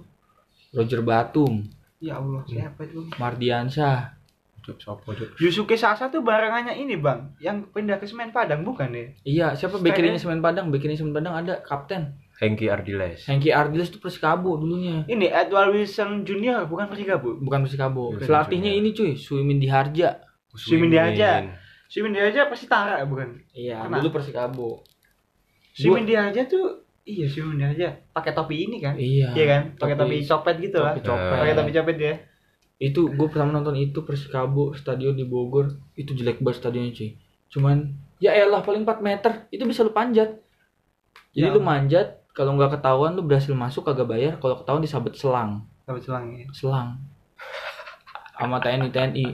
Roger 0.74 1.00
Batum, 1.00 1.64
Ya 1.98 2.18
Allah, 2.18 2.42
siapa 2.46 2.84
itu? 2.84 3.06
Mardiansyah. 3.16 4.18
Yusuke 5.40 5.80
Sasa 5.80 6.12
tuh 6.12 6.20
barangannya 6.20 6.76
ini, 6.76 7.00
Bang, 7.00 7.32
yang 7.40 7.64
pindah 7.72 7.96
ke 7.96 8.04
Semen 8.04 8.34
Padang 8.34 8.68
bukan 8.68 8.92
ya? 8.92 9.06
Iya, 9.24 9.46
siapa 9.56 9.80
backingnya 9.80 10.20
Semen 10.20 10.44
Padang? 10.44 10.68
Backingnya 10.68 10.98
Semen 11.00 11.16
Padang 11.16 11.40
ada 11.40 11.62
kapten. 11.64 12.20
Hengki 12.36 12.68
Ardiles. 12.68 13.24
Hengki 13.24 13.48
Ardiles 13.50 13.88
tuh 13.88 13.98
Persikabo 13.98 14.60
dulunya. 14.60 15.08
Ini 15.08 15.32
Edward 15.32 15.72
Wilson 15.72 16.28
Junior 16.28 16.68
bukan 16.68 16.86
Persikabo. 16.92 17.40
Bukan 17.40 17.64
Persikabo. 17.64 18.12
Pelatihnya 18.20 18.76
ini 18.76 18.92
cuy, 18.92 19.16
Suimin 19.16 19.56
Diharja. 19.58 20.20
Aja. 20.52 21.30
Swimin 21.88 22.12
dia 22.12 22.28
aja 22.28 22.52
pasti 22.52 22.68
Tara 22.68 23.00
bukan? 23.08 23.40
Iya, 23.56 23.80
Kenapa? 23.88 24.04
dulu 24.04 24.20
Persikabo. 24.20 24.84
Swimin 25.78 26.04
dia 26.04 26.26
aja 26.26 26.42
tuh 26.50 26.82
iya 27.06 27.30
Swimin 27.30 27.62
dia 27.62 27.68
aja 27.70 27.88
pakai 28.10 28.34
topi 28.34 28.66
ini 28.66 28.82
kan? 28.82 28.98
Iya. 28.98 29.30
Iya 29.30 29.44
kan? 29.46 29.62
Pakai 29.78 29.94
topi 29.94 30.16
copet 30.26 30.54
gitu 30.58 30.76
lah. 30.82 30.92
topi 30.98 31.06
copet. 31.06 31.38
Pakai 31.38 31.54
topi 31.54 31.72
copet 31.72 31.96
ya. 31.96 32.14
Itu 32.78 33.00
gue 33.10 33.26
pertama 33.30 33.54
nonton 33.54 33.78
itu 33.78 34.02
Persikabo 34.02 34.74
stadion 34.74 35.14
di 35.14 35.22
Bogor. 35.22 35.70
Itu 35.94 36.18
jelek 36.18 36.42
banget 36.42 36.66
stadionnya 36.66 36.90
cuy. 36.90 37.10
Cuman 37.48 37.76
ya 38.18 38.34
elah 38.34 38.60
paling 38.60 38.82
4 38.82 38.98
meter 38.98 39.46
itu 39.54 39.62
bisa 39.62 39.86
lu 39.86 39.94
panjat. 39.94 40.34
Jadi 41.30 41.46
Ya. 41.46 41.54
lu 41.54 41.62
manjat 41.62 42.26
kalau 42.34 42.58
nggak 42.58 42.78
ketahuan 42.78 43.14
lu 43.14 43.22
berhasil 43.22 43.54
masuk 43.54 43.86
kagak 43.86 44.10
bayar. 44.10 44.32
Kalau 44.42 44.58
ketahuan 44.58 44.82
disabet 44.82 45.14
selang. 45.14 45.62
Topi 45.86 46.02
selang 46.02 46.34
ya. 46.34 46.46
Selang. 46.50 46.98
Sama 48.34 48.62
TNI 48.62 48.90
TNI. 48.90 49.26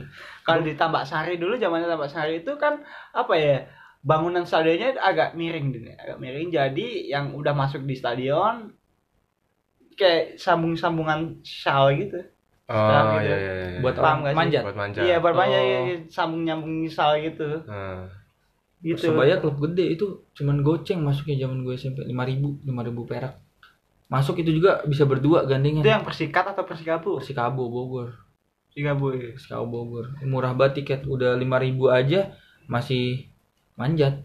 Kalau 0.44 0.61
di 0.64 0.76
Tambak 0.76 1.04
Sari 1.04 1.37
dulu 1.37 1.57
zamannya 1.57 1.88
Tambak 1.88 2.09
Sari 2.09 2.40
itu 2.40 2.52
kan 2.57 2.80
apa 3.12 3.33
ya? 3.37 3.64
Bangunan 4.05 4.45
stadionnya 4.45 5.01
agak 5.01 5.33
miring 5.33 5.73
Din, 5.73 5.88
ya. 5.88 5.97
agak 5.97 6.21
miring 6.21 6.53
jadi 6.53 6.88
yang 7.09 7.33
udah 7.33 7.57
masuk 7.57 7.88
di 7.88 7.97
stadion 7.97 8.69
kayak 9.97 10.37
sambung-sambungan 10.37 11.40
shawl 11.40 11.97
gitu. 11.97 12.21
Oh, 12.64 12.77
gitu. 13.17 13.29
iya, 13.29 13.37
iya, 13.37 13.53
iya. 13.77 13.81
Buat 13.81 13.97
Paham 13.97 14.19
nggak 14.25 14.33
sih? 14.33 14.38
manjat. 14.40 14.62
buat 14.64 14.77
manjat. 14.77 15.03
Iya, 15.05 15.17
berbanyak 15.21 15.62
Oh. 15.64 15.85
sambung 16.12 16.43
nyambung 16.45 16.85
shawl 16.87 17.17
gitu. 17.21 17.64
Nah, 17.64 18.09
Gitu. 18.85 19.01
Persebaya 19.01 19.40
klub 19.40 19.57
gede 19.64 19.97
itu 19.97 20.29
cuman 20.37 20.61
goceng 20.61 21.01
masuknya 21.01 21.49
zaman 21.49 21.64
gue 21.64 21.73
SMP 21.73 22.05
5000 22.05 22.61
5000 22.69 23.09
perak. 23.09 23.40
Masuk 24.12 24.45
itu 24.45 24.61
juga 24.61 24.85
bisa 24.85 25.09
berdua 25.09 25.49
gandengan. 25.49 25.81
Itu 25.81 25.88
yang 25.88 26.05
Persikat 26.05 26.53
atau 26.53 26.69
Persikabo? 26.69 27.17
Persikabo 27.17 27.73
Bogor. 27.73 28.12
Persikabo 28.69 29.17
ya. 29.17 29.33
Persikabo 29.33 29.64
Bogor. 29.64 30.12
Murah 30.29 30.53
banget 30.53 30.85
tiket 30.85 31.09
udah 31.09 31.33
5000 31.33 31.88
aja 31.88 32.37
masih 32.69 33.33
manjat. 33.74 34.22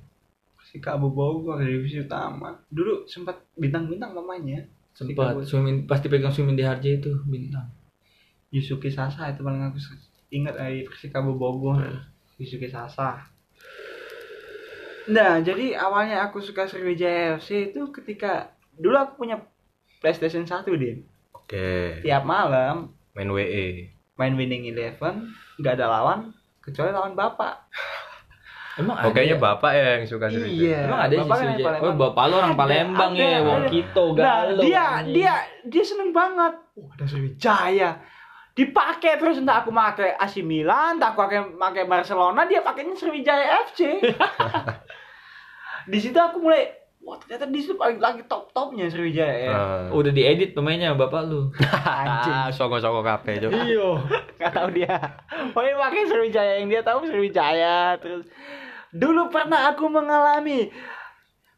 Persikabo 0.57 1.09
Bogor 1.09 1.61
divisi 1.61 2.01
utama. 2.01 2.53
Dulu 2.69 3.09
sempat 3.09 3.41
bintang-bintang 3.57 4.13
pemainnya. 4.13 4.65
sempat. 4.93 5.45
Sumin 5.47 5.87
pasti 5.87 6.11
pegang 6.11 6.33
Sumin 6.33 6.59
Harja 6.59 6.91
itu 6.91 7.23
bintang 7.23 7.71
Yusuke 8.49 8.89
Sasa 8.89 9.29
itu 9.29 9.45
paling 9.45 9.61
aku 9.61 9.77
ingat 10.33 10.57
dari 10.57 10.81
Persikabo 10.85 11.37
Bogor. 11.37 11.85
Yusuke 12.41 12.65
Sasa. 12.69 13.29
Nah, 15.09 15.41
jadi 15.41 15.73
awalnya 15.73 16.29
aku 16.29 16.37
suka 16.37 16.69
Sriwijaya 16.69 17.41
FC 17.41 17.73
itu 17.73 17.89
ketika 17.89 18.53
dulu 18.77 18.97
aku 18.97 19.25
punya 19.25 19.41
PlayStation 20.01 20.45
1 20.45 20.65
din. 20.77 21.01
Oke. 21.33 22.01
Tiap 22.05 22.23
malam 22.25 22.93
Main. 23.17 23.29
WE. 23.33 23.89
main 24.19 24.35
Winning 24.35 24.67
Eleven 24.69 25.31
nggak 25.63 25.79
ada 25.79 25.87
lawan 25.87 26.35
kecuali 26.61 26.91
lawan 26.93 27.15
bapak. 27.17 27.67
emang 28.79 28.95
Oh, 28.97 29.11
kayaknya 29.11 29.37
bapak 29.37 29.71
ya 29.71 29.85
yang 29.93 30.05
suka 30.05 30.25
Sriwijaya. 30.25 30.55
Iya. 30.55 30.79
emang 30.81 30.99
ada 31.01 31.11
sih 31.11 31.19
Bapak 31.19 31.29
kan 31.29 31.37
yang 31.37 31.51
Sriwijaya. 31.51 31.67
oh 31.69 31.79
Palembang. 31.83 31.99
bapak 32.01 32.23
lu 32.23 32.35
orang 32.35 32.55
Palembang 32.55 33.11
ada, 33.13 33.25
ya 33.25 33.39
wong 33.41 33.59
ada. 33.59 33.69
Kito 33.69 34.05
Nah, 34.09 34.15
galau 34.15 34.61
dia 34.61 34.83
anjing. 34.95 35.13
dia 35.13 35.33
dia 35.63 35.83
seneng 35.83 36.09
banget. 36.11 36.53
Oh, 36.73 36.87
ada 36.89 37.05
Sriwijaya. 37.05 37.91
Dipakai 38.51 39.13
terus 39.15 39.37
entah 39.37 39.57
aku 39.57 39.69
pakai 39.69 40.15
AC 40.15 40.41
Milan, 40.41 40.95
entah 40.95 41.11
aku 41.11 41.21
pakai 41.21 41.39
pakai 41.53 41.83
Barcelona, 41.85 42.43
dia 42.43 42.59
pakainya 42.59 42.91
Sriwijaya 42.93 43.45
FC. 43.65 43.99
di 45.85 45.97
situ 45.97 46.15
aku 46.15 46.39
mulai 46.39 46.69
wah 46.99 47.17
ternyata 47.17 47.47
di 47.47 47.57
situ 47.57 47.73
paling 47.73 47.97
lagi 47.97 48.21
top 48.23 48.51
topnya 48.51 48.85
Sriwijaya 48.85 49.35
ya. 49.39 49.49
Ah. 49.49 49.83
udah 49.89 50.11
diedit 50.11 50.51
pemainnya 50.51 50.93
bapak 50.93 51.25
lu 51.25 51.49
Anjing. 52.03 52.35
Ah, 52.35 52.49
soko-soko 52.49 53.01
kafe, 53.01 53.39
Cok. 53.39 53.49
iya 53.65 53.89
nggak 54.37 54.51
tahu 54.51 54.69
dia 54.71 54.93
pokoknya 55.49 55.75
pakai 55.79 56.01
Sriwijaya 56.05 56.53
yang 56.57 56.67
dia 56.67 56.81
tahu 56.81 56.99
Sriwijaya 57.03 57.97
terus 57.97 58.27
dulu 58.89 59.29
pernah 59.29 59.69
aku 59.69 59.85
mengalami 59.89 60.69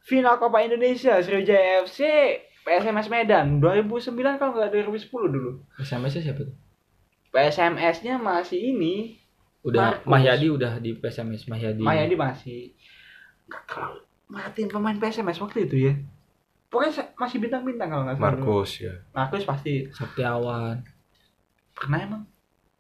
final 0.04 0.36
Copa 0.41 0.63
Indonesia 0.65 1.22
Sriwijaya 1.24 1.86
FC 1.88 2.02
PSMS 2.62 3.10
Medan 3.10 3.58
2009 3.58 4.38
kalau 4.38 4.52
nggak 4.54 4.70
2010 4.86 5.10
dulu. 5.10 5.52
SMS 5.82 6.20
nya 6.20 6.22
siapa 6.30 6.41
tuh? 6.46 6.56
PSMS 7.32 7.98
nya 8.06 8.15
masih 8.22 8.60
ini 8.76 9.17
udah 9.65 9.98
Markus. 9.98 10.10
Mahyadi 10.10 10.48
udah 10.52 10.74
di 10.78 10.91
PSMS 10.94 11.50
Mahyadi. 11.50 11.82
Mayadi 11.82 12.15
masih. 12.17 12.62
Nggak 13.50 13.63
terlalu 13.65 14.02
merhatiin 14.32 14.70
pemain 14.72 14.98
PSMS 14.98 15.41
waktu 15.41 15.67
itu 15.67 15.76
ya. 15.89 15.94
Pokoknya 16.72 17.12
masih 17.20 17.38
bintang-bintang 17.44 17.89
kalau 17.91 18.04
nggak 18.08 18.15
salah. 18.15 18.28
Markus 18.32 18.72
ya. 18.80 18.94
Markus 19.12 19.44
pasti. 19.44 19.74
Saktiawan. 19.91 20.86
Pernah 21.74 22.00
emang? 22.00 22.24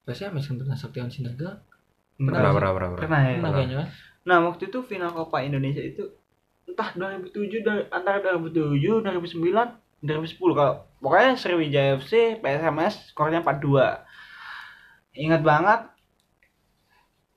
PSMS 0.05 0.45
kan 0.45 0.55
pernah 0.61 0.77
Saktiawan 0.77 1.11
Sinaga 1.11 1.61
Pernah, 2.21 2.53
pernah, 2.53 2.53
pernah, 2.53 2.71
pernah. 2.77 2.97
pernah. 3.01 3.21
Ya? 3.25 3.33
Pernah 3.41 3.51
kayaknya 3.57 3.77
kan 3.81 3.89
Nah 4.27 4.37
waktu 4.45 4.69
itu 4.69 4.79
final 4.85 5.11
Copa 5.13 5.41
Indonesia 5.41 5.81
itu 5.81 6.09
entah 6.69 6.93
2007 6.93 7.65
dari 7.65 7.83
antara 7.89 8.21
2007 8.21 9.03
2009 9.03 10.01
2010 10.01 10.57
kalau 10.57 10.73
pokoknya 11.03 11.35
Sriwijaya 11.35 11.99
FC 11.99 12.39
PSMS 12.39 13.11
skornya 13.11 13.43
4-2 13.43 15.19
ingat 15.19 15.41
banget 15.43 15.91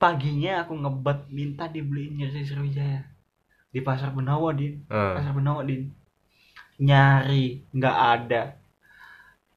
paginya 0.05 0.63
aku 0.63 0.75
ngebet 0.75 1.19
minta 1.31 1.65
dibeliin 1.65 2.19
jersey 2.19 2.45
Sriwijaya. 2.45 3.07
Di 3.71 3.83
pasar 3.83 4.13
Benawa 4.15 4.55
din. 4.55 4.83
Ah. 4.87 5.19
pasar 5.19 5.35
Benawa 5.35 5.65
din. 5.65 5.91
Nyari 6.79 7.65
nggak 7.71 7.97
ada. 7.97 8.41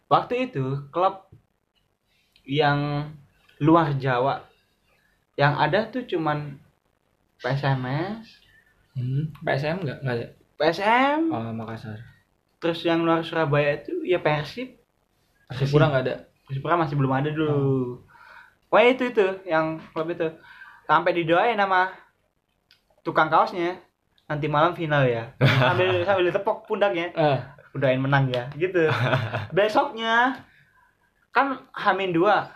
Waktu 0.09 0.49
itu 0.51 0.89
klub 0.89 1.29
yang 2.49 3.13
luar 3.61 3.93
Jawa 4.01 4.47
yang 5.37 5.55
ada 5.61 5.85
tuh 5.93 6.09
cuman 6.09 6.57
PSMS 7.43 8.27
hmm. 8.99 9.25
PSM 9.47 9.77
nggak? 9.87 9.99
Nggak 10.03 10.15
ada? 10.19 10.27
PSM 10.59 11.21
oh, 11.31 11.55
Makassar. 11.55 11.99
Terus 12.59 12.83
yang 12.83 13.07
luar 13.07 13.23
Surabaya 13.23 13.79
itu 13.79 14.03
ya 14.03 14.19
Persib. 14.19 14.75
Persipura 15.47 15.89
nggak 15.89 16.05
ada? 16.05 16.17
Persipura 16.51 16.75
masih 16.75 16.99
belum 16.99 17.13
ada 17.15 17.31
dulu. 17.31 18.03
Wah 18.69 18.85
itu 18.85 19.09
itu 19.09 19.27
yang 19.47 19.79
klub 19.95 20.11
itu. 20.11 20.29
Sampai 20.85 21.15
didoain 21.15 21.55
nama 21.55 21.95
tukang 23.07 23.31
kaosnya 23.31 23.79
nanti 24.27 24.51
malam 24.51 24.75
final 24.75 25.07
ya. 25.07 25.33
Sambil 25.39 25.89
sambil 26.07 26.29
ditepok 26.29 26.67
pundaknya. 26.67 27.15
Eh. 27.15 27.39
Udahin 27.79 28.03
menang 28.03 28.29
ya 28.35 28.51
gitu. 28.59 28.91
Besoknya 29.57 30.43
kan 31.31 31.63
Hamin 31.71 32.11
dua 32.11 32.51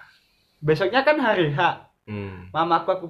besoknya 0.62 1.02
kan 1.02 1.18
hari 1.18 1.50
H. 1.54 1.90
Hmm. 2.02 2.50
mama 2.50 2.82
aku 2.82 2.98
aku 2.98 3.06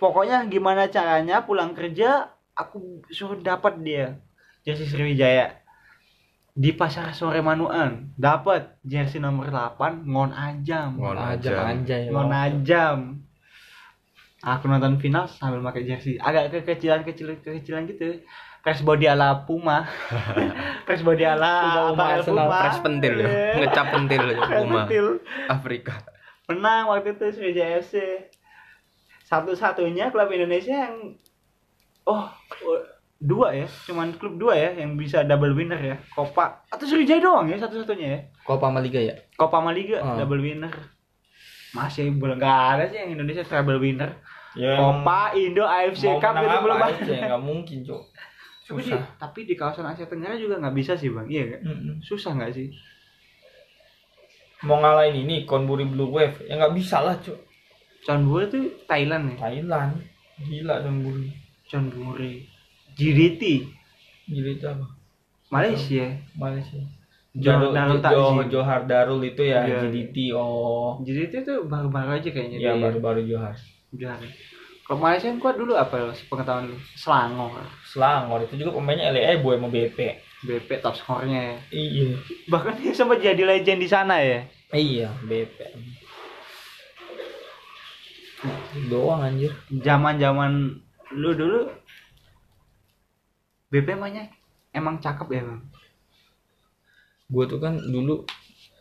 pokoknya 0.00 0.48
gimana 0.48 0.88
caranya 0.88 1.44
pulang 1.44 1.76
kerja 1.76 2.32
aku 2.56 3.04
suruh 3.08 3.36
dapat 3.36 3.78
dia. 3.80 4.16
Jersey 4.60 4.84
Sriwijaya. 4.84 5.60
Di 6.50 6.74
pasar 6.74 7.12
sore 7.12 7.40
Manuan. 7.40 8.10
Dapat 8.16 8.80
jersey 8.82 9.16
nomor 9.16 9.48
8 9.48 10.02
ngon 10.02 10.32
ajam. 10.32 10.98
Ngon 10.98 11.16
aja 11.16 11.36
Ajam. 11.36 11.64
anjay 11.64 12.02
ngon 12.08 12.28
ajam. 12.28 12.98
Aku 14.40 14.66
nonton 14.66 14.96
final 14.96 15.28
sambil 15.28 15.60
pakai 15.62 15.84
jersey. 15.84 16.16
Agak 16.16 16.48
kekecilan 16.50 17.04
kecil 17.04 17.36
kekecilan 17.38 17.84
gitu. 17.86 18.24
Press 18.60 18.80
body 18.80 19.08
ala 19.08 19.48
Puma. 19.48 19.88
Press 20.88 21.00
body 21.00 21.24
ala 21.24 21.52
Puma, 21.92 22.20
Puma, 22.20 22.44
Press 22.60 22.78
pentil. 22.80 23.14
Ya. 23.20 23.56
Ngecap 23.56 23.86
pentil 23.88 24.22
Puma. 24.60 24.84
pentil. 24.84 25.06
Afrika. 25.46 26.04
menang 26.50 26.90
waktu 26.90 27.14
itu 27.14 27.30
Sriwijaya 27.30 27.78
FC 27.78 28.26
satu-satunya 29.30 30.10
klub 30.10 30.26
Indonesia 30.28 30.74
yang 30.90 31.14
oh 32.04 32.26
dua 33.20 33.52
ya 33.54 33.66
cuman 33.86 34.16
klub 34.16 34.40
dua 34.40 34.56
ya 34.56 34.70
yang 34.74 34.96
bisa 34.96 35.22
double 35.22 35.52
winner 35.54 35.78
ya 35.78 35.96
Copa 36.10 36.64
atau 36.66 36.82
Sriwijaya 36.82 37.20
doang 37.22 37.46
ya 37.46 37.60
satu-satunya 37.60 38.06
ya. 38.10 38.20
Copa 38.42 38.72
sama 38.72 38.80
Liga 38.82 38.98
ya? 38.98 39.14
Copa 39.36 39.62
sama 39.62 39.70
Liga 39.70 40.00
Ah. 40.02 40.16
double 40.18 40.40
winner. 40.40 40.72
Masih 41.70 42.10
belum 42.10 42.42
nggak 42.42 42.58
ada 42.74 42.84
sih 42.90 42.98
yang 42.98 43.14
Indonesia 43.14 43.46
treble 43.46 43.78
winner. 43.78 44.18
Ya 44.58 44.74
Copa 44.74 45.30
Indo 45.38 45.62
AFC 45.62 46.10
Cup 46.18 46.34
itu 46.34 46.56
belum 46.58 46.78
ada. 46.80 46.98
nggak 46.98 47.42
mungkin 47.44 47.78
cok. 47.86 48.02
Tapi 48.66 48.80
di, 48.82 48.90
susah. 48.90 49.02
tapi 49.18 49.40
di 49.46 49.54
kawasan 49.54 49.86
Asia 49.86 50.06
Tenggara 50.06 50.34
juga 50.34 50.58
nggak 50.58 50.74
bisa 50.74 50.98
sih 50.98 51.10
bang. 51.10 51.26
Iya 51.30 51.42
nggak? 51.46 51.60
Mm-mm. 51.66 51.94
susah 52.02 52.34
nggak 52.34 52.50
sih? 52.50 52.70
Mau 54.66 54.78
ngalahin 54.78 55.22
ini 55.22 55.46
Konburi 55.46 55.86
Blue 55.86 56.10
Wave. 56.10 56.42
Ya 56.46 56.58
nggak 56.58 56.74
bisa 56.74 56.98
lah 56.98 57.14
cok 58.00 58.06
Chonburi 58.06 58.44
itu 58.48 58.58
Thailand 58.84 59.24
ya 59.32 59.36
Thailand 59.40 59.92
gila 60.40 60.74
Chonburi 61.68 62.32
GDT 62.96 63.42
gila 64.26 64.50
itu 64.50 64.66
apa 64.66 64.86
Malaysia 65.50 66.06
Malaysia 66.34 66.80
Jo- 67.30 67.70
Darul, 67.70 68.02
Jo, 68.02 68.02
Takzim. 68.02 68.50
Johar 68.50 68.80
Darul 68.84 69.22
itu 69.22 69.42
ya 69.42 69.62
Iya. 69.62 69.86
GDT 69.86 70.34
oh 70.34 70.98
GDT 70.98 71.46
itu 71.46 71.54
baru-baru 71.64 72.18
aja 72.18 72.28
kayaknya 72.28 72.58
ya 72.58 72.72
dia. 72.74 72.82
baru-baru 72.82 73.22
Johar 73.22 73.54
Johar. 73.90 74.18
Kalau 74.82 74.98
Malaysia 74.98 75.30
yang 75.30 75.38
kuat 75.38 75.54
dulu 75.54 75.78
apa 75.78 76.10
pengetahuan 76.26 76.66
lu? 76.66 76.74
Selangor. 76.98 77.62
Selangor 77.86 78.42
itu 78.42 78.58
juga 78.58 78.74
pemainnya 78.74 79.14
LA 79.14 79.38
Boy 79.38 79.54
sama 79.54 79.70
BP 79.70 79.98
BP 80.42 80.68
top 80.82 80.98
skornya 80.98 81.54
ya. 81.54 81.56
iya 81.70 82.18
Bahkan 82.50 82.82
dia 82.82 82.90
sempat 82.90 83.22
jadi 83.22 83.38
legend 83.38 83.78
di 83.78 83.86
sana 83.86 84.18
ya. 84.18 84.42
iya 84.72 85.14
BP 85.22 85.54
doang 88.88 89.20
anjir. 89.24 89.52
Zaman-zaman 89.68 90.80
lu 91.16 91.30
dulu 91.34 91.60
BP 93.70 93.94
mainnya 93.98 94.26
emang 94.74 94.98
cakep 94.98 95.28
ya, 95.30 95.42
Bang. 95.46 95.62
gue 97.30 97.44
tuh 97.46 97.62
kan 97.62 97.78
dulu 97.78 98.26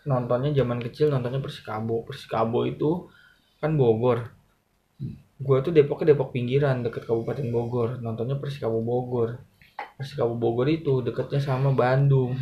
nontonnya 0.09 0.49
zaman 0.57 0.81
kecil 0.81 1.13
nontonnya 1.13 1.37
Persikabo. 1.37 2.01
Persikabo 2.07 2.65
itu 2.65 3.05
kan 3.61 3.77
Bogor. 3.77 4.33
Gue 5.39 5.57
tuh 5.61 5.71
Depoknya 5.71 6.17
Depok 6.17 6.33
pinggiran 6.33 6.81
deket 6.81 7.05
Kabupaten 7.05 7.47
Bogor. 7.53 8.01
Nontonnya 8.01 8.41
Persikabo 8.41 8.81
Bogor. 8.81 9.37
Persikabo 10.01 10.33
Bogor 10.33 10.67
itu 10.73 11.05
deketnya 11.05 11.37
sama 11.37 11.69
Bandung 11.71 12.33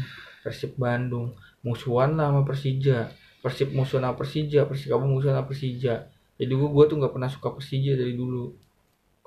Persib 0.48 0.80
Bandung. 0.80 1.36
Musuhan 1.60 2.16
lah 2.16 2.32
sama 2.32 2.48
Persija. 2.48 3.12
Persib 3.44 3.76
musuhan 3.76 4.08
sama 4.08 4.16
Persija 4.16 4.64
Persikabo 4.64 5.04
musuhan 5.04 5.36
sama 5.36 5.52
Persija 5.52 6.08
jadi 6.38 6.54
gue 6.54 6.70
gue 6.70 6.86
tuh 6.86 6.98
nggak 7.02 7.14
pernah 7.14 7.30
suka 7.30 7.54
Persija 7.54 7.94
dari 7.94 8.14
dulu 8.14 8.54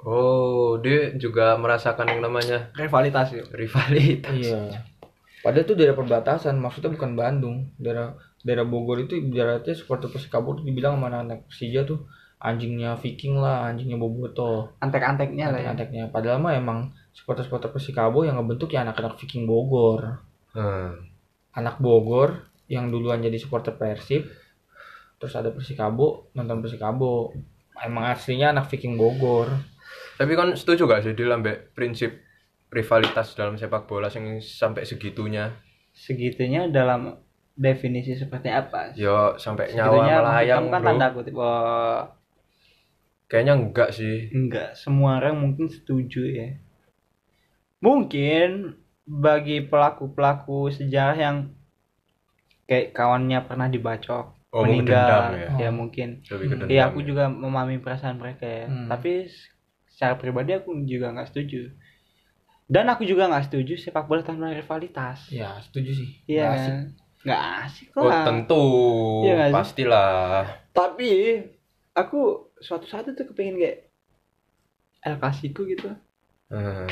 Oh, 0.01 0.81
dia 0.81 1.13
juga 1.21 1.61
merasakan 1.61 2.09
yang 2.09 2.25
namanya 2.25 2.73
Rivalitas 2.73 3.37
ya. 3.37 3.45
rivalitas. 3.53 4.33
Iya. 4.33 4.81
Padahal 5.45 5.65
itu 5.69 5.77
daerah 5.77 5.93
perbatasan, 5.93 6.57
maksudnya 6.57 6.89
bukan 6.89 7.13
Bandung. 7.13 7.69
Daerah 7.77 8.17
daerah 8.41 8.65
Bogor 8.65 8.97
itu 9.05 9.21
ibaratnya 9.21 9.77
supporter 9.77 10.09
Persikabo 10.09 10.57
tuh 10.57 10.65
dibilang 10.65 10.97
sama 10.97 11.13
anak 11.13 11.45
Persija 11.53 11.85
tuh 11.85 12.09
anjingnya 12.41 12.97
Viking 12.97 13.37
lah, 13.37 13.69
anjingnya 13.69 14.01
Boboto, 14.01 14.73
Antek-anteknya 14.81 15.53
lah 15.53 15.61
ya. 15.61 15.77
antek-anteknya. 15.77 16.09
Padahal 16.09 16.41
mah 16.41 16.57
emang 16.57 16.79
supporter-supporter 17.13 17.69
Persikabo 17.69 18.25
yang 18.25 18.41
ngebentuk 18.41 18.73
ya 18.73 18.81
anak-anak 18.81 19.21
Viking 19.21 19.45
Bogor. 19.45 20.25
Hmm. 20.57 20.97
Anak 21.53 21.77
Bogor 21.77 22.49
yang 22.73 22.89
duluan 22.89 23.21
jadi 23.21 23.37
supporter 23.37 23.77
Persib, 23.77 24.33
terus 25.21 25.37
ada 25.37 25.53
Persikabo, 25.53 26.33
nonton 26.33 26.65
Persikabo. 26.65 27.37
Emang 27.77 28.09
aslinya 28.09 28.57
anak 28.57 28.73
Viking 28.73 28.97
Bogor. 28.97 29.53
Tapi 30.17 30.33
kan 30.33 30.53
setuju 30.57 30.89
gak 30.89 31.05
sih 31.05 31.13
ambek 31.13 31.77
prinsip 31.77 32.25
rivalitas 32.73 33.37
dalam 33.37 33.61
sepak 33.61 33.85
bola 33.85 34.09
yang 34.09 34.41
sampai 34.41 34.89
segitunya? 34.89 35.53
Segitunya 35.93 36.69
dalam 36.73 37.21
definisi 37.57 38.17
seperti 38.17 38.49
apa? 38.49 38.97
Yo 38.97 39.37
sampai 39.37 39.77
nyawa 39.77 39.93
segitunya 39.93 40.17
melayang 40.17 40.61
menghitungkan 40.65 40.81
bro. 40.81 40.89
tanda 40.89 41.07
kutip 41.13 41.35
oh, 41.37 42.01
kayaknya 43.29 43.55
enggak 43.61 43.91
sih. 43.93 44.17
enggak. 44.33 44.69
Semua 44.77 45.21
orang 45.21 45.37
mungkin 45.37 45.69
setuju 45.69 46.23
ya. 46.25 46.49
Mungkin 47.81 48.77
bagi 49.09 49.65
pelaku 49.65 50.13
pelaku 50.13 50.69
sejarah 50.69 51.17
yang 51.17 51.37
kayak 52.69 52.93
kawannya 52.93 53.41
pernah 53.45 53.67
dibacok 53.67 54.40
Oh, 54.51 54.67
meninggal 54.67 55.31
dendam 55.31 55.39
ya? 55.39 55.49
ya 55.63 55.71
Oh. 55.71 55.75
mungkin 55.75 56.09
lebih 56.21 56.47
ke 56.47 56.55
Hmm. 56.55 56.61
dendam 56.61 56.75
Iya, 56.75 56.83
aku 56.91 56.99
ya. 57.01 57.07
juga 57.07 57.25
memahami 57.27 57.79
perasaan 57.79 58.19
mereka 58.19 58.45
ya. 58.45 58.67
Hmm. 58.67 58.91
Tapi 58.91 59.31
secara 59.87 60.15
pribadi 60.15 60.51
aku 60.53 60.75
juga 60.85 61.15
nggak 61.15 61.31
setuju. 61.31 61.71
Dan 62.67 62.87
aku 62.87 63.03
juga 63.03 63.27
nggak 63.27 63.47
setuju 63.47 63.75
sepak 63.77 64.07
bola 64.07 64.23
tanpa 64.23 64.51
rivalitas. 64.51 65.27
Ya, 65.29 65.59
setuju 65.61 65.91
sih. 65.93 66.09
Iya, 66.27 66.45
Nggak 66.45 66.55
asik. 66.57 66.71
kan? 66.71 66.81
nggak 67.21 67.43
asik 67.63 67.89
oh 67.95 68.09
lah. 68.09 68.25
tentu 68.25 68.65
Iya 69.21 69.33
nggak 69.37 69.49
sih? 69.49 69.57
pastilah 69.61 70.45
Tapi 70.73 71.11
aku 71.93 72.21
suatu 72.57 72.89
saat 72.89 73.07
itu 73.07 73.23
kepingin 73.23 73.55
kayak 73.55 73.79
El 75.01 75.15
Clasico 75.17 75.63
gitu. 75.63 75.93
Hmm. 76.49 76.89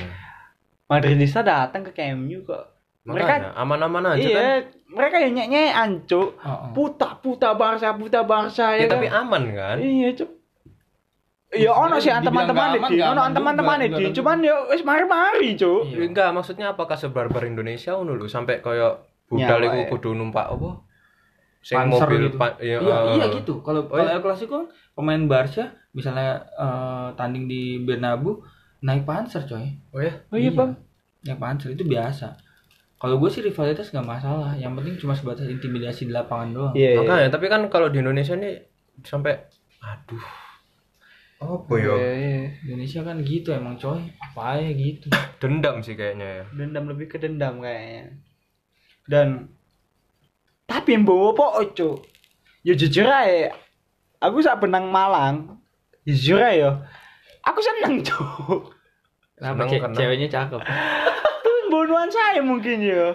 Madridista 0.85 1.43
datang 1.43 1.83
ke 1.83 1.93
KMU 1.93 2.45
kok. 2.45 2.78
Makanya 3.09 3.51
aman-aman 3.57 4.05
aja 4.13 4.29
kan 4.29 4.45
iya, 4.45 4.53
mereka 4.89 5.17
yang 5.21 5.53
ancuk. 5.73 6.37
Oh, 6.41 6.49
oh. 6.49 6.71
Puta 6.73 7.17
puta 7.21 7.53
Barca, 7.57 7.93
puta 7.97 8.21
Barca 8.25 8.73
ya, 8.77 8.85
ya, 8.85 8.89
tapi 8.89 9.09
kan? 9.09 9.25
aman 9.25 9.43
kan 9.53 9.77
Iya, 9.81 10.13
cuk. 10.17 10.31
Ya 11.49 11.73
ono 11.73 11.97
sih 11.97 12.13
teman-teman 12.13 12.77
di, 12.77 13.01
ono 13.01 13.21
teman-teman 13.33 13.77
di, 13.89 14.13
cuman 14.13 14.45
yo 14.45 14.69
wis 14.69 14.85
mari-mari, 14.85 15.57
cuk. 15.57 15.89
Iya. 15.89 15.97
Ya, 15.97 16.05
enggak 16.05 16.29
maksudnya 16.37 16.67
apakah 16.77 16.97
sebarbar 17.01 17.49
Indonesia 17.49 17.97
ngono 17.97 18.21
lho 18.21 18.29
sampai 18.29 18.61
koyo 18.61 19.01
budal 19.29 19.61
iku 19.65 19.79
ya. 19.81 19.89
kudu 19.93 20.11
numpak 20.17 20.45
apa 20.49 20.85
sing 21.65 21.77
Panser 21.77 22.09
mobil 22.09 22.21
gitu. 22.33 22.37
pa- 22.41 22.57
ya, 22.61 22.81
Iya, 22.81 22.97
eh, 22.97 23.15
iya 23.17 23.25
gitu. 23.33 23.61
Kalau 23.61 23.85
Oh, 23.85 23.93
kalau 23.93 24.09
iya? 24.09 24.17
El 24.17 24.23
Clasico 24.25 24.53
kan 24.57 24.67
pemain 24.97 25.23
Barca 25.29 25.65
misalnya 25.93 26.49
eh, 26.57 27.09
tanding 27.17 27.45
di 27.45 27.81
Bernabeu 27.85 28.41
naik 28.81 29.05
panser 29.05 29.45
coy. 29.45 29.69
oh 29.93 30.01
ya 30.01 30.13
Oh 30.33 30.37
iya, 30.41 30.53
Bang. 30.53 30.77
Naik 31.25 31.41
panser 31.41 31.77
itu 31.77 31.85
biasa. 31.85 32.37
Kalau 32.99 33.15
gue 33.17 33.29
sih 33.29 33.41
rivalitas 33.41 33.89
nggak 33.89 34.05
masalah. 34.05 34.53
Yang 34.55 34.73
penting 34.75 34.95
cuma 34.99 35.15
sebatas 35.15 35.47
intimidasi 35.47 36.05
di 36.05 36.13
lapangan 36.13 36.49
doang. 36.51 36.73
Iya. 36.73 36.89
iya. 36.89 36.99
makanya 36.99 37.29
tapi 37.31 37.47
kan 37.47 37.63
kalau 37.67 37.87
di 37.87 37.99
Indonesia 37.99 38.35
nih 38.35 38.59
sampai 39.01 39.39
aduh 39.79 40.27
apa 41.39 41.73
ya 41.73 41.95
Iya, 41.95 42.11
iya. 42.13 42.43
Indonesia 42.65 43.01
kan 43.01 43.17
gitu 43.23 43.49
emang 43.51 43.75
coy. 43.75 44.03
Apa 44.19 44.59
ya 44.59 44.71
gitu. 44.73 45.07
dendam 45.39 45.79
sih 45.79 45.95
kayaknya 45.95 46.27
ya 46.27 46.45
Dendam 46.53 46.85
lebih 46.87 47.07
ke 47.07 47.17
dendam 47.17 47.59
kayaknya. 47.59 48.19
Dan 49.05 49.47
tapi 50.65 50.93
yang 50.93 51.07
bawa 51.07 51.33
apa 51.33 51.71
cuk? 51.71 52.03
Ya 52.61 52.75
jujur 52.75 53.07
aja. 53.07 53.55
Aku 54.19 54.43
saat 54.43 54.59
benang 54.59 54.91
Malang, 54.91 55.63
jujur 56.03 56.37
aja. 56.37 56.83
Aku 57.41 57.63
seneng 57.63 58.03
cuk. 58.05 58.75
Kenapa 59.33 59.55
Seneng 59.55 59.69
ce- 59.71 59.81
karena- 59.81 59.95
ceweknya 59.97 60.29
cakep? 60.29 60.61
Bunuhan 61.69 62.09
saya 62.09 62.41
mungkin 62.41 62.81
yo. 62.81 63.13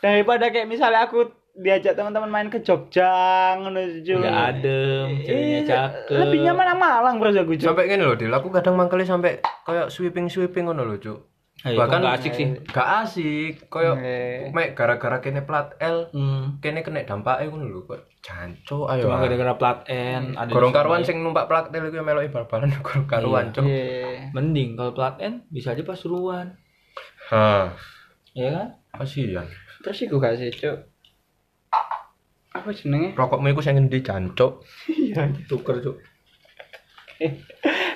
Daripada 0.00 0.48
kayak 0.48 0.66
misalnya 0.66 1.04
aku 1.04 1.28
diajak 1.52 1.92
teman-teman 1.92 2.30
main 2.30 2.48
ke 2.48 2.60
Jogja 2.60 3.12
ngono 3.54 3.76
cuk. 4.00 4.16
Udah 4.16 4.48
adem, 4.48 5.20
ceweknya 5.20 5.58
Iya, 5.58 5.60
cakep. 5.66 6.16
Lebih 6.16 6.38
nyaman 6.42 6.64
nang 6.66 6.78
Malang 6.78 7.14
bro 7.16 7.28
aku 7.28 7.52
cuk. 7.54 7.66
sampai 7.66 7.84
gini 7.86 8.00
loh 8.00 8.14
Dil 8.14 8.30
aku 8.30 8.48
kadang 8.48 8.74
mangkali 8.74 9.04
sampai 9.04 9.38
kayak 9.62 9.88
sweeping 9.88 10.26
sweeping 10.26 10.64
ngono 10.64 10.84
loh 10.84 10.96
cuk 10.96 11.20
Ayo, 11.60 11.76
bahkan 11.76 12.00
nggak 12.00 12.16
asik 12.16 12.32
sih. 12.32 12.46
gak 12.66 12.88
asik 13.04 13.68
koyo 13.68 13.92
mek 14.48 14.72
gara-gara 14.72 15.20
kene 15.20 15.44
plat 15.44 15.76
L 15.76 16.08
Hmm. 16.08 16.56
kene 16.56 16.80
kena 16.80 17.04
dampaknya 17.04 17.52
ngono 17.52 17.68
lho 17.68 17.80
kok 17.84 18.00
janco 18.20 18.88
ayo 18.88 19.04
Cuma 19.04 19.20
ah. 19.20 19.20
gara-gara 19.20 19.54
plat 19.54 19.78
N 19.84 20.32
ada 20.32 20.48
gorong 20.48 20.72
karuan 20.72 21.04
sing 21.04 21.20
numpak 21.20 21.44
plat 21.44 21.68
L 21.68 21.84
iku 21.84 22.00
meloki 22.00 22.32
bal-balan 22.32 22.72
gorong 22.80 23.04
karuan 23.04 23.52
cuk 23.52 23.68
Iya. 23.68 24.32
Mending 24.32 24.72
kalau 24.72 24.96
plat 24.96 25.20
N 25.20 25.44
bisa 25.52 25.76
aja 25.76 25.84
pasuruan. 25.84 26.56
Ha 27.30 27.74
Iya 28.30 28.48
kan? 28.54 28.68
kasihan 28.94 29.46
Terus 29.80 29.98
iku 30.04 30.20
gak 30.20 30.36
sih 30.38 30.52
cuk? 30.52 30.76
Apa 32.50 32.68
jenenge? 32.74 33.14
rokokmu 33.16 33.50
iku 33.50 33.62
sing 33.62 33.78
ngendi 33.78 34.02
jancuk 34.02 34.62
Iya. 34.86 35.30
Tuker 35.46 35.80
cuk. 35.80 35.96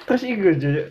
Terus 0.05 0.23
iku 0.25 0.49
cuk. 0.55 0.87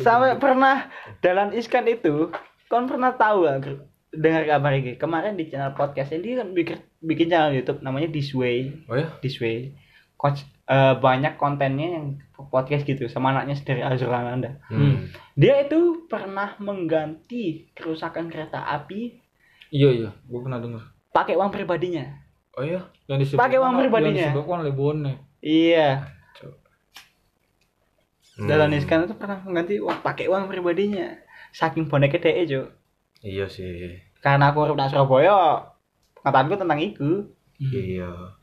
Sampai 0.00 0.36
pernah 0.38 0.90
dalam 1.22 1.50
iskan 1.54 1.86
itu, 1.86 2.30
kon 2.66 2.86
pernah 2.86 3.14
tahu 3.14 3.46
gak 3.46 3.58
Gru? 3.62 3.76
dengar 4.16 4.48
kabar 4.48 4.72
ini? 4.72 4.96
Kemarin 4.96 5.36
di 5.36 5.52
channel 5.52 5.76
podcast 5.76 6.08
ini 6.14 6.40
kan 6.40 6.56
bikin 6.56 6.78
bikin 7.04 7.28
channel 7.28 7.52
YouTube 7.52 7.84
namanya 7.84 8.08
This 8.08 8.32
Way, 8.32 8.86
oh 8.88 8.96
ya 8.96 9.12
This 9.20 9.36
Way. 9.38 9.76
Coach 10.16 10.40
eh, 10.66 10.94
banyak 10.96 11.36
kontennya 11.36 12.00
yang 12.00 12.06
podcast 12.44 12.82
gitu 12.82 13.06
sama 13.06 13.30
anaknya 13.30 13.56
dari 13.62 13.80
Azur 13.80 14.08
Ananda. 14.08 14.60
hmm. 14.66 15.10
Dia 15.34 15.62
itu 15.62 16.04
pernah 16.04 16.56
mengganti 16.58 17.68
kerusakan 17.72 18.26
kereta 18.26 18.60
api 18.62 19.20
Iya 19.68 19.88
iya, 19.92 20.10
gua 20.24 20.40
pernah 20.42 20.58
denger. 20.58 20.82
pakai 21.10 21.34
uang 21.34 21.48
pribadinya. 21.48 22.04
oh 22.52 22.62
ya 22.62 22.80
Yang 23.06 23.18
disebut 23.26 23.40
Pakai 23.40 23.58
uang 23.58 23.74
pribadinya. 23.76 24.12
Yang 24.12 24.30
disebutkan 24.30 24.58
oleh 24.60 24.74
bonek. 24.74 25.16
Iya, 25.38 25.88
Hmm. 28.36 28.44
Dahlan 28.44 28.68
Iskan 28.70 29.08
itu 29.08 29.16
pernah 29.16 29.40
mengganti 29.40 29.80
uang 29.80 30.04
pakai 30.04 30.28
uang 30.28 30.44
pribadinya. 30.44 31.08
Saking 31.50 31.88
boneknya 31.88 32.20
DE, 32.20 32.44
Cuk. 32.44 32.68
iya 33.24 33.48
sih 33.48 33.96
Karena 34.20 34.52
aku 34.52 34.60
urip 34.60 34.76
nang 34.76 34.92
Surabaya, 34.92 35.64
pengetahuanku 36.20 36.60
tentang 36.60 36.76
itu 36.76 37.32
iya 37.56 38.35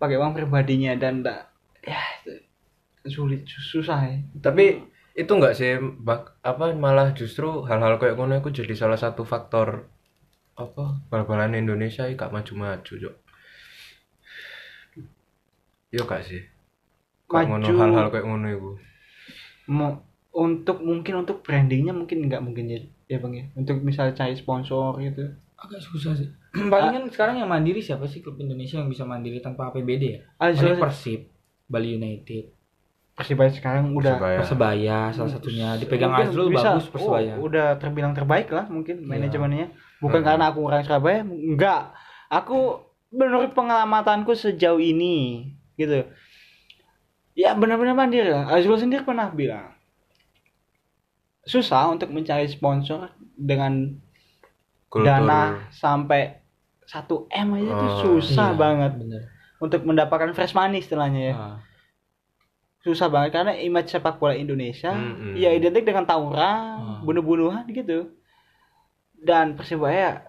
pakai 0.00 0.16
uang 0.16 0.32
pribadinya 0.32 0.96
dan 0.96 1.20
ndak 1.20 1.52
ya 1.84 2.00
itu 2.24 2.32
sulit 3.12 3.44
susah 3.44 4.00
ya. 4.08 4.16
tapi 4.40 4.80
itu 5.12 5.28
enggak 5.28 5.56
sih 5.56 5.76
bak, 6.00 6.40
apa 6.40 6.72
malah 6.72 7.12
justru 7.12 7.66
hal-hal 7.68 8.00
kayak 8.00 8.16
ngono 8.16 8.40
itu 8.40 8.64
jadi 8.64 8.72
salah 8.72 8.96
satu 8.96 9.28
faktor 9.28 9.84
apa 10.56 11.04
bal-balan 11.12 11.56
Indonesia 11.56 12.08
iki 12.08 12.16
gak 12.16 12.32
maju-maju 12.32 12.80
cuk 12.84 13.16
Yo 15.90 16.06
gak 16.06 16.22
sih 16.22 16.42
Kok 17.26 17.50
ngono 17.50 17.66
Maju. 17.66 17.74
hal-hal 17.80 18.06
kayak 18.12 18.26
ngono 18.28 18.46
iku 18.52 18.70
Mau 19.70 20.10
untuk 20.30 20.82
mungkin 20.82 21.26
untuk 21.26 21.42
brandingnya 21.42 21.90
mungkin 21.90 22.30
nggak 22.30 22.42
mungkin 22.42 22.70
ya, 22.70 22.78
ya 23.10 23.18
bang 23.18 23.34
ya. 23.34 23.44
Untuk 23.58 23.82
misalnya 23.82 24.14
cari 24.14 24.34
sponsor 24.38 24.98
gitu. 25.02 25.26
Agak 25.58 25.82
susah 25.82 26.14
sih. 26.14 26.30
Paling 26.72 26.90
kan 26.92 27.04
sekarang 27.08 27.34
yang 27.36 27.46
mandiri 27.46 27.78
siapa 27.78 28.04
sih 28.04 28.18
klub 28.18 28.34
Indonesia 28.36 28.76
yang 28.76 28.88
bisa 28.88 29.02
mandiri 29.02 29.38
tanpa 29.38 29.70
APBD 29.70 30.02
ya? 30.02 30.20
Azul 30.36 30.74
Paling 30.74 30.82
Persib, 30.82 31.20
Bali 31.64 31.94
United, 31.94 32.44
Persibaya 33.12 33.50
sekarang 33.52 33.92
udah 33.92 34.16
Persebaya. 34.16 34.38
Persebaya 34.40 34.98
salah 35.12 35.30
satunya 35.30 35.68
dipegang 35.76 36.10
mungkin 36.10 36.26
Azrul 36.26 36.48
bisa- 36.48 36.74
bagus 36.74 36.88
Persebaya. 36.88 37.32
oh, 37.36 37.44
udah 37.44 37.68
terbilang 37.76 38.12
terbaik 38.12 38.48
lah 38.48 38.66
mungkin 38.66 38.96
Iya. 38.98 39.06
manajemennya. 39.06 39.66
Bukan 40.00 40.20
Hmm. 40.20 40.26
karena 40.26 40.44
aku 40.48 40.58
orang 40.64 40.82
Surabaya, 40.82 41.20
enggak. 41.22 41.92
Aku 42.26 42.80
menurut 43.10 43.52
pengamatanku 43.52 44.32
sejauh 44.32 44.80
ini 44.80 45.46
gitu. 45.76 46.08
Ya 47.32 47.52
benar-benar 47.52 47.94
mandiri 47.94 48.26
lah. 48.26 48.48
Azrul 48.48 48.74
sendiri 48.76 49.04
pernah 49.04 49.28
bilang 49.28 49.76
susah 51.42 51.88
untuk 51.88 52.08
mencari 52.08 52.46
sponsor 52.46 53.10
dengan 53.34 53.96
Kultur. 54.86 55.06
dana 55.06 55.68
sampai 55.68 56.39
1 56.90 57.06
M 57.30 57.48
aja 57.54 57.70
tuh 57.70 57.86
Oh, 57.86 57.98
susah 58.12 58.48
Iya, 58.48 58.58
banget 58.58 58.92
Bener. 58.96 59.22
untuk 59.58 59.80
mendapatkan 59.82 60.30
fresh 60.32 60.52
money 60.52 60.78
istilahnya 60.78 61.22
ya. 61.22 61.34
Ah. 61.34 61.56
Susah 62.80 63.06
banget 63.06 63.30
karena 63.32 63.52
image 63.54 63.88
sepak 63.88 64.16
bola 64.16 64.32
Indonesia 64.34 64.90
Mm-mm. 64.90 65.36
ya 65.36 65.52
identik 65.52 65.84
dengan 65.84 66.02
tawuran, 66.02 66.80
Hmm. 66.80 67.00
bunuh-bunuhan 67.02 67.68
gitu. 67.68 68.10
Dan 69.14 69.52
Persibaya 69.52 70.24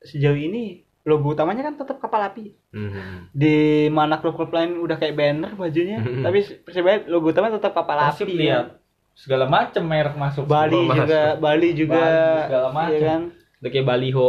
sejauh 0.00 0.36
ini 0.36 0.84
logo 1.02 1.32
utamanya 1.32 1.64
kan 1.64 1.74
tetap 1.74 1.96
kapal 1.96 2.20
api. 2.22 2.52
Mhm. 2.68 3.32
Di 3.32 3.56
mana 3.88 4.16
klub-klub 4.16 4.52
lain 4.52 4.76
udah 4.76 4.94
kayak 4.94 5.16
banner 5.16 5.56
bajunya, 5.56 5.96
Hmm. 5.96 6.20
tapi 6.20 6.38
Persibaya 6.60 7.02
logo 7.06 7.26
utamanya 7.26 7.56
tetap 7.56 7.72
kapal 7.74 7.96
Persib 7.98 8.28
api. 8.28 8.36
lihat 8.38 8.66
ya. 8.68 8.76
segala 9.14 9.48
macam 9.48 9.82
merek 9.82 10.14
masuk. 10.14 10.44
Bali 10.44 10.78
juga, 10.84 11.34
Bali 11.36 11.68
juga, 11.72 11.96
Bali, 11.96 12.42
segala 12.44 12.68
macam. 12.70 12.92
iya 12.92 12.98
kan. 13.02 13.20
Udah 13.58 13.70
kayak 13.72 13.86
baliho. 13.88 14.28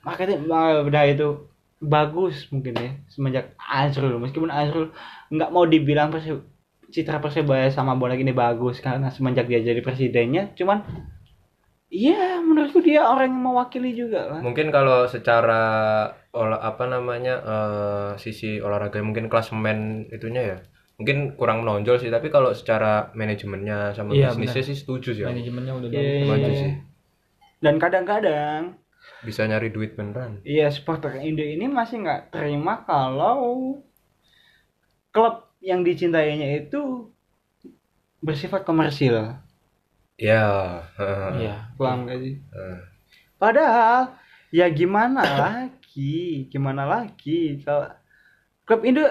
Makanya 0.00 0.36
ah, 0.48 0.80
udah 0.80 1.02
itu 1.06 1.28
bagus 1.80 2.48
mungkin 2.52 2.76
ya 2.76 2.90
semenjak 3.08 3.56
Azrul 3.56 4.20
meskipun 4.20 4.52
Azrul 4.52 4.92
nggak 5.32 5.50
mau 5.50 5.64
dibilang 5.64 6.12
persi 6.12 6.36
citra 6.90 7.22
persebaya 7.22 7.70
sama 7.70 7.94
bola 7.94 8.12
ini 8.14 8.34
bagus 8.34 8.82
karena 8.82 9.08
semenjak 9.08 9.46
dia 9.46 9.62
jadi 9.62 9.80
presidennya 9.80 10.52
cuman 10.58 10.82
iya 11.90 12.38
menurutku 12.38 12.80
dia 12.80 13.02
orang 13.02 13.30
yang 13.30 13.42
mewakili 13.42 13.94
juga 13.94 14.26
lah 14.28 14.40
Mungkin 14.42 14.70
kalau 14.70 15.06
secara 15.06 15.62
olah 16.30 16.60
apa 16.62 16.86
namanya 16.86 17.34
eh, 17.42 18.10
sisi 18.18 18.58
olahraga 18.58 19.02
mungkin 19.02 19.26
klasemen 19.26 20.06
itunya 20.10 20.42
ya 20.54 20.58
mungkin 21.00 21.32
kurang 21.34 21.64
menonjol 21.64 21.96
sih 21.96 22.12
tapi 22.12 22.28
kalau 22.28 22.52
secara 22.52 23.08
manajemennya 23.16 23.96
sama 23.96 24.12
Iya, 24.12 24.36
bisnisnya 24.36 24.62
sih 24.62 24.76
setuju 24.76 25.16
sih. 25.16 25.24
Manajemennya 25.24 25.72
udah 25.72 25.88
bagus. 25.88 26.04
iya, 26.04 26.20
Setuju 26.28 26.44
iya. 26.44 26.60
sih 26.60 26.72
Dan 27.60 27.74
kadang-kadang 27.80 28.60
bisa 29.20 29.44
nyari 29.44 29.68
duit 29.68 29.94
beneran 29.94 30.40
Iya, 30.42 30.68
supporter 30.68 31.20
Indo 31.20 31.42
ini 31.42 31.66
masih 31.66 32.00
nggak 32.00 32.32
terima 32.32 32.82
kalau 32.82 33.80
klub 35.10 35.50
yang 35.60 35.82
dicintainya 35.82 36.64
itu 36.64 37.10
bersifat 38.20 38.64
komersil. 38.64 39.36
ya 40.16 40.44
Iya. 41.36 41.54
Paham 41.78 42.04
gak 42.04 42.20
sih? 42.20 42.36
Eh, 42.36 42.78
Padahal 43.36 44.16
ya 44.52 44.68
gimana 44.68 45.20
lagi, 45.24 46.48
gimana 46.48 46.84
lagi 46.84 47.60
kalau 47.60 47.88
klub 48.64 48.84
Indo 48.84 49.04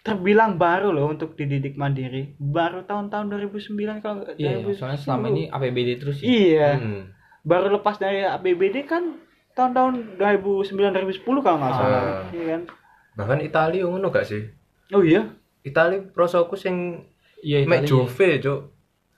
terbilang 0.00 0.56
baru 0.56 0.90
loh 0.90 1.12
untuk 1.12 1.36
dididik 1.36 1.76
mandiri. 1.76 2.32
Baru 2.40 2.88
tahun-tahun 2.88 3.28
2009 3.28 4.00
kalau 4.00 4.24
Iya, 4.34 4.64
2010. 4.64 4.78
soalnya 4.80 4.98
selama 4.98 5.26
ini 5.28 5.42
APBD 5.46 5.88
terus 6.00 6.16
ya. 6.18 6.26
Iya, 6.26 6.68
hmm. 6.80 7.02
Baru 7.42 7.80
lepas 7.80 7.96
dari 7.96 8.24
APBD 8.24 8.84
kan 8.84 9.16
tahun-tahun 9.56 10.20
2009 10.20 10.76
2010 10.76 11.44
kalau 11.44 11.58
nggak 11.58 11.74
salah. 11.74 12.00
Ah. 12.00 12.24
Iya 12.30 12.44
kan? 12.56 12.62
bahkan 13.18 13.42
Italia 13.42 13.84
ngono 13.84 14.08
gak 14.08 14.24
sih 14.24 14.48
Oh 14.90 15.04
iya. 15.04 15.28
Italia 15.60 16.00
prosoku 16.02 16.56
sing 16.56 17.04
Iya, 17.40 17.64
mek 17.64 17.84
Italia. 17.84 17.88
Juve 17.88 18.28
cuk 18.40 18.60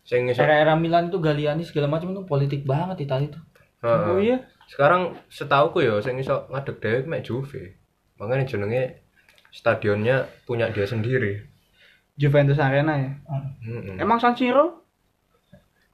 sing 0.02 0.26
iso 0.26 0.42
Era-era 0.42 0.74
Milan 0.74 1.08
itu 1.08 1.22
Galliani 1.22 1.62
segala 1.62 1.86
macam 1.86 2.10
itu 2.10 2.22
politik 2.26 2.66
banget 2.66 3.06
Italia 3.06 3.30
itu. 3.30 3.40
Heeh. 3.82 4.08
Oh 4.10 4.18
iya. 4.18 4.36
sekarang 4.66 5.18
setauku 5.28 5.84
ya 5.84 6.00
sing 6.00 6.16
iso 6.18 6.48
ngadeg 6.48 6.80
dhewe 6.80 6.98
mek 7.04 7.22
Juve 7.22 7.76
makanya 8.16 8.48
jenenge 8.48 9.04
stadionnya 9.52 10.26
punya 10.48 10.72
dia 10.72 10.88
sendiri 10.88 11.44
Juventus 12.16 12.60
Arena 12.60 12.92
ya. 12.96 13.12
Mm-mm. 13.64 13.96
Emang 13.96 14.20
San 14.20 14.36
Siro? 14.36 14.84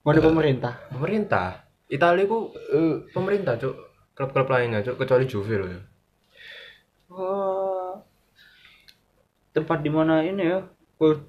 Wadah 0.02 0.22
pemerintah. 0.24 0.74
pemerintah 0.90 1.67
Italia 1.88 2.24
ku 2.24 2.52
eh, 2.52 3.08
pemerintah 3.10 3.56
cuk 3.56 3.74
klub-klub 4.12 4.48
lainnya 4.48 4.80
cuk 4.80 4.96
kecuali 4.96 5.24
Juve 5.24 5.56
loh 5.56 5.68
ya 5.68 5.80
Oh. 7.08 7.96
Tempat 9.50 9.80
di 9.80 9.88
mana 9.88 10.20
ini 10.20 10.44
ya? 10.44 10.60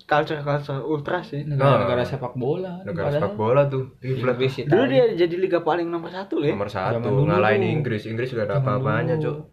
Culture 0.03 0.43
culture 0.43 0.81
ultras 0.81 1.29
sih. 1.29 1.45
Negara-negara 1.45 2.03
Ah. 2.03 2.09
sepak 2.09 2.33
bola. 2.35 2.83
negara 2.83 3.07
Padahal 3.07 3.21
sepak 3.21 3.33
bola 3.37 3.61
tuh 3.63 3.95
Inggris 4.01 4.19
Inggris 4.19 4.53
Italia. 4.59 4.73
Dulu 4.75 4.83
dia 4.85 5.05
jadi 5.15 5.35
liga 5.39 5.59
paling 5.61 5.87
nomor 5.87 6.11
satu 6.11 6.41
loh 6.41 6.47
ya. 6.49 6.53
nomor 6.53 6.67
satu 6.67 7.09
ngalahin. 7.23 7.79
Inggris 7.79 8.03
Inggris 8.05 8.27
juga 8.27 8.43
ada 8.43 8.59
apa-apanya 8.59 9.15
Apa? 9.21 9.45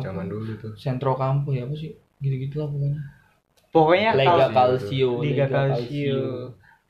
zaman 0.00 0.26
dulu 0.26 0.56
tuh 0.56 0.72
Centro 0.74 1.12
Campo 1.14 1.52
ya 1.52 1.62
apa 1.62 1.76
sih? 1.76 1.92
Gitu-gitu 2.18 2.58
lah 2.58 2.66
pokoknya. 2.66 3.00
Pokoknya 3.70 4.10
Lega 4.12 4.26
kalau 4.26 4.48
Calcio, 4.50 5.10
Liga 5.22 5.46
Calcio. 5.46 6.22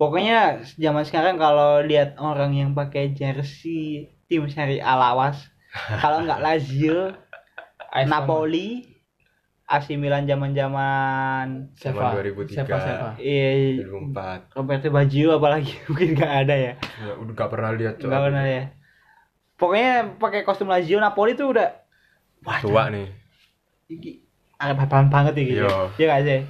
Pokoknya 0.02 0.66
zaman 0.82 1.06
sekarang 1.06 1.38
kalau 1.38 1.78
lihat 1.78 2.18
orang 2.18 2.58
yang 2.58 2.74
pakai 2.74 3.14
jersey 3.14 4.10
tim 4.26 4.50
seri 4.50 4.82
A 4.82 4.98
lawas, 4.98 5.38
kalau 6.02 6.26
nggak 6.26 6.42
Lazio, 6.42 7.14
AS 7.94 8.10
Napoli, 8.10 8.98
AC 9.70 9.94
Milan 9.94 10.26
zaman-zaman 10.26 11.70
Seva. 11.78 12.18
2003. 12.18 12.50
Seva, 12.50 12.78
Seva. 12.82 13.08
eh 13.22 13.78
2004 13.86 14.58
Roberto 14.58 14.88
Baggio 14.90 15.38
apalagi 15.38 15.78
mungkin 15.86 16.18
nggak 16.18 16.32
ada 16.42 16.54
ya. 16.58 16.72
ya, 16.82 17.12
udah 17.22 17.32
gak 17.38 17.50
pernah 17.54 17.70
lihat 17.70 17.94
Nggak 18.02 18.22
pernah 18.26 18.42
ya. 18.42 18.64
Pokoknya 19.54 20.18
pakai 20.18 20.42
kostum 20.42 20.66
Lazio 20.66 20.98
Napoli 20.98 21.38
tuh 21.38 21.54
udah 21.54 21.78
wah 22.42 22.58
tua 22.58 22.90
nih 22.90 23.22
bal 24.58 25.06
banget 25.10 25.32
ya 25.38 25.42
gitu. 25.46 25.62
Iya. 25.62 25.78
Iya 25.98 26.06
nggak 26.10 26.22
sih? 26.26 26.40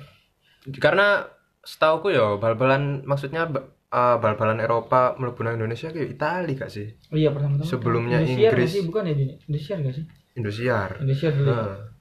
karena 0.79 1.27
setauku 1.63 2.11
ya 2.11 2.37
bal-balan 2.43 3.07
maksudnya 3.07 3.47
ah, 3.95 4.17
bal-balan 4.19 4.59
Eropa 4.59 5.15
mlebu 5.17 5.47
nang 5.47 5.57
Indonesia 5.63 5.95
kayak 5.95 6.11
Italia 6.11 6.59
gak 6.59 6.73
sih 6.75 6.89
Oh 7.13 7.19
iya 7.19 7.31
pertama-tama. 7.31 7.67
Sebelumnya 7.67 8.19
Indosiar 8.21 8.53
Inggris. 8.53 8.71
sih? 8.75 8.83
Bukan 8.83 9.03
ya? 9.07 9.15
Indosiar 9.47 9.77
nggak 9.85 9.95
sih? 9.95 10.05
Indosiar 10.35 10.91
Indosiar 10.99 11.33
dulu. 11.37 11.51
Nah, 11.51 11.93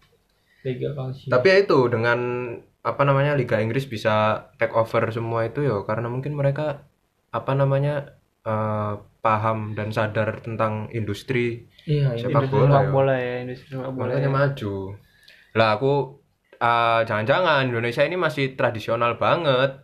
Liga 0.61 0.93
Calcio. 0.93 1.29
tapi 1.29 1.45
ya 1.49 1.57
itu 1.65 1.79
dengan 1.89 2.19
apa 2.81 3.01
namanya 3.05 3.33
Liga 3.33 3.57
Inggris 3.61 3.85
bisa 3.89 4.45
take 4.57 4.73
over 4.73 5.09
semua 5.09 5.45
itu 5.45 5.65
ya 5.65 5.81
karena 5.85 6.09
mungkin 6.09 6.37
mereka 6.37 6.85
apa 7.33 7.53
namanya 7.57 8.17
eh, 8.45 8.93
paham 9.21 9.77
dan 9.77 9.93
sadar 9.93 10.41
tentang 10.41 10.89
industri 10.89 11.69
iya, 11.85 12.17
sepak 12.17 12.49
bola 12.49 12.65
sepak 12.65 12.85
ya. 12.85 12.89
bola 12.89 13.15
ya, 13.17 13.35
industri 13.45 13.67
sepak 13.77 13.91
bola. 13.93 14.01
makanya 14.09 14.29
ya. 14.29 14.33
maju 14.33 14.73
lah 15.53 15.69
aku 15.77 15.93
eh, 16.61 17.01
jangan-jangan 17.03 17.65
Indonesia 17.65 18.01
ini 18.01 18.15
masih 18.15 18.53
tradisional 18.53 19.17
banget 19.17 19.81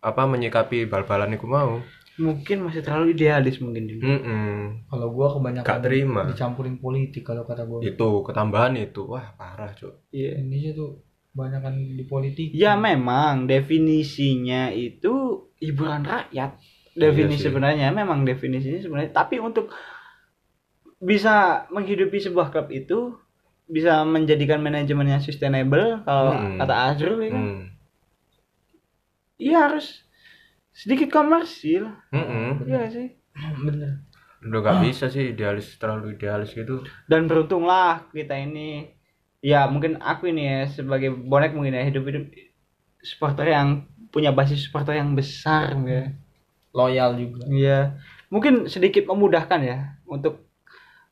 apa 0.00 0.22
menyikapi 0.24 0.84
bal-balan 0.84 1.32
itu 1.32 1.46
mau 1.46 1.78
Mungkin 2.18 2.66
masih 2.66 2.82
terlalu 2.82 3.14
idealis 3.14 3.58
mungkin 3.58 3.86
dulu. 3.86 4.02
Mm-mm. 4.02 4.82
kalau 4.86 5.06
gua 5.08 5.30
kebanyakan 5.32 5.62
Gak 5.64 5.80
terima. 5.80 6.26
dicampurin 6.26 6.76
politik 6.76 7.22
kalau 7.22 7.46
kata 7.46 7.62
gua. 7.62 7.78
itu 7.80 8.08
ketambahan 8.22 8.74
itu 8.76 9.06
wah 9.06 9.22
parah 9.32 9.70
cuk 9.70 10.10
Iya. 10.10 10.34
Indonesia 10.36 10.74
tuh 10.74 10.98
kebanyakan 11.28 11.74
di 11.94 12.04
politik. 12.04 12.46
Ya 12.50 12.74
memang 12.74 13.46
definisinya 13.46 14.66
itu 14.68 15.14
hiburan 15.56 16.02
rakyat. 16.02 16.58
Definisi 16.90 17.30
Iya 17.30 17.38
sih. 17.38 17.46
sebenarnya 17.46 17.88
memang 17.92 18.22
definisinya 18.22 18.80
sebenarnya 18.80 19.14
tapi 19.14 19.38
untuk 19.38 19.70
bisa 20.98 21.34
menghidupi 21.70 22.18
sebuah 22.18 22.50
klub 22.50 22.68
itu 22.68 23.14
bisa 23.68 24.00
menjadikan 24.02 24.58
manajemennya 24.58 25.20
sustainable 25.20 26.00
kalau 26.02 26.32
Hmm. 26.32 26.56
kata 26.56 26.74
Azrul 26.88 27.20
ya 27.20 27.30
kan. 27.30 27.44
Hmm. 27.44 27.62
Iya 29.38 29.56
harus 29.70 30.02
sedikit 30.74 31.12
komersil. 31.12 31.84
Mm-mm. 32.10 32.64
Iya 32.66 32.74
nggak 32.76 32.92
sih? 32.92 33.08
Bener. 33.62 33.92
udah 34.38 34.60
gak 34.62 34.86
bisa 34.86 35.10
sih 35.10 35.34
idealis 35.34 35.82
terlalu 35.82 36.14
idealis 36.14 36.54
gitu 36.54 36.86
Dan 37.10 37.26
beruntunglah 37.26 38.06
kita 38.14 38.38
ini 38.38 38.86
ya 39.42 39.66
mungkin 39.66 39.98
aku 39.98 40.30
ini 40.30 40.46
ya 40.46 40.60
sebagai 40.70 41.10
bonek 41.10 41.58
mungkin 41.58 41.74
ya 41.74 41.82
hidup-hidup 41.82 42.30
supporter 43.02 43.50
yang 43.50 43.82
punya 44.14 44.30
basis 44.30 44.62
supporter 44.62 44.94
yang 44.94 45.18
besar 45.18 45.74
ya. 45.82 46.14
Loyal 46.70 47.18
juga. 47.18 47.50
Iya, 47.50 47.98
mungkin 48.30 48.70
sedikit 48.70 49.10
memudahkan 49.10 49.60
ya 49.60 49.78
untuk 50.06 50.46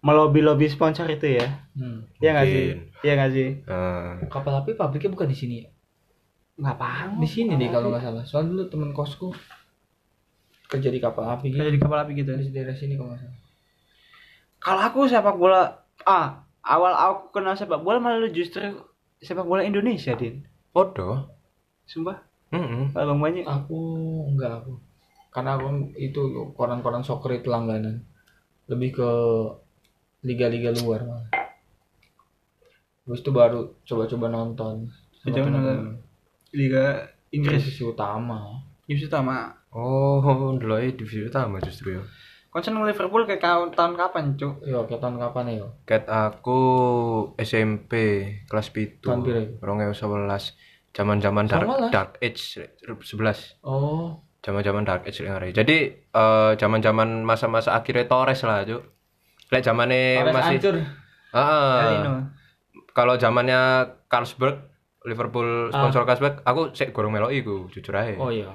melobi-lobi 0.05 0.67
sponsor 0.69 1.07
itu 1.09 1.39
ya. 1.41 1.47
Hmm. 1.77 2.05
Iya 2.21 2.31
nggak 2.37 2.47
sih? 2.49 2.65
Iya 3.05 3.13
nggak 3.17 3.33
sih? 3.33 3.49
Eh, 3.65 4.13
Kapal 4.33 4.53
api 4.65 4.77
pabriknya 4.77 5.11
bukan 5.13 5.29
di 5.29 5.37
sini 5.37 5.55
ya? 5.65 5.69
Nggak 6.57 6.77
paham. 6.81 7.11
Di 7.21 7.29
sini 7.29 7.53
deh 7.57 7.69
kalau 7.69 7.93
nggak 7.93 8.05
salah. 8.05 8.25
Soalnya 8.25 8.51
dulu 8.53 8.65
temen 8.73 8.91
kosku 8.97 9.29
kerja 10.67 10.89
di 10.91 10.99
kapal 10.99 11.25
api 11.31 11.55
gitu. 11.55 11.63
Kayak 11.63 11.75
di 11.77 11.81
kapal 11.81 11.99
api 12.03 12.13
gitu. 12.17 12.33
Di 12.35 12.51
daerah 12.51 12.75
sini 12.75 12.99
kalau 12.99 13.13
nggak 13.15 13.21
salah. 13.23 13.39
Kalau 14.57 14.81
aku 14.83 14.99
sepak 15.07 15.37
bola, 15.39 15.63
ah 16.09 16.43
awal 16.67 16.93
aku 16.97 17.39
kenal 17.39 17.55
sepak 17.55 17.79
bola 17.85 18.03
malah 18.03 18.27
justru 18.33 18.83
sepak 19.23 19.47
bola 19.47 19.63
Indonesia, 19.63 20.17
Din. 20.19 20.43
podo 20.75 21.31
Sumpah, 21.87 22.19
Mm-mm. 22.51 22.91
kalau 22.91 23.15
Bang 23.15 23.21
Banyak. 23.23 23.47
Aku 23.47 23.79
enggak 24.27 24.59
aku. 24.59 24.75
Karena 25.31 25.55
aku 25.55 25.95
itu 25.95 26.51
koran-koran 26.59 27.07
soccer 27.07 27.39
itu 27.39 27.47
langganan. 27.47 28.03
Lebih 28.67 28.91
ke 28.99 29.11
liga-liga 30.23 30.73
luar. 30.75 31.05
Terus 33.03 33.21
itu 33.21 33.31
baru 33.31 33.77
coba-coba 33.83 34.27
nonton. 34.29 34.75
Coba 35.23 35.47
nonton. 35.47 36.01
Liga 36.51 37.07
Inggris. 37.31 37.63
Divisi 37.63 37.83
utama. 37.83 38.63
Divisi 38.85 39.07
utama. 39.07 39.51
oh 39.71 40.23
dulu 40.57 40.79
divisi 40.89 41.21
utama 41.23 41.61
justru 41.61 41.93
ya 41.93 42.03
Konsen 42.49 42.73
Liverpool 42.81 43.29
kayak 43.29 43.43
kau- 43.45 43.69
tahun 43.69 43.93
kapan, 43.93 44.33
Cuk? 44.33 44.65
Yo, 44.65 44.89
kayak 44.89 45.05
tahun 45.05 45.21
kapan 45.21 45.45
ya? 45.53 45.69
Ket 45.85 46.09
aku 46.09 46.61
SMP 47.37 47.93
kelas 48.49 48.73
pitu 48.73 49.05
Tahun 49.05 49.21
piro 49.21 49.37
iku? 49.37 49.55
rong 49.61 49.85
ewu 49.85 49.93
sewelas 49.93 50.57
zaman 50.91 51.21
zaman 51.21 51.45
dark 51.45 51.69
lah. 51.69 51.93
dark 51.93 52.11
age 52.19 52.41
sebelas 53.05 53.61
Oh, 53.61 54.25
zaman 54.41 54.65
zaman 54.65 54.89
dark 54.89 55.05
age 55.05 55.21
lek 55.21 55.29
ngarai. 55.29 55.53
jadi 55.53 55.77
eh, 56.01 56.53
zaman 56.57 56.81
zaman 56.81 57.21
masa 57.21 57.45
masa 57.45 57.77
akhirnya 57.77 58.09
Torres 58.09 58.41
lah 58.41 58.65
cuk 58.65 58.81
lek 59.49 59.63
zamannya 59.63 60.27
masih 60.27 60.59
hancur. 60.59 60.75
Ah, 61.31 61.93
Elino. 61.93 62.15
kalau 62.91 63.15
zamannya 63.15 63.61
Carlsberg 64.07 64.57
Liverpool 65.03 65.69
Ah. 65.69 65.87
sponsor 65.87 66.03
Carlsberg 66.03 66.43
aku 66.43 66.73
sik 66.73 66.91
gorong 66.91 67.11
meloi 67.11 67.39
iku 67.39 67.69
jujur 67.69 67.93
aja 67.93 68.17
Oh 68.17 68.29
iya. 68.29 68.51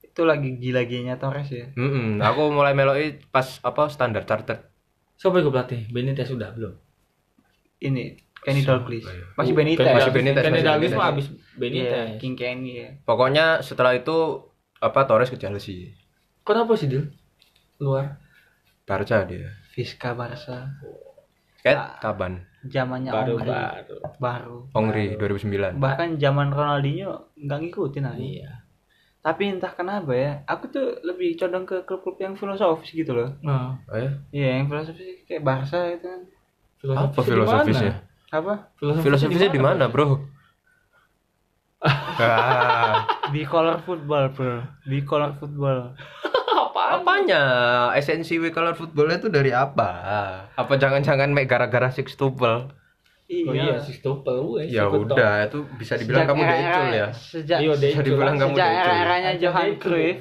Itu 0.00 0.22
lagi 0.22 0.54
gila-gilanya 0.54 1.16
Torres 1.16 1.48
ya. 1.48 1.66
Mm-mm, 1.74 2.20
aku 2.20 2.48
mulai 2.48 2.70
meloi 2.70 3.18
pas 3.26 3.58
apa 3.60 3.88
standar 3.88 4.22
charter 4.22 4.70
Siapa 5.14 5.38
yang 5.38 5.48
pelatih? 5.48 5.86
Benitez 5.88 6.26
sudah 6.26 6.50
belum? 6.50 6.74
Ini 7.80 8.14
Kenny 8.36 8.60
Dalglish. 8.60 9.02
ya? 9.02 9.24
Masih 9.34 9.50
Oh, 9.50 9.56
Benitez. 9.56 9.86
Masih 9.86 10.12
Benitez, 10.12 10.42
Kenny 10.42 10.54
masih 10.54 10.66
Dalglish 10.66 10.84
Benitez. 10.86 10.98
mah 10.98 11.08
habis 11.08 11.26
Benitez. 11.54 12.08
King 12.18 12.34
Kenny 12.34 12.72
ya. 12.76 12.88
pokoknya 13.02 13.46
setelah 13.60 13.92
itu 13.92 14.44
apa 14.76 15.00
Torres 15.04 15.28
ke 15.28 15.36
Chelsea 15.36 15.94
Kenapa 16.42 16.76
sih, 16.76 16.86
Dil? 16.86 17.08
Luar. 17.78 18.20
Barca 18.84 19.24
dia 19.24 19.48
Fiska 19.74 20.14
Barca. 20.14 20.70
Ket 21.58 21.98
kapan? 21.98 22.46
zamannya 22.64 23.10
baru 23.12 23.32
Ongri. 23.36 23.50
baru. 23.52 23.96
Baru. 24.16 24.56
Ongri 24.72 25.04
2009 25.20 25.76
bahkan 25.76 26.16
zaman 26.16 26.48
Ronaldinho 26.48 27.36
nggak 27.36 27.58
ngikutin 27.60 28.08
aku 28.08 28.20
iya. 28.24 28.52
Tapi 29.24 29.56
entah 29.56 29.72
kenapa 29.72 30.12
ya 30.12 30.44
aku 30.44 30.68
tuh 30.68 31.00
lebih 31.00 31.36
condong 31.40 31.64
ke 31.64 31.80
klub-klub 31.88 32.20
yang 32.20 32.36
filosofis 32.36 32.92
gitu 32.92 33.16
loh. 33.16 33.32
Nah. 33.40 33.80
Oh, 33.88 33.96
ya? 33.96 34.10
iya 34.32 34.48
yang 34.60 34.68
filosofis 34.68 35.24
kayak 35.24 35.44
Barca 35.44 35.80
itu 35.92 36.06
kan. 36.08 36.22
Apa 36.84 37.20
filosofisnya? 37.24 38.04
Apa? 38.28 38.54
Filosofisnya 38.80 39.50
di 39.52 39.60
mana 39.60 39.88
bro? 39.88 40.20
Ah, 42.14 43.04
di 43.28 43.44
color 43.44 43.82
football 43.84 44.32
bro. 44.32 44.62
Di 44.88 45.04
color 45.04 45.36
football 45.36 45.92
apanya? 46.92 47.42
Esensi 47.92 48.36
we 48.36 48.48
color 48.48 48.72
football 48.72 49.08
itu 49.08 49.26
dari 49.26 49.50
apa? 49.50 49.90
Apa 50.52 50.72
jangan-jangan 50.74 51.30
mek 51.30 51.46
gara-gara 51.46 51.88
six 51.88 52.14
tuple? 52.14 52.68
Oh 53.26 53.50
iya 53.50 53.80
si 53.80 53.96
Stopel 53.96 54.36
wes 54.52 54.68
ya 54.68 54.84
udah 54.84 55.48
itu 55.48 55.64
bisa 55.74 55.96
dibilang 55.96 56.28
kamu 56.28 56.40
era- 56.40 56.54
decul 56.54 56.86
ya. 56.92 57.08
sejak 57.10 57.58
Iya, 57.58 57.72
bisa 57.72 57.80
decul. 57.96 58.04
dibilang 58.06 58.36
kamu 58.36 58.52
sejak 58.52 58.68
decul 58.68 58.94
eranya 58.94 59.30
Aja 59.30 59.40
Johan. 59.40 59.68
Cruyff. 59.74 60.18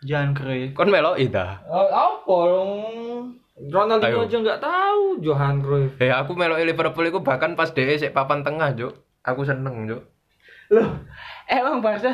Johan 0.00 0.30
Cruyff. 0.32 0.70
Kon 0.72 0.88
melo 0.88 1.16
ida? 1.16 1.64
Oh, 1.64 1.88
apa 1.88 2.36
dong? 2.46 2.70
Ronaldinho 3.58 4.12
Ayo. 4.14 4.28
aja 4.28 4.36
nggak 4.38 4.60
tahu 4.60 5.02
Johan 5.18 5.56
Cruyff. 5.58 5.92
Eh 5.98 6.12
aku 6.12 6.36
melo 6.36 6.54
Liverpool 6.54 7.08
itu 7.08 7.18
bahkan 7.18 7.56
pas 7.56 7.72
DE 7.72 7.96
sik 7.96 8.12
papan 8.12 8.44
tengah 8.44 8.70
juk 8.72 8.92
aku 9.20 9.42
seneng 9.42 9.84
juk 9.84 10.04
loh 10.68 11.00
emang 11.46 11.80
Barca 11.80 12.12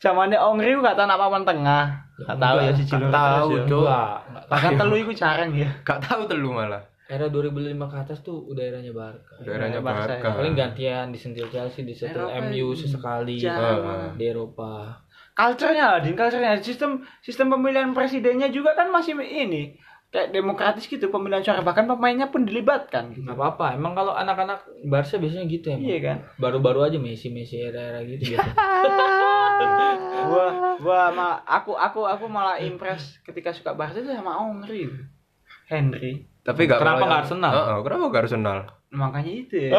zamannya 0.00 0.38
Ongri 0.40 0.76
gak 0.76 0.96
tahu 0.96 1.08
apa 1.08 1.38
tengah. 1.44 1.84
Gak 2.16 2.38
tahu 2.40 2.56
ya 2.64 2.72
si 2.72 2.82
Gak 2.84 2.90
Cilo 2.96 3.08
tahu. 3.12 3.48
Enggak, 3.64 3.68
enggak. 3.68 4.44
bahkan 4.48 4.72
telu 4.80 4.94
itu 4.96 5.12
jarang 5.12 5.50
ya. 5.52 5.70
Gak 5.84 6.00
tahu 6.04 6.24
telu 6.28 6.50
malah. 6.52 6.82
Era 7.06 7.30
2005 7.30 7.86
ke 7.86 7.96
atas 8.02 8.18
tuh 8.26 8.50
udah 8.50 8.62
eranya 8.66 8.90
Barca. 8.90 9.38
Daerahnya 9.38 9.78
Barca 9.78 10.18
ya. 10.18 10.26
Barca 10.26 10.42
paling 10.42 10.54
gantian 10.58 11.14
disentil 11.14 11.46
Chelsea 11.54 11.86
disentil 11.86 12.26
Eropa 12.26 12.50
MU 12.50 12.68
sesekali 12.74 13.38
di 14.18 14.24
Eropa. 14.26 15.06
Culture-nya 15.36 16.02
din 16.02 16.18
culture-nya. 16.18 16.58
Sistem 16.58 17.06
sistem 17.22 17.52
pemilihan 17.54 17.94
presidennya 17.94 18.50
juga 18.50 18.74
kan 18.74 18.90
masih 18.90 19.14
ini. 19.22 19.78
Kayak 20.10 20.34
demokratis 20.34 20.90
gitu 20.90 21.06
pemilihan 21.14 21.46
suara. 21.46 21.62
Bahkan 21.62 21.86
pemainnya 21.86 22.26
pun 22.26 22.42
dilibatkan 22.42 23.14
gitu. 23.14 23.22
nggak 23.22 23.38
apa-apa. 23.38 23.78
Emang 23.78 23.94
kalau 23.94 24.10
anak-anak 24.10 24.66
Barca 24.90 25.14
biasanya 25.22 25.46
gitu 25.46 25.70
emang. 25.70 25.86
Iya 25.86 25.98
kan? 26.02 26.16
Baru-baru 26.42 26.90
aja 26.90 26.98
Messi 26.98 27.30
Messi 27.30 27.62
era-era 27.62 28.02
gitu 28.02 28.34
biasa 28.34 28.50
gua 30.26 30.46
gua 30.80 31.02
ma 31.12 31.28
aku 31.46 31.72
aku 31.72 32.04
aku 32.04 32.24
malah 32.28 32.60
impress 32.60 33.20
ketika 33.24 33.52
suka 33.54 33.72
Barca 33.72 34.00
itu 34.00 34.10
sama 34.12 34.36
Henry. 34.36 34.90
Henry. 35.66 36.12
Tapi 36.46 36.70
gak 36.70 36.78
Kenapa 36.78 37.02
nggak 37.02 37.22
Arsenal? 37.26 37.52
Heeh, 37.52 37.78
kenapa 37.82 38.02
gak 38.06 38.22
Arsenal? 38.30 38.58
Makanya 38.94 39.32
itu 39.34 39.54
ya. 39.66 39.72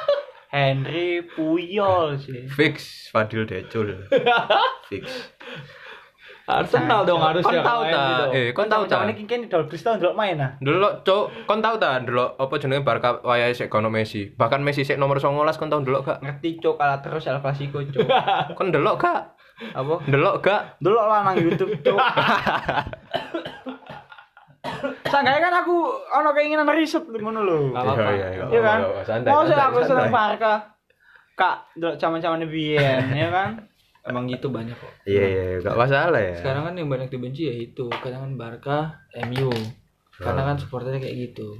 Henry 0.56 1.20
Puyol 1.28 2.16
sih. 2.16 2.48
Fix 2.48 3.08
Fadil 3.12 3.44
Decul. 3.44 4.08
Fix 4.88 5.04
Arsenal 6.46 7.02
dong 7.02 7.18
harusnya 7.18 7.58
kon 7.58 7.66
tahu 7.66 7.80
main 7.82 7.90
ta 7.90 8.06
gitu. 8.06 8.24
eh 8.30 8.46
kon 8.54 8.68
tahu 8.70 8.82
ta 8.86 9.02
kan 9.02 9.10
di 9.10 9.50
Idol 9.50 9.66
Kristal 9.66 9.98
ndelok 9.98 10.14
main 10.14 10.38
nah. 10.38 10.54
Delok 10.62 11.02
cuk, 11.02 11.24
kon 11.42 11.58
tahu 11.58 11.74
ta 11.82 11.98
delok 11.98 12.38
apa 12.38 12.54
jenenge 12.62 12.86
Barca 12.86 13.18
wayahe 13.26 13.50
sik 13.50 13.66
kono 13.66 13.90
Messi. 13.90 14.30
Bahkan 14.30 14.62
Messi 14.62 14.86
sik 14.86 14.94
nomor 14.94 15.18
19 15.18 15.42
kon 15.58 15.66
tahu 15.66 15.82
delok 15.82 16.06
gak? 16.06 16.18
Ngerti 16.22 16.62
cok 16.62 16.78
kalah 16.78 17.02
terus 17.02 17.26
El 17.26 17.42
Clasico 17.42 17.82
cok. 17.82 18.06
Kon 18.58 18.70
delok 18.70 18.94
gak? 19.02 19.34
Apa? 19.74 19.94
Delok 20.06 20.34
gak? 20.38 20.78
Delok 20.78 21.04
lah 21.10 21.26
nang 21.26 21.34
YouTube 21.34 21.74
cok. 21.82 21.98
Sanggae 25.10 25.42
kan 25.50 25.54
aku 25.66 25.76
ono 26.14 26.30
keinginan 26.30 26.70
riset 26.70 27.10
ngono 27.10 27.42
lho. 27.42 27.74
Nggak 27.74 27.82
apa-apa. 27.82 28.10
Iya 28.54 28.60
kan? 28.62 28.78
Santai. 29.02 29.30
Mau 29.34 29.42
santai, 29.42 29.66
aku 29.66 29.78
seneng 29.82 30.14
Barca. 30.14 30.54
Kak, 31.34 31.74
delok 31.74 31.98
zaman-zaman 31.98 32.46
biyen 32.46 33.10
ya 33.18 33.34
kan. 33.34 33.66
Emang 34.06 34.30
gitu 34.30 34.48
banyak 34.48 34.74
kok. 34.74 34.92
Iya 35.04 35.24
iya, 35.26 35.42
iya, 35.52 35.56
gak 35.60 35.76
masalah 35.76 36.20
ya. 36.22 36.38
sekarang 36.38 36.62
kan 36.70 36.74
yang 36.78 36.88
banyak 36.88 37.08
dibenci 37.10 37.50
ya 37.50 37.54
itu. 37.54 37.86
Kadang 37.90 38.22
kan 38.22 38.32
Barca 38.38 38.78
MU 39.26 39.50
karena 40.16 40.42
kan 40.46 40.56
supporternya 40.56 41.02
kayak 41.02 41.16
gitu. 41.30 41.58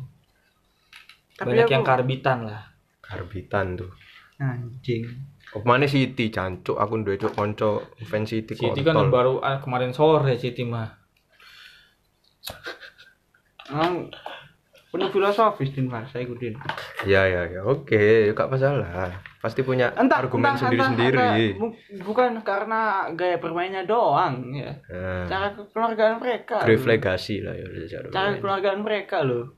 Tapi 1.36 1.52
banyak 1.52 1.66
aku- 1.68 1.74
yang 1.76 1.84
karbitan 1.84 2.38
lah. 2.48 2.62
Karbitan 3.04 3.76
tuh. 3.76 3.90
Anjing. 4.38 5.04
Ke 5.46 5.62
mana 5.62 5.86
City? 5.86 6.28
Cancuk 6.28 6.76
aku 6.76 7.00
duwe 7.00 7.16
cuk 7.16 7.32
kanca 7.32 7.80
fans 8.04 8.28
City 8.28 8.52
City 8.52 8.80
kan 8.82 8.98
kontol. 8.98 9.12
baru 9.12 9.32
ah, 9.40 9.62
kemarin 9.62 9.94
sore 9.94 10.36
City 10.36 10.66
mah. 10.66 10.90
Emang 13.66 14.10
penuh 14.96 15.10
filosofis 15.10 15.70
din 15.70 15.86
Barca 15.86 16.16
iku 16.16 16.32
din. 16.34 16.56
Iya 17.02 17.22
iya 17.22 17.42
iya, 17.46 17.60
oke, 17.60 18.02
gak 18.32 18.48
masalah. 18.48 19.12
Pasti 19.38 19.60
punya 19.60 19.92
Entah, 19.92 20.18
argumen 20.18 20.48
entah, 20.48 20.58
sendiri-sendiri. 20.58 21.12
entah, 21.12 21.36
entah, 21.36 21.54
bu- 21.54 21.76
bukan 22.02 22.30
karena 22.40 22.80
gaya 23.12 23.36
bermainnya 23.36 23.84
doang 23.84 24.50
ya. 24.50 24.72
Nah, 24.88 25.24
Cara 25.24 25.52
kekeluargaan 25.52 26.16
mereka. 26.16 26.64
Legacy 26.64 27.40
lah 27.40 27.52
ya 27.52 27.66
cara 27.86 28.06
Cara 28.06 28.08
bermain. 28.08 28.34
kekeluargaan 28.34 28.80
mereka 28.80 29.20
loh. 29.20 29.52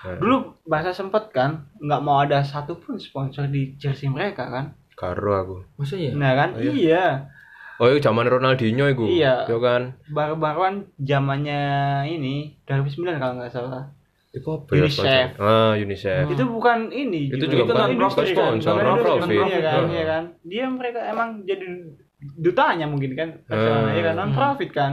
Nah, 0.00 0.14
Dulu 0.14 0.36
bahasa 0.64 0.90
sempet 0.90 1.28
kan 1.28 1.50
nggak 1.76 2.00
mau 2.00 2.18
ada 2.18 2.40
satupun 2.40 2.96
sponsor 2.96 3.46
di 3.46 3.76
jersey 3.76 4.08
mereka 4.08 4.48
kan. 4.48 4.74
karo 4.90 5.30
aku. 5.32 5.56
masa 5.76 5.94
ya 5.94 6.10
Nah 6.10 6.34
kan 6.34 6.50
Oh, 6.50 6.60
iya. 6.60 6.72
iya. 6.72 7.06
Oh, 7.78 7.86
itu 7.86 8.00
zaman 8.00 8.26
Ronaldinho 8.26 8.88
iku. 8.88 9.06
Iya. 9.06 9.46
Yo 9.46 9.58
kan. 9.58 9.94
Baru-baruan 10.08 10.90
zamannya 10.98 11.62
ini 12.04 12.58
2009 12.64 13.06
kalau 13.16 13.38
nggak 13.38 13.52
salah. 13.52 13.86
Itu 14.38 14.48
apa 14.54 14.70
UNICEF. 14.70 15.04
ya? 15.04 15.24
sponsor? 15.28 15.42
Ah, 15.42 15.72
UNICEF. 15.74 16.24
Itu 16.28 16.44
bukan 16.46 16.78
ini. 16.90 17.20
Itu 17.28 17.44
juga 17.44 17.62
bukan 17.66 17.76
non-profit 17.88 18.14
bukan 18.16 18.24
kan, 18.24 18.36
sponsor, 18.56 18.72
bukan 18.72 18.86
non-profit. 18.86 19.28
Iya 19.28 19.60
kan, 19.60 19.74
Heeh. 19.74 19.90
iya 19.90 20.04
kan. 20.04 20.22
Dia 20.42 20.64
mereka 20.68 21.00
emang 21.04 21.28
jadi 21.42 21.66
dutanya 22.34 22.86
mungkin 22.86 23.10
kan. 23.12 23.28
Barcelona, 23.44 23.80
Hmm. 23.84 23.94
iya 23.94 24.02
kan 24.04 24.14
non 24.16 24.30
profit 24.32 24.70
kan. 24.70 24.92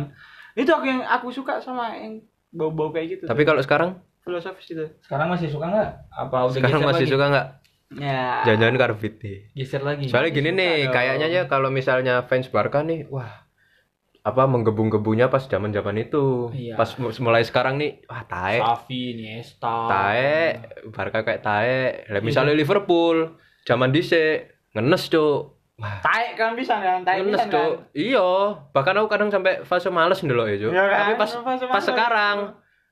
Itu 0.54 0.72
aku 0.72 0.86
yang 0.86 1.02
aku 1.02 1.28
suka 1.30 1.60
sama 1.60 1.94
yang 1.94 2.22
bau-bau 2.50 2.90
kayak 2.90 3.08
gitu. 3.12 3.24
Tapi 3.26 3.42
kalau 3.42 3.60
sekarang 3.60 4.00
filosofis 4.20 4.66
itu. 4.68 4.86
sekarang 5.02 5.30
masih 5.30 5.48
suka 5.48 5.66
nggak 5.68 5.92
apa 6.10 6.38
udah 6.44 6.56
sekarang 6.56 6.82
masih 6.84 7.06
lagi? 7.06 7.14
suka 7.14 7.26
nggak 7.28 7.48
Ya. 7.96 8.42
jangan-jangan 8.44 8.78
karbit 8.80 9.14
nih. 9.22 9.38
geser 9.54 9.80
lagi 9.80 10.10
Soalnya 10.10 10.32
gini 10.32 10.50
nih, 10.52 10.90
kayaknya 10.90 11.28
ya 11.30 11.44
kalau 11.46 11.70
misalnya 11.70 12.26
fans 12.26 12.50
Barca 12.50 12.82
nih, 12.82 13.06
wah 13.08 13.45
apa 14.26 14.44
menggebu-gebunya 14.44 15.30
pas 15.30 15.46
zaman-zaman 15.46 16.02
itu. 16.02 16.50
Iya. 16.50 16.74
Pas 16.74 16.90
mu- 16.98 17.14
mulai 17.22 17.42
sekarang 17.42 17.78
nih, 17.78 18.02
wah 18.04 18.26
tae, 18.26 18.58
Xavi 18.58 19.00
Iniesta 19.14 19.86
tae, 19.86 20.34
Barca 20.90 21.22
kayak 21.22 21.40
tae. 21.40 21.78
Lah 22.08 22.18
Iya. 22.18 22.26
misalnya 22.26 22.52
Liverpool 22.52 23.38
zaman 23.62 23.94
dhisik 23.94 24.50
ngenes, 24.74 25.08
Cuk. 25.08 25.54
Taek 25.78 26.34
kan 26.34 26.56
bisa 26.56 26.74
kan, 26.76 27.04
taek 27.04 27.22
ngenes, 27.22 27.38
bisa 27.38 27.46
kan. 27.46 27.54
Cuk. 27.54 27.74
Iya, 27.94 28.28
bahkan 28.72 28.98
aku 28.98 29.08
kadang 29.08 29.30
sampai 29.30 29.62
fase 29.62 29.88
males 29.88 30.18
ndelok 30.20 30.48
ya, 30.48 30.58
Cuk. 30.60 30.72
Iya 30.74 30.84
kan? 30.84 30.98
Tapi 31.00 31.14
pas 31.16 31.32
pas 31.70 31.84
sekarang 31.84 32.38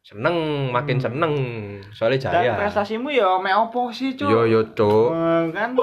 seneng, 0.01 0.38
makin 0.69 0.97
seneng. 0.99 1.34
Soalnya 1.89 2.29
Dan 2.29 2.34
jaya. 2.45 2.53
prestasimu 2.59 3.09
ya 3.09 3.41
me 3.41 3.49
opo 3.51 3.89
sih, 3.89 4.13
Cuk? 4.13 4.27
Yo 4.27 4.45
yo, 4.45 4.61
Cuk. 4.69 5.09
Eh, 5.09 5.43
kan. 5.49 5.73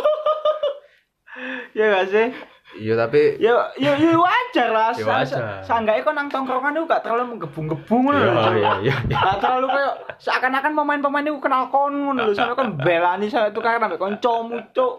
ya 1.72 1.84
gak 1.90 2.07
sih? 2.07 2.28
Iya 2.72 2.94
tapi 2.94 3.34
Ya, 3.36 3.50
ya, 3.74 3.92
ya 3.94 4.14
wajar 4.14 4.68
lah. 4.68 4.90
Ya 4.92 5.02
wajar. 5.02 5.26
sa- 5.26 5.62
Seenggaknya 5.64 6.02
kok 6.02 6.12
nang 6.12 6.28
tongkrongan 6.28 6.72
itu 6.72 6.84
gak 6.84 7.02
terlalu 7.02 7.24
menggebung-gebung 7.34 8.02
ngono 8.04 8.16
lho. 8.16 8.30
Iya, 8.30 8.52
iya, 8.54 8.72
iya. 8.80 8.96
Gak 9.10 9.38
terlalu 9.38 9.66
kayak 9.68 9.94
seakan-akan 10.16 10.72
pemain-pemain 10.74 11.24
itu 11.24 11.38
kenal 11.38 11.66
kon 11.66 11.90
ngono 11.90 12.20
lho, 12.22 12.32
sampe 12.32 12.54
kon 12.54 12.76
belani 12.76 13.26
sampe 13.26 13.50
tukaran 13.50 13.80
ambek 13.80 13.98
kancamu, 13.98 14.62
Cuk. 14.70 14.94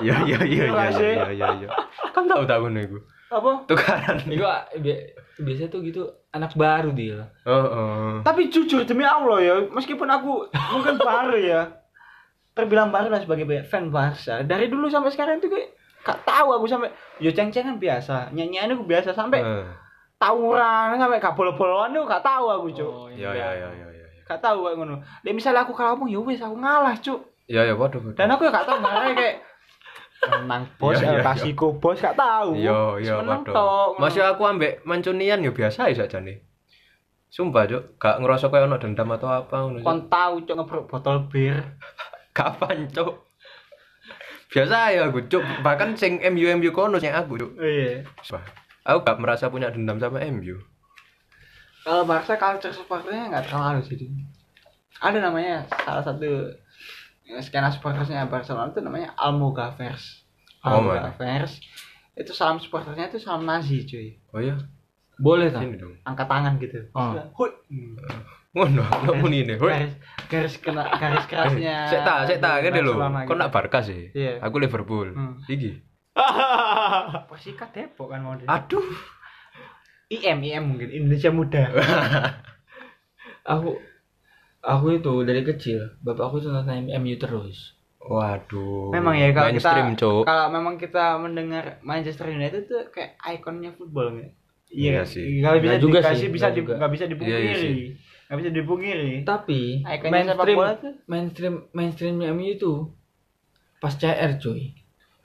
Iya 0.00 0.14
iya 0.22 0.38
iya 0.42 0.64
Iya 0.66 0.88
iya 0.90 1.26
iya 1.30 1.48
iya. 1.58 1.68
Kan 2.10 2.24
tahu 2.24 2.44
tahu 2.44 2.68
nih 2.70 2.84
gue. 2.86 3.02
Apa? 3.30 3.62
Tukaran. 3.64 4.16
Itu 4.26 4.42
ah, 4.42 4.64
bi- 4.74 5.12
biasanya 5.38 5.68
tuh 5.68 5.80
gitu 5.80 6.02
anak 6.30 6.52
baru 6.52 6.90
dia 6.90 7.24
Oh, 7.42 7.56
oh. 7.64 8.12
Tapi 8.20 8.48
jujur 8.48 8.82
demi 8.82 9.02
Allah 9.02 9.38
ya, 9.38 9.54
meskipun 9.66 10.06
aku 10.06 10.44
mungkin 10.70 10.96
baru 10.98 11.36
ya, 11.36 11.60
terbilang 12.52 12.88
baru 12.88 13.08
lah 13.08 13.18
sebagai 13.18 13.46
fan 13.64 13.88
Barca. 13.88 14.42
Dari 14.42 14.66
dulu 14.66 14.86
sampai 14.86 15.08
sekarang 15.08 15.38
tuh 15.38 15.48
kayak 15.48 15.72
gak 16.00 16.18
tahu 16.24 16.48
aku 16.56 16.66
sampai 16.66 16.88
yo 17.20 17.28
ceng-cengan 17.30 17.76
biasa, 17.76 18.32
nyanyian 18.32 18.72
aku 18.72 18.84
biasa 18.88 19.12
sampai 19.12 19.44
Eh, 19.44 19.64
tawuran 20.20 20.96
sampai 21.00 21.20
gak 21.20 21.36
bolo-boloan 21.36 21.92
tuh 21.96 22.04
gak 22.04 22.24
tahu 22.24 22.46
aku, 22.48 22.66
Cuk. 22.72 22.92
Iya 23.16 23.30
iya 23.32 23.48
iya 23.56 23.68
iya 23.72 23.86
iya. 23.92 24.06
Gak 24.28 24.40
tahu 24.44 24.68
kayak 24.68 24.76
ngono. 24.80 24.96
Lah 25.00 25.32
misalnya 25.32 25.64
aku 25.64 25.72
kalah 25.72 25.96
ngomong 25.96 26.08
ya 26.12 26.20
wis 26.20 26.40
aku 26.40 26.56
ngalah, 26.60 26.94
Cuk. 27.00 27.20
Iya 27.48 27.68
iya 27.68 27.74
waduh. 27.76 28.00
waduh. 28.00 28.16
Dan 28.16 28.28
aku 28.32 28.44
ya 28.44 28.50
gak 28.52 28.66
tahu 28.68 28.78
marah 28.84 29.12
kayak 29.16 29.36
menang 30.20 30.68
bos, 30.76 31.00
Iya, 31.00 31.00
iya, 31.00 31.08
El 31.08 31.16
iya. 31.16 31.24
Clasico 31.24 31.66
bos 31.80 31.98
gak 32.00 32.16
tahu. 32.16 32.50
Iya 32.56 32.80
iya 33.00 33.14
tok, 33.20 33.48
ngono. 33.48 34.00
Masih 34.00 34.20
aku 34.24 34.42
ambek 34.44 34.84
mancunian 34.84 35.40
ya 35.40 35.52
biasa 35.52 35.88
aja 35.88 36.04
nih. 36.20 36.36
Sumpah, 37.32 37.64
Cuk. 37.64 37.96
Gak 37.96 38.20
ngerasa 38.20 38.52
kayak 38.52 38.68
ono 38.68 38.76
dendam 38.76 39.08
atau 39.16 39.28
apa 39.32 39.56
ngono. 39.68 39.80
Kon 39.80 40.08
tahu 40.12 40.44
Cuk 40.44 40.56
ngebrok 40.60 40.84
botol 40.88 41.28
bir. 41.32 41.56
Kapan, 42.36 42.88
Cuk? 42.92 43.29
Biasa 44.50 44.76
ya 44.90 45.06
aku, 45.06 45.30
Cuk. 45.30 45.42
Bahkan 45.62 45.94
sing 45.94 46.18
MU 46.34 46.50
MU 46.58 46.70
kono 46.74 46.98
sing 46.98 47.14
aku, 47.14 47.38
Cuk. 47.38 47.52
Iya. 47.62 48.02
Sumpah. 48.22 48.42
Aku 48.82 49.06
gak 49.06 49.20
merasa 49.22 49.46
punya 49.46 49.70
dendam 49.70 50.02
sama 50.02 50.18
MU. 50.26 50.58
Kalau 51.80 52.04
Barca 52.04 52.36
culture 52.36 52.74
supporternya 52.74 53.32
nggak 53.32 53.46
terlalu 53.48 53.80
sih. 53.86 53.96
Din. 53.96 54.26
Ada 55.00 55.18
namanya 55.22 55.64
salah 55.86 56.04
satu 56.04 56.52
skena 57.40 57.70
supportersnya 57.72 58.28
Barcelona 58.28 58.68
itu 58.68 58.82
namanya 58.84 59.16
Almogavers. 59.16 60.26
Oh, 60.60 60.82
Almogavers. 60.82 61.62
Itu 62.12 62.36
salam 62.36 62.60
supportersnya 62.60 63.08
itu 63.08 63.22
salam 63.22 63.48
Nazi, 63.48 63.86
cuy. 63.88 64.18
Oh 64.34 64.42
iya, 64.42 64.60
Boleh 65.16 65.48
dong. 65.52 65.96
Angkat 66.04 66.26
tangan 66.28 66.56
gitu. 66.60 66.80
Oh. 66.92 67.16
Ngono, 68.50 68.82
ngono 68.82 69.26
ini. 69.30 69.54
Hoi. 69.54 69.70
Garis 69.70 69.94
garis 70.26 70.54
kena 70.58 70.82
garis 70.98 71.24
kerasnya. 71.30 71.86
Saya 71.86 72.00
tak, 72.02 72.18
saya 72.26 72.82
lho. 72.82 72.98
Barcelona 72.98 73.22
Kok 73.22 73.30
gitu. 73.30 73.38
nak 73.38 73.50
Barca 73.54 73.78
sih? 73.86 74.10
Iya. 74.10 74.42
Aku 74.42 74.58
Liverpool. 74.58 75.14
Hmm. 75.14 75.38
Iki. 75.46 75.70
Persikat 77.30 77.70
Depok 77.70 78.10
kan 78.10 78.26
mau. 78.26 78.34
Aduh. 78.34 78.82
IM 80.10 80.42
IM 80.42 80.64
mungkin 80.74 80.90
Indonesia 80.90 81.30
Muda. 81.30 81.70
Aku 83.46 83.78
aku 84.60 84.86
itu 85.00 85.14
dari 85.24 85.40
kecil 85.40 85.96
bapak 86.04 86.28
aku 86.28 86.36
tuh 86.44 86.50
nonton 86.52 86.90
MU 86.90 87.16
terus. 87.16 87.78
Waduh. 88.02 88.90
Memang 88.92 89.16
ya 89.16 89.32
kalau 89.32 89.54
kita 89.54 89.70
Cuk. 89.96 90.24
kalau 90.28 90.46
memang 90.52 90.74
kita 90.76 91.16
mendengar 91.16 91.80
Manchester 91.80 92.28
United 92.28 92.68
tuh 92.68 92.90
kayak 92.92 93.16
ikonnya 93.22 93.72
football 93.78 94.12
nggak? 94.12 94.34
Iya 94.70 95.02
kan? 95.02 95.06
sih. 95.08 95.40
Nggak 95.40 95.54
bisa 95.62 95.76
juga 95.80 95.98
dikasih, 96.04 96.18
sih, 96.20 96.28
bisa 96.28 96.46
nggak 96.48 96.52
di, 96.52 96.60
juga. 96.60 96.72
nggak 96.76 96.92
bisa 96.92 97.04
Iya, 97.04 97.08
iya 97.08 97.14
dipungkiri. 97.16 97.54
sih. 97.56 97.78
Nggak 98.30 98.38
bisa 98.38 98.50
dipungkiri. 98.54 99.12
Tapi 99.22 99.82
Ikonnya 99.82 99.98
sepak 99.98 100.14
mainstream 100.38 100.56
bola 100.56 100.72
tuh. 100.76 100.92
mainstream 101.04 101.54
mainstreamnya 101.72 102.28
MU 102.30 102.46
itu 102.48 102.72
pas 103.76 103.90
CR 103.92 104.38
cuy. 104.38 104.70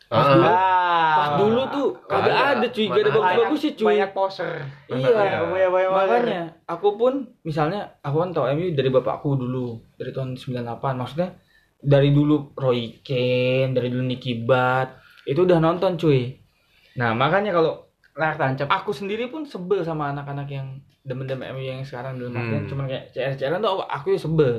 Ah, 0.08 0.26
dulu- 0.28 0.45
Ah. 0.47 1.14
Pas 1.16 1.30
dulu 1.38 1.62
tuh 1.68 1.88
kagak 2.03 2.30
Ada. 2.32 2.45
ada 2.56 2.68
cuy, 2.68 2.86
gak 2.86 2.97
ada 2.97 3.12
bagus-bagus 3.12 3.60
sih 3.60 3.74
cuy. 3.74 3.86
Banyak 3.88 4.12
poser. 4.12 4.53
Iya, 4.88 4.97
Iya. 4.97 5.38
Banyak 5.43 5.70
banyak 5.72 5.89
makanya 5.91 6.41
aku 6.66 6.88
pun 6.95 7.14
misalnya 7.41 7.82
aku 7.99 8.18
kan 8.20 8.30
tahu 8.32 8.45
MU 8.51 8.70
dari 8.72 8.89
bapakku 8.89 9.34
dulu 9.36 9.68
dari 9.95 10.10
tahun 10.10 10.34
98 10.36 10.66
maksudnya 10.95 11.30
dari 11.78 12.10
dulu 12.10 12.53
Roy 12.53 12.97
Keane 12.99 13.72
dari 13.72 13.88
dulu 13.88 14.01
Nicky 14.03 14.34
Butt 14.39 14.97
itu 15.24 15.38
udah 15.39 15.58
nonton 15.60 15.93
cuy 15.95 16.34
nah 16.95 17.12
makanya 17.12 17.51
kalau 17.51 17.86
layar 18.14 18.34
tancap. 18.36 18.66
aku 18.68 18.89
sendiri 18.91 19.28
pun 19.28 19.43
sebel 19.43 19.82
sama 19.82 20.10
anak-anak 20.10 20.47
yang 20.47 20.80
demen-demen 21.06 21.53
MU 21.53 21.64
yang 21.64 21.82
sekarang 21.82 22.18
dalam 22.18 22.34
artian 22.34 22.62
Hmm. 22.62 22.70
cuman 22.70 22.86
kayak 22.86 23.06
CR 23.10 23.34
CR 23.34 23.53
tuh 23.58 23.86
aku 23.86 24.08
ya 24.10 24.20
sebel 24.20 24.53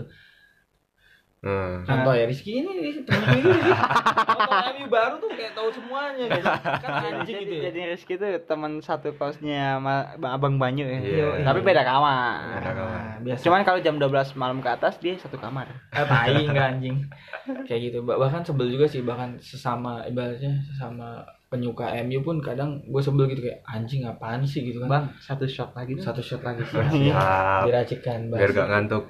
Hmm. 1.36 1.84
contoh 1.84 2.10
ya 2.10 2.26
Rizky 2.26 2.58
ini 2.58 2.70
Rizky 2.80 3.02
temen 3.04 3.38
ini 3.38 3.54
MU 4.72 4.86
baru 4.88 5.14
tuh 5.16 5.30
kayak 5.30 5.52
tahu 5.52 5.68
semuanya 5.70 6.24
gitu 6.26 6.42
kan 6.82 6.90
anjing 7.04 7.22
jadi, 7.28 7.44
gitu 7.44 7.54
ya 7.54 7.62
jadi 7.70 7.80
Rizky 7.88 8.14
tuh 8.16 8.30
teman 8.42 8.80
satu 8.80 9.14
kosnya 9.14 9.78
Abang 10.18 10.56
Banyu 10.56 10.82
ya. 10.82 10.98
Iya, 10.98 11.26
Tapi 11.44 11.60
beda 11.60 11.82
kamar. 11.82 12.56
Beda 12.58 12.72
kamar. 12.72 12.98
Nah, 12.98 13.16
biasa 13.20 13.42
Cuman 13.42 13.62
kalau 13.62 13.78
jam 13.78 13.94
12 13.94 14.10
malam 14.34 14.58
ke 14.58 14.68
atas 14.68 14.98
dia 14.98 15.14
satu 15.14 15.36
kamar. 15.36 15.70
Ah, 15.92 16.02
tai 16.02 16.34
enggak 16.40 16.66
anjing 16.72 16.96
kayak 17.62 17.80
gitu 17.84 17.98
Bah- 18.02 18.18
bahkan 18.18 18.42
sebel 18.42 18.66
juga 18.66 18.88
sih 18.88 19.04
bahkan 19.04 19.38
sesama 19.38 20.02
ibaratnya 20.02 20.66
sesama 20.66 21.22
penyuka 21.46 21.86
MU 22.02 22.20
pun 22.20 22.36
kadang 22.38 22.82
gue 22.82 22.98
sebel 22.98 23.26
gitu 23.26 23.40
kayak 23.40 23.62
anjing 23.64 24.02
apaan 24.02 24.42
sih 24.42 24.62
gitu 24.62 24.82
kan 24.82 24.88
Bang, 24.88 25.06
satu 25.16 25.44
shot 25.44 25.70
lagi. 25.72 25.94
dong. 25.94 26.02
satu 26.02 26.18
shot 26.18 26.42
lagi 26.42 26.62
sih 26.62 26.82
Siap. 27.06 27.62
diracikan 27.64 28.18
Biar 28.28 28.50
gak 28.50 28.68
ngantuk. 28.68 29.04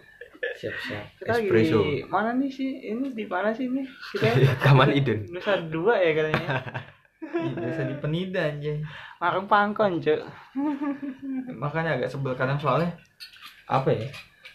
siap 0.53 0.77
siap 0.79 1.05
Kita 1.17 1.33
lagi 1.33 1.49
espresso. 1.49 1.81
di 1.81 2.05
mana 2.07 2.31
nih 2.33 2.49
sih? 2.49 2.71
Ini 2.87 3.07
di 3.11 3.25
mana 3.25 3.51
sih 3.51 3.67
ini? 3.67 3.83
Kita 3.83 4.29
Kaman 4.65 4.89
Iden. 4.91 5.29
Nusa 5.29 5.57
dua 5.67 5.97
ya 5.97 6.13
katanya. 6.13 6.49
biasa 7.57 7.83
di 7.85 7.97
penida 7.97 8.41
anjing 8.45 8.85
Warung 9.17 9.45
pangkon, 9.47 9.99
Cuk. 9.99 10.21
makanya 11.53 11.97
agak 11.97 12.09
sebel 12.09 12.33
kadang 12.33 12.57
soalnya 12.57 12.93
apa 13.67 13.91
ya 13.91 14.07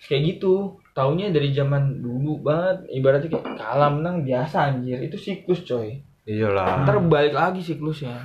kayak 0.02 0.22
gitu 0.30 0.54
taunya 0.92 1.30
dari 1.30 1.52
zaman 1.52 2.00
dulu 2.00 2.40
banget 2.42 2.86
ibaratnya 2.92 3.28
kayak 3.30 3.48
kalah 3.56 3.90
menang 3.90 4.22
biasa 4.22 4.72
anjir 4.72 5.00
itu 5.00 5.16
siklus 5.16 5.64
coy 5.64 6.00
Iyalah. 6.24 6.84
ntar 6.84 6.98
balik 7.02 7.34
lagi 7.34 7.60
siklusnya 7.60 8.22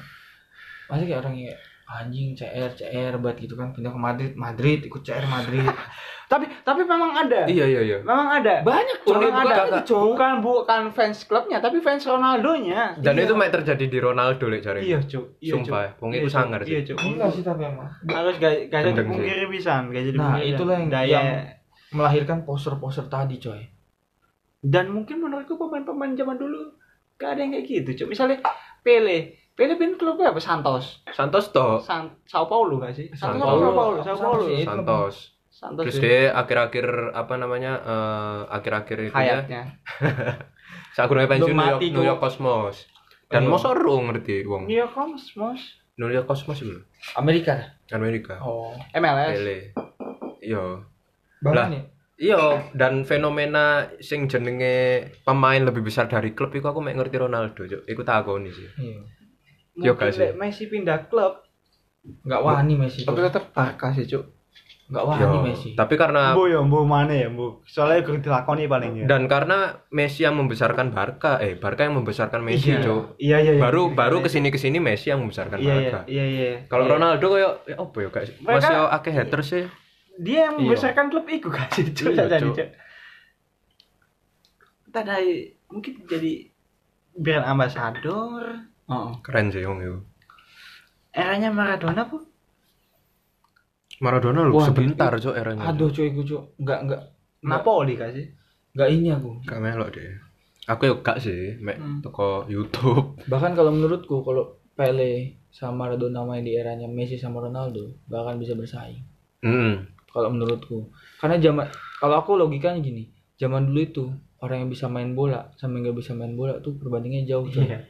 masih 0.87 1.05
kayak 1.05 1.21
orang 1.21 1.35
kayak 1.35 1.59
anjing 1.87 2.35
CR 2.35 2.71
CR 2.73 3.15
banget 3.17 3.37
gitu 3.43 3.55
kan 3.55 3.71
pindah 3.71 3.89
ke 3.89 3.99
Madrid 3.99 4.33
Madrid 4.35 4.79
ikut 4.83 5.01
CR 5.01 5.25
Madrid 5.25 5.65
Tapi 6.27 6.43
tapi 6.61 6.83
memang 6.83 7.15
ada. 7.15 7.47
Iya 7.47 7.63
iya 7.65 7.81
iya. 7.81 7.99
Memang 8.03 8.43
ada. 8.43 8.59
banyak 8.61 8.99
Memang 8.99 9.15
coy 9.15 9.31
ada. 9.31 9.47
bukan 9.63 9.67
coy 9.87 10.03
Bukan 10.11 10.33
bukan 10.43 10.83
fans 10.91 11.23
klubnya, 11.23 11.63
tapi 11.63 11.79
fans 11.79 12.03
Ronaldonya. 12.03 12.99
Dan 12.99 13.15
Iya. 13.15 13.31
itu 13.31 13.35
mek 13.39 13.55
terjadi 13.55 13.87
di 13.87 13.99
Ronaldo 14.03 14.51
lek 14.51 14.59
cari. 14.61 14.83
Iya, 14.83 14.99
Cuk. 15.01 15.39
Iya, 15.39 15.53
Sumpah, 15.55 15.87
wong 15.97 16.11
Iya, 16.11 16.21
Cuk. 16.21 16.33
sangar 16.35 16.61
sih. 16.61 16.73
Iya, 16.73 16.81
Cuk. 16.83 16.99
enggak 16.99 17.31
sih 17.31 17.43
tapi 17.47 17.63
emang 17.63 17.87
Harus 18.03 18.35
gak 18.37 18.55
gak 18.67 18.81
jadi 18.83 18.99
dipungkiri 18.99 19.45
pisan, 19.49 19.83
gak 19.89 20.03
jadi 20.05 20.19
Nah, 20.19 20.35
itulah 20.43 20.77
yang- 20.77 20.91
daya 20.91 21.15
yang- 21.15 21.47
melahirkan 21.93 22.43
poster-poster 22.43 23.07
tadi 23.07 23.39
coy 23.39 23.63
dan 24.61 24.91
mungkin 24.91 25.23
menurutku 25.23 25.55
pemain-pemain 25.55 26.11
zaman 26.13 26.35
dulu 26.35 26.75
gak 27.17 27.31
ada 27.33 27.41
yang 27.41 27.53
kayak 27.53 27.67
gitu, 27.67 27.91
Cuk. 27.99 28.09
Misalnya 28.13 28.39
Pele, 28.81 29.19
Pele 29.53 29.75
pin 29.75 29.97
klubnya 29.97 30.31
apa? 30.31 30.39
Santos. 30.39 31.01
Santos 31.11 31.49
toh. 31.49 31.81
San 31.81 32.13
Sao 32.25 32.45
Paulo 32.45 32.77
gak 32.77 32.93
sih? 32.93 33.09
Santos 33.11 33.41
Santos. 33.41 33.49
apa 33.49 33.61
Sao 33.61 33.73
Paulo, 33.73 33.97
Sao 33.97 34.07
Santos 34.07 34.23
Paulo. 34.23 34.45
sih. 34.45 34.59
Itu 34.59 34.69
Santos. 34.69 35.15
Santos 35.49 35.83
Terus 35.83 35.97
ya. 35.97 36.03
dia 36.03 36.21
akhir-akhir 36.37 36.87
apa 37.13 37.35
namanya? 37.37 37.73
eh, 37.81 38.41
akhir-akhir 38.53 38.99
itu 39.03 39.17
ya. 39.17 39.41
gue 41.09 41.25
pensiun 41.27 41.49
Belum 41.49 41.57
New 41.57 41.71
York, 41.71 41.81
New. 41.93 42.05
York 42.05 42.21
Cosmos. 42.21 42.77
Dan 43.27 43.43
Oh. 43.45 43.51
mosok 43.51 43.73
ngerti 44.07 44.45
wong. 44.45 44.69
Iya, 44.69 44.87
Cosmos. 44.87 45.61
New 45.97 46.07
York 46.07 46.29
Cosmos 46.29 46.61
itu 46.61 46.77
Amerika 47.17 47.57
Amerika. 47.89 48.37
oh 48.39 48.77
MLS. 48.93 49.33
Pele. 49.35 49.59
Iya. 50.39 50.85
bahkan 51.41 51.73
ya 51.73 51.83
Iya, 52.17 52.41
dan 52.73 53.05
fenomena 53.05 53.65
sing 53.99 54.25
jenenge 54.25 54.77
pemain 55.21 55.61
lebih 55.61 55.83
besar 55.83 56.07
dari 56.07 56.33
klub 56.33 56.49
iku 56.51 56.67
aku 56.67 56.81
mek 56.81 56.97
ngerti 56.97 57.17
Ronaldo, 57.19 57.63
Cuk. 57.63 57.85
Iku 57.85 58.03
takoni 58.03 58.49
sih. 58.49 58.65
iya 58.79 59.05
Yo, 59.77 59.93
gak 59.93 60.11
sih? 60.11 60.33
Messi 60.33 60.65
pindah 60.65 61.05
klub, 61.05 61.45
nggak 62.23 62.41
wani 62.41 62.75
Messi 62.75 63.05
tapi 63.05 63.21
Cuk. 63.21 63.27
tetap 63.29 63.45
Barca 63.53 63.93
sih, 63.93 64.07
Cuk. 64.07 64.25
nggak 64.87 65.03
wani 65.03 65.21
Yo, 65.21 65.43
Messi 65.43 65.69
Tapi 65.75 65.95
karena 65.95 66.33
Bu 66.33 66.47
ya, 66.47 66.63
bu 66.63 66.79
mana 66.83 67.11
ya, 67.11 67.29
bu? 67.29 67.61
Soalnya 67.65 68.01
gue 68.01 68.17
dilakoni 68.17 68.65
paling 68.65 68.93
ya. 68.97 69.05
dan 69.05 69.27
karena 69.27 69.59
Messi 69.91 70.23
yang 70.23 70.33
membesarkan 70.35 70.89
Barca, 70.91 71.37
eh 71.37 71.53
Barca 71.53 71.85
yang 71.85 72.01
membesarkan 72.01 72.41
Messi, 72.41 72.73
Iya. 72.73 72.81
Cuk. 72.81 73.19
Iya, 73.19 73.37
iya, 73.41 73.53
iya. 73.53 73.61
Baru 73.61 73.83
Iya, 73.83 73.95
baru 73.95 74.17
iya. 74.17 74.25
ke 74.25 74.29
sini 74.31 74.49
ke 74.49 74.57
sini 74.57 74.79
Messi 74.79 75.13
yang 75.13 75.21
membesarkan 75.21 75.59
Iya, 75.59 75.67
iya, 75.67 75.75
Barca. 75.85 76.01
iya, 76.09 76.25
iya. 76.25 76.51
Kalau 76.65 76.87
Iya. 76.87 76.93
Ronaldo 76.95 77.27
kayak 77.29 77.53
ya 77.67 77.77
apa 77.77 77.97
ya 77.99 78.09
guys? 78.09 78.31
Masih 78.41 78.73
akeh 78.89 79.13
haters 79.13 79.49
sih. 79.51 79.65
Dia 80.19 80.47
yang 80.47 80.57
Iya. 80.57 80.63
membesarkan 80.67 81.07
klub 81.07 81.27
itu 81.27 81.49
kan 81.49 81.69
sih, 81.75 81.85
Cuk. 81.89 82.11
Iya, 82.11 82.25
Jadi. 82.31 82.49
Entah 84.87 85.05
dari 85.05 85.35
mungkin 85.67 85.93
jadi 86.05 86.33
brand 87.13 87.45
ambasador 87.47 88.43
Heeh. 88.87 89.11
Keren 89.21 89.49
sih 89.49 89.63
Om 89.63 89.79
itu. 89.79 89.99
eranya 91.11 91.49
Maradona 91.49 92.05
pun 92.05 92.23
Maradona 93.99 94.45
lu 94.45 94.61
sebentar 94.61 95.09
itu- 95.11 95.27
Cuk 95.27 95.35
eranya. 95.35 95.65
aduh 95.67 95.89
cuy 95.89 96.09
gue 96.11 96.23
cuy 96.23 96.41
nggak 96.59 96.79
nggak 96.83 97.03
Napoli 97.43 97.95
kasih 97.95 98.27
nggak 98.73 98.89
ini 98.91 99.09
aku 99.11 99.31
Gak 99.43 99.59
melok 99.59 99.91
deh. 99.91 100.13
Aku 100.67 100.83
ya 100.83 100.95
gak 100.99 101.19
sih, 101.19 101.55
mek 101.59 101.79
Hmm. 101.79 102.03
toko 102.03 102.45
YouTube. 102.47 103.17
bahkan 103.31 103.55
kalau 103.55 103.71
menurutku 103.71 104.21
kalau 104.21 104.45
Pele 104.73 105.15
sama 105.49 105.89
Maradona 105.89 106.21
main 106.23 106.43
di 106.43 106.53
eranya 106.53 106.85
Messi 106.87 107.17
sama 107.17 107.41
Ronaldo 107.41 107.97
bahkan 108.05 108.37
bisa 108.37 108.53
bersaing 108.53 109.01
Hmm. 109.39 109.89
Kalau 110.17 110.33
menurutku. 110.33 110.89
Karena 111.21 111.37
zaman 111.37 111.69
kalau 112.01 112.17
aku 112.25 112.41
logikanya 112.41 112.81
gini 112.81 113.13
zaman 113.37 113.69
dulu 113.69 113.81
itu 113.85 114.05
orang 114.41 114.65
yang 114.65 114.71
bisa 114.73 114.89
main 114.89 115.13
bola 115.13 115.53
sama 115.61 115.77
yang 115.77 115.93
nggak 115.93 115.97
bisa 116.01 116.17
main 116.17 116.33
bola 116.33 116.57
tuh 116.65 116.73
perbandingannya 116.81 117.29
jauh 117.29 117.45
coy. 117.45 117.69
iya. 117.69 117.81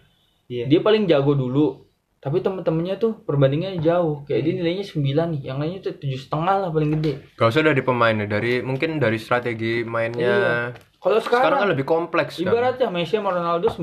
Iya. 0.51 0.65
Dia 0.67 0.81
paling 0.83 1.07
jago 1.07 1.39
dulu 1.39 1.87
tapi 2.19 2.43
temen-temennya 2.43 2.99
tuh 2.99 3.23
perbandingannya 3.23 3.79
jauh. 3.79 4.27
Kayak 4.27 4.43
dia 4.43 4.55
nilainya 4.59 4.83
9 4.83 5.39
nih 5.39 5.41
yang 5.47 5.63
lainnya 5.63 5.79
tuh 5.79 5.95
tujuh 5.95 6.19
setengah 6.19 6.67
lah 6.67 6.69
paling 6.75 6.99
gede. 6.99 7.23
Gak 7.39 7.55
usah 7.55 7.63
dari 7.63 7.83
pemainnya, 7.87 8.27
dari 8.27 8.59
mungkin 8.67 8.99
dari 8.99 9.15
strategi 9.23 9.87
mainnya. 9.87 10.75
kalau 10.99 11.23
Sekarang 11.23 11.55
sekarang, 11.55 11.59
kan 11.63 11.69
lebih 11.71 11.87
kompleks 11.87 12.43
kan. 12.43 12.51
ibaratnya 12.51 12.91
Messi 12.91 13.15
sama 13.15 13.31
Ronaldo 13.31 13.71
9 13.71 13.79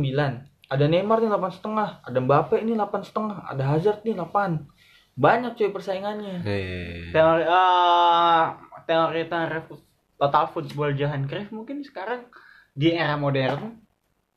ada 0.74 0.86
Neymar 0.90 1.24
nih 1.24 1.30
8 1.32 1.56
setengah 1.56 1.90
ada 2.04 2.20
Mbappe 2.20 2.58
nih 2.66 2.76
8 2.76 3.08
setengah 3.08 3.38
ada 3.48 3.64
Hazard 3.64 4.02
nih 4.04 4.18
8 4.18 4.73
banyak 5.14 5.54
cuy 5.54 5.70
persaingannya 5.70 6.42
Eh, 6.42 7.10
teori 7.10 7.44
eh 7.44 8.44
teori 8.84 9.22
fu- 9.64 9.82
total 10.16 10.46
football 10.48 10.92
Johan 10.94 11.26
Cruyff 11.26 11.50
mungkin 11.50 11.82
sekarang 11.82 12.26
di 12.72 12.92
era 12.92 13.14
modern 13.16 13.78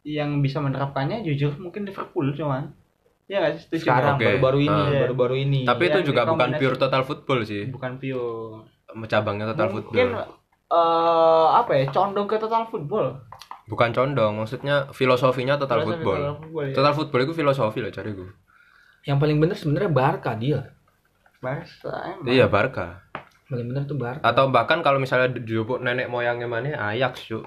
yang 0.02 0.38
bisa 0.38 0.60
menerapkannya 0.60 1.24
jujur 1.24 1.56
mungkin 1.56 1.82
Liverpool 1.82 2.30
cuman 2.30 2.70
ya 3.26 3.40
nggak 3.40 3.52
sih 3.54 3.62
setuju 3.66 3.82
sekarang 3.82 4.16
baru-baru 4.16 4.58
ini 4.62 4.80
Ah. 4.86 5.00
baru-baru 5.02 5.34
ini 5.40 5.60
Tapi 5.62 5.82
itu 5.84 5.98
yang 5.98 6.06
juga 6.06 6.22
bukan 6.24 6.50
pure 6.54 6.76
total 6.76 7.02
football 7.02 7.40
sih. 7.42 7.66
bukan 7.66 7.92
pure 7.96 8.62
Cabangnya 9.06 9.50
total 9.50 9.68
mungkin 9.70 10.08
football. 10.14 10.30
eh 10.66 11.46
apa 11.52 11.72
ya 11.74 11.84
condong 11.90 12.26
ke 12.26 12.36
total 12.36 12.64
football 12.66 13.18
Bukan 13.66 13.90
condong, 13.90 14.38
maksudnya 14.38 14.86
filosofinya 14.90 15.58
total 15.58 15.82
Filosofi 15.82 15.98
football. 15.98 16.20
total 16.22 16.34
football, 16.38 16.64
ya. 16.64 16.74
Total 16.78 16.92
football 16.94 17.20
itu 17.20 17.34
filosofi 17.34 17.78
lah 17.80 17.90
cari 17.90 18.10
gue. 18.14 18.30
Yang 19.06 19.22
paling 19.22 19.38
bener 19.38 19.54
sebenarnya 19.54 19.88
Barca 19.88 20.34
dia 20.34 20.74
Barca 21.38 21.94
emang 22.10 22.26
Iya 22.26 22.46
Barca. 22.50 23.06
paling 23.46 23.66
bener 23.70 23.82
tuh 23.86 23.94
Barca 23.94 24.20
Atau 24.26 24.50
bahkan 24.50 24.82
kalau 24.82 24.98
misalnya 24.98 25.38
dijupuk 25.38 25.78
nenek 25.78 26.10
moyangnya 26.10 26.50
mana 26.50 26.74
Ajax 26.90 27.30
yuk. 27.30 27.46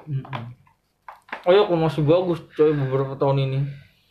Oh 1.46 1.52
ya, 1.56 1.64
kok 1.64 1.78
masih 1.78 2.04
bagus 2.04 2.40
coy 2.52 2.74
beberapa 2.76 3.16
tahun 3.16 3.38
ini. 3.48 3.60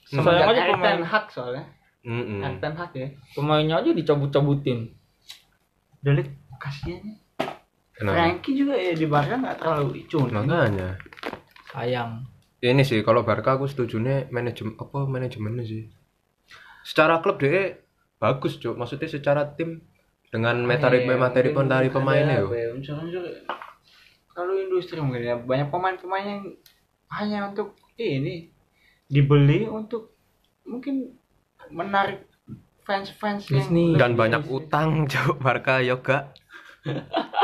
Sayang 0.09 0.49
aja 0.49 0.61
pemain, 0.73 0.81
Ten 0.81 1.03
Hag 1.05 1.25
soalnya. 1.29 1.65
Mm-mm. 2.07 2.41
Erik 2.41 2.59
Ten 2.65 2.75
Hag 2.79 2.91
ya. 2.97 3.09
pemainnya 3.37 3.75
aja 3.85 3.91
dicabut-cabutin. 3.93 4.97
Delik 6.01 6.33
kasihannya. 6.57 7.21
Kenapa? 7.93 8.15
Frankie 8.15 8.55
juga 8.55 8.79
ya 8.79 8.95
di 8.95 9.07
Barca 9.11 9.35
nggak 9.37 9.59
terlalu 9.61 10.07
cun. 10.09 10.31
Makanya. 10.31 10.97
Sayang. 11.75 12.25
Ini 12.65 12.83
sih 12.87 13.03
kalau 13.05 13.27
Barca 13.27 13.59
aku 13.59 13.69
setuju 13.69 14.01
nih 14.01 14.33
manajemen 14.33 14.79
apa 14.79 15.05
manajemennya 15.05 15.65
sih. 15.67 15.85
Secara 16.89 17.21
klub 17.21 17.37
deh 17.37 17.77
bagus, 18.17 18.57
Cuk. 18.57 18.81
Maksudnya 18.81 19.13
secara 19.13 19.45
tim 19.53 19.85
dengan 20.33 20.57
materi 20.65 21.05
Iya, 21.05 21.17
materi 21.17 21.53
mungkin 21.53 21.69
dari 21.69 21.89
pemainnya 21.93 22.41
yo. 22.41 22.49
ya, 22.53 22.73
kalau 24.29 24.55
industri 24.55 24.97
mungkin 25.01 25.21
ya 25.21 25.37
banyak 25.37 25.69
pemain-pemain 25.69 26.25
yang 26.25 26.43
hanya 27.11 27.49
untuk 27.49 27.77
ini 27.97 28.53
dibeli 29.05 29.65
untuk 29.65 30.17
mungkin 30.65 31.17
menarik 31.69 32.25
fans-fans 32.85 33.49
yang 33.49 33.61
Bisnis. 33.61 33.97
Dan 33.97 34.17
banyak 34.17 34.49
utang, 34.49 35.05
Cuk. 35.13 35.41
Barca 35.41 35.85
yoga. 35.85 36.33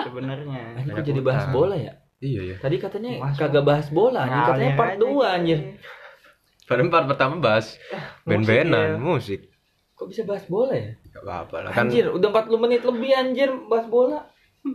sebenarnya 0.00 0.80
jadi 1.04 1.20
bahas 1.20 1.44
bola 1.50 1.76
ya? 1.76 1.92
Iya 2.22 2.40
ya. 2.40 2.56
Tadi 2.56 2.76
katanya 2.80 3.10
Masuk. 3.20 3.44
kagak 3.44 3.64
bahas 3.68 3.86
bola, 3.92 4.24
nih 4.24 4.32
katanya 4.32 4.56
Ngalir 4.56 4.78
part 4.80 4.88
aja 4.88 5.00
2 5.00 5.04
gitu. 5.04 5.20
anjir. 5.20 5.58
Pada 6.64 6.80
part 6.88 7.06
pertama 7.08 7.34
bahas 7.40 7.76
band-bandan, 8.24 8.96
ya. 8.96 9.00
musik. 9.00 9.52
Kok 9.94 10.08
bisa 10.08 10.24
bahas 10.24 10.48
bola 10.48 10.72
ya? 10.74 10.96
Gak 11.12 11.22
apa-apa 11.22 11.56
lah 11.68 11.70
kan. 11.70 11.86
Anjir, 11.86 12.08
udah 12.08 12.28
40 12.32 12.64
menit 12.64 12.82
lebih 12.82 13.10
anjir 13.14 13.50
bahas 13.68 13.86
bola. 13.88 14.20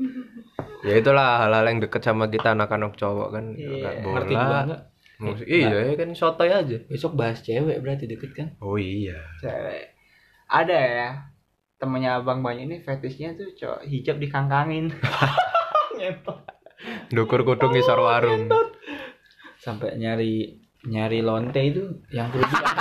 Ya 0.79 0.95
itulah 0.95 1.43
hal-hal 1.43 1.67
yang 1.67 1.83
deket 1.83 2.07
sama 2.07 2.31
kita 2.31 2.55
anak-anak 2.55 2.95
cowok 2.95 3.35
kan. 3.35 3.51
Iya, 3.51 3.99
Nggak 3.99 4.15
Ngerti 4.15 4.31
juga 4.31 4.45
bola. 4.47 4.61
enggak? 4.63 4.81
Musik. 5.19 5.45
Iya, 5.51 5.67
ya 5.75 5.93
kan 5.99 6.09
sotoy 6.15 6.49
aja. 6.55 6.77
Besok 6.87 7.11
bahas 7.19 7.43
cewek 7.43 7.77
berarti 7.83 8.07
deket 8.07 8.31
kan? 8.31 8.47
Oh 8.63 8.79
iya. 8.79 9.19
cewek 9.43 9.99
ada 10.49 10.79
ya 10.79 11.09
temennya 11.77 12.19
abang 12.19 12.41
banyak 12.41 12.65
ini 12.65 12.77
fetishnya 12.79 13.37
tuh 13.37 13.51
cowok 13.53 13.85
hijab 13.85 14.17
dikangkangin 14.17 14.89
Dukur 17.13 17.43
kutung 17.43 17.75
ngisor 17.75 17.99
warung. 17.99 18.47
Sampai 19.59 19.99
nyari 19.99 20.63
nyari 20.87 21.19
lonte 21.19 21.59
itu 21.59 21.83
yang 22.15 22.31
kerudungan. 22.31 22.75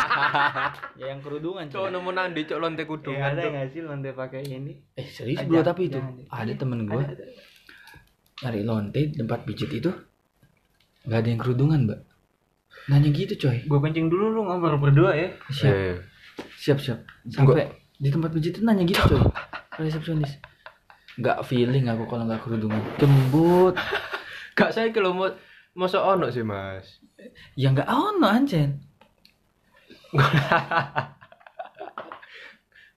ya 1.00 1.04
yang 1.10 1.20
kerudungan. 1.24 1.64
Cok 1.66 1.90
nemu 1.90 2.10
nandi 2.14 2.42
cok 2.46 2.58
lonte 2.62 2.82
ya, 2.84 2.86
kudungan. 2.86 3.30
ada 3.34 3.42
nggak 3.50 3.66
sih 3.74 3.80
lonte 3.82 4.10
pakai 4.14 4.42
ini? 4.46 4.72
Eh 4.94 5.08
serius 5.10 5.42
bro 5.42 5.66
tapi 5.66 5.90
itu? 5.90 5.98
Jangan. 5.98 6.30
ada. 6.30 6.52
Temen 6.54 6.78
ada, 6.86 7.10
ada. 7.10 7.24
nyari 8.46 8.60
lonte 8.62 9.00
di 9.10 9.16
tempat 9.18 9.42
pijit 9.42 9.70
itu 9.74 9.90
nggak 11.10 11.18
ada 11.18 11.28
yang 11.28 11.40
kerudungan 11.42 11.80
mbak. 11.90 12.00
Nanya 12.86 13.10
gitu 13.10 13.34
coy. 13.34 13.58
Gue 13.66 13.78
kencing 13.82 14.06
dulu 14.06 14.30
lu 14.30 14.40
ngobrol 14.46 14.78
berdua 14.78 15.18
ya. 15.18 15.28
Siap. 15.50 15.74
Eh, 15.74 15.96
siap 16.54 16.78
siap. 16.78 17.02
Sampai 17.26 17.66
di 17.98 18.14
tempat 18.14 18.30
pijit 18.30 18.54
itu 18.54 18.62
nanya 18.62 18.86
gitu 18.86 19.02
coy. 19.10 19.22
Resepsionis. 19.82 20.38
Nggak 21.18 21.42
feeling 21.50 21.90
aku 21.90 22.06
kalau 22.06 22.30
nggak 22.30 22.46
kerudungan. 22.46 22.78
Jembut 23.02 23.74
Kak 24.58 24.74
saya 24.74 24.90
kalau 24.90 25.14
mau 25.14 25.30
masuk 25.74 26.02
ono 26.02 26.30
sih 26.34 26.42
mas. 26.42 26.98
Ya 27.54 27.68
nggak 27.68 27.86
ono 27.86 28.26
anjen 28.26 28.78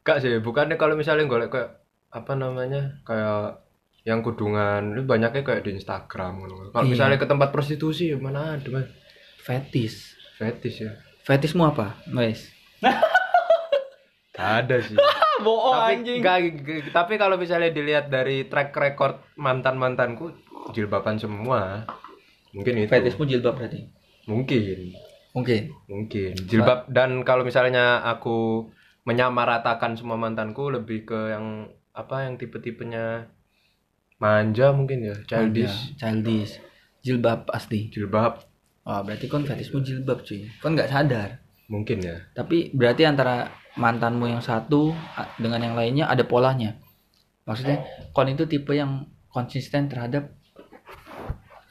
Kak 0.01 0.17
sih 0.17 0.39
bukannya 0.39 0.75
kalau 0.75 0.95
misalnya 0.95 1.25
golek 1.25 1.51
kayak 1.51 1.77
apa 2.09 2.33
namanya 2.33 2.97
kayak 3.01 3.61
yang 4.01 4.19
kudungan 4.19 4.91
itu 4.91 5.03
banyaknya 5.03 5.41
kayak 5.41 5.61
di 5.61 5.77
Instagram 5.77 6.41
gitu. 6.41 6.55
Kalau 6.71 6.81
Iya. 6.83 6.91
misalnya 6.91 7.17
ke 7.17 7.27
tempat 7.27 7.49
prostitusi 7.49 8.09
mana 8.15 8.57
ada 8.57 8.65
mas. 8.67 8.89
fetis 9.37 10.17
Fetis 10.35 10.75
ya. 10.79 10.91
fetismu 11.21 11.65
apa 11.67 11.97
guys 12.07 12.49
Gak 14.33 14.49
ada 14.65 14.77
sih. 14.79 14.97
bohong 15.41 15.73
tapi 15.97 16.17
nggak- 16.17 16.41
g- 16.59 16.91
tapi 16.91 17.13
kalau 17.15 17.33
misalnya 17.35 17.69
dilihat 17.69 18.07
dari 18.07 18.45
track 18.45 18.69
record 18.71 19.17
mantan 19.35 19.75
mantanku 19.75 20.29
jilbaban 20.71 21.17
semua 21.17 21.85
mungkin 22.51 22.77
itu 22.77 22.85
fetismu 22.87 23.25
jilbab 23.25 23.53
berarti 23.55 23.85
mungkin. 24.25 24.93
Mungkin. 25.31 25.71
Mungkin. 25.87 26.31
Jilbab 26.47 26.91
dan 26.91 27.23
kalau 27.23 27.47
misalnya 27.47 28.03
aku 28.03 28.67
menyamaratakan 29.07 29.97
semua 29.97 30.19
mantanku 30.19 30.69
lebih 30.69 31.07
ke 31.07 31.33
yang 31.33 31.71
apa 31.91 32.27
yang 32.27 32.37
tipe-tipenya 32.37 33.27
manja 34.21 34.69
mungkin 34.75 35.01
ya 35.01 35.15
childish. 35.25 35.71
Manja, 35.71 35.97
childish. 35.97 36.53
Jilbab 37.01 37.49
pasti 37.49 37.89
jilbab. 37.89 38.45
Oh 38.85 39.01
berarti 39.01 39.25
kon 39.25 39.47
fetismu 39.47 39.81
jilbab 39.81 40.21
cuy. 40.21 40.45
Kon 40.61 40.77
nggak 40.77 40.91
sadar. 40.91 41.41
Mungkin 41.71 42.03
ya. 42.03 42.17
Tapi 42.35 42.75
berarti 42.75 43.07
antara 43.07 43.49
mantanmu 43.79 44.27
yang 44.27 44.43
satu 44.43 44.91
dengan 45.39 45.63
yang 45.63 45.75
lainnya 45.79 46.11
ada 46.11 46.27
polanya. 46.27 46.77
Maksudnya 47.47 47.81
kon 48.11 48.29
itu 48.29 48.45
tipe 48.45 48.75
yang 48.75 49.07
konsisten 49.31 49.87
terhadap 49.87 50.35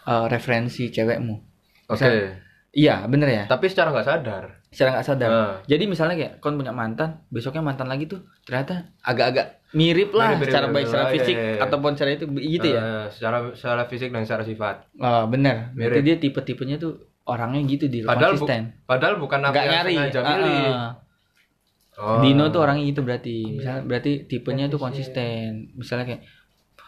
uh, 0.08 0.26
referensi 0.26 0.88
cewekmu 0.88 1.49
oke 1.90 1.98
Misal- 1.98 2.38
iya 2.70 3.02
bener 3.10 3.28
ya 3.28 3.44
tapi 3.50 3.66
secara 3.66 3.90
nggak 3.90 4.06
sadar 4.06 4.44
secara 4.70 4.88
nggak 4.94 5.06
sadar 5.06 5.30
Nah. 5.30 5.54
jadi 5.66 5.84
misalnya 5.90 6.14
kayak 6.14 6.32
kon 6.38 6.54
punya 6.54 6.70
mantan 6.70 7.26
besoknya 7.26 7.60
mantan 7.60 7.90
lagi 7.90 8.06
tuh 8.06 8.22
ternyata 8.46 8.94
agak-agak 9.02 9.58
mirip 9.74 10.14
lah 10.14 10.38
Mirip-mirip, 10.38 10.46
secara 10.46 10.66
baik 10.70 10.86
secara 10.86 11.02
oh, 11.02 11.10
iya, 11.10 11.14
fisik 11.18 11.36
iya, 11.36 11.50
iya. 11.50 11.60
ataupun 11.66 11.90
secara 11.98 12.10
itu 12.14 12.24
gitu 12.30 12.68
ya 12.70 12.82
secara 13.10 13.36
secara 13.54 13.82
fisik 13.90 14.08
dan 14.14 14.22
secara 14.22 14.42
sifat 14.46 14.76
oh, 14.96 15.26
bener 15.26 15.74
berarti 15.74 15.98
Mirip. 15.98 16.06
dia 16.06 16.16
tipe-tipenya 16.22 16.76
tuh 16.78 16.94
orangnya 17.26 17.60
gitu 17.66 17.90
di 17.90 18.06
padahal 18.06 18.38
bu- 18.38 18.46
konsisten 18.46 18.62
padahal 18.86 19.14
bukan 19.18 19.38
yang 19.50 19.54
nyari 19.54 19.94
sengaja 19.98 20.20
ah. 20.22 20.90
Oh. 22.00 22.24
Dino 22.24 22.48
tuh 22.48 22.64
orangnya 22.64 22.88
gitu 22.88 23.04
berarti. 23.04 23.60
Misalnya 23.60 23.84
berarti 23.84 24.24
tipenya 24.24 24.72
tuh 24.72 24.80
konsisten. 24.80 25.68
Misalnya 25.76 26.08
kayak 26.08 26.22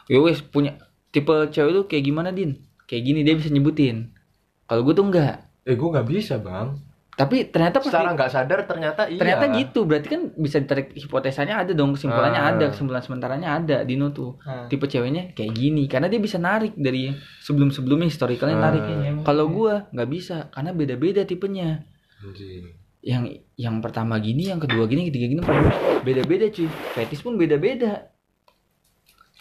ya 0.09 0.19
wes 0.25 0.41
punya 0.41 0.81
tipe 1.13 1.53
cewek 1.53 1.73
tuh 1.77 1.85
kayak 1.85 2.05
gimana 2.09 2.33
Din? 2.33 2.57
Kayak 2.89 3.03
gini 3.05 3.21
dia 3.21 3.37
bisa 3.37 3.53
nyebutin. 3.53 4.09
Kalau 4.73 4.83
gue 4.83 4.95
tuh 4.97 5.05
enggak. 5.05 5.35
eh 5.63 5.77
gue 5.77 5.85
nggak 5.85 6.09
bisa 6.09 6.41
bang 6.41 6.73
Tapi 7.13 7.45
ternyata 7.47 7.77
pasti 7.77 7.93
secara 7.93 8.17
nggak 8.17 8.31
sadar 8.33 8.65
ternyata 8.65 9.05
iya 9.05 9.21
ternyata 9.21 9.45
gitu. 9.53 9.85
Berarti 9.85 10.09
kan 10.09 10.33
bisa 10.33 10.57
ditarik 10.59 10.97
hipotesanya 10.97 11.61
ada 11.61 11.71
dong, 11.71 11.93
kesimpulannya 11.93 12.41
Ah. 12.41 12.51
ada, 12.51 12.73
kesimpulan 12.73 12.99
sementaranya 12.99 13.49
ada 13.53 13.85
Dino 13.85 14.09
tuh. 14.11 14.41
Ah. 14.41 14.65
Tipe 14.65 14.89
ceweknya 14.89 15.31
kayak 15.31 15.53
gini 15.53 15.85
karena 15.85 16.09
dia 16.09 16.17
bisa 16.17 16.41
narik 16.41 16.73
dari 16.73 17.13
sebelum-sebelumnya 17.39 18.09
historicalnya 18.09 18.57
Ah. 18.57 18.65
narik. 18.65 18.83
Kalau 19.21 19.53
gua 19.53 19.93
nggak 19.93 20.09
bisa 20.09 20.49
karena 20.49 20.73
beda-beda 20.73 21.23
tipenya. 21.23 21.85
Anjing. 22.19 22.81
yang 23.03 23.27
yang 23.59 23.77
pertama 23.79 24.17
gini, 24.17 24.47
yang 24.47 24.57
kedua 24.57 24.87
gini, 24.87 25.11
ketiga 25.11 25.27
gini, 25.29 25.43
beda-beda 26.01 26.47
cuy. 26.49 26.71
Fetis 26.95 27.19
pun 27.21 27.35
beda-beda. 27.35 28.09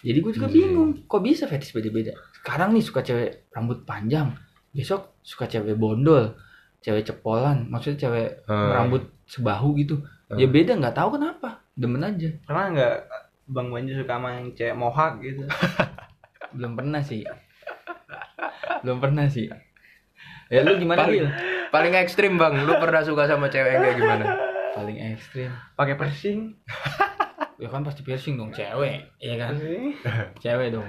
Jadi 0.01 0.17
gue 0.17 0.33
juga 0.33 0.49
bingung, 0.49 1.05
kok 1.05 1.21
bisa 1.21 1.45
fetis 1.45 1.69
beda-beda? 1.69 2.09
Sekarang 2.33 2.73
nih 2.73 2.81
suka 2.81 2.99
cewek 2.99 3.53
rambut 3.53 3.85
panjang, 3.85 4.33
besok 4.71 5.19
suka 5.19 5.45
cewek 5.45 5.75
bondol, 5.75 6.35
cewek 6.79 7.03
cepolan, 7.03 7.67
maksudnya 7.67 7.99
cewek 8.01 8.29
Hmm. 8.43 8.71
rambut 8.71 9.03
sebahu 9.25 9.75
gitu. 9.75 9.99
Hmm. 10.27 10.35
Ya 10.35 10.47
beda 10.47 10.75
nggak 10.75 10.93
tahu 10.93 11.15
kenapa, 11.15 11.59
demen 11.73 12.01
aja. 12.01 12.29
pernah 12.41 12.65
nggak 12.69 12.95
bang 13.45 13.67
Banju 13.67 13.93
suka 13.95 14.13
sama 14.13 14.29
yang 14.33 14.47
cewek 14.51 14.73
mohak 14.73 15.19
gitu 15.19 15.43
Belum 16.55 16.73
pernah 16.73 16.99
sih. 16.99 17.23
Belum 18.81 18.97
pernah 18.97 19.25
sih. 19.25 19.47
Ya 20.47 20.61
lu 20.61 20.75
gimana 20.75 20.99
paling, 21.01 21.21
Bil? 21.21 21.31
paling 21.69 21.93
ekstrim 21.95 22.35
bang 22.35 22.59
lu 22.61 22.75
pernah 22.75 22.99
suka 23.01 23.23
sama 23.25 23.47
cewek 23.47 23.71
yang 23.71 23.81
kayak 23.81 23.97
gimana 23.97 24.25
Paling 24.71 24.97
ekstrim. 25.09 25.51
pakai 25.73 25.95
persing 25.95 26.39
Ya 27.61 27.67
kan 27.67 27.83
pasti 27.83 28.01
piercing 28.01 28.35
dong, 28.35 28.49
cewek, 28.49 29.05
iya 29.17 29.35
kan? 29.37 29.53
Cewek 30.35 30.71
dong. 30.71 30.87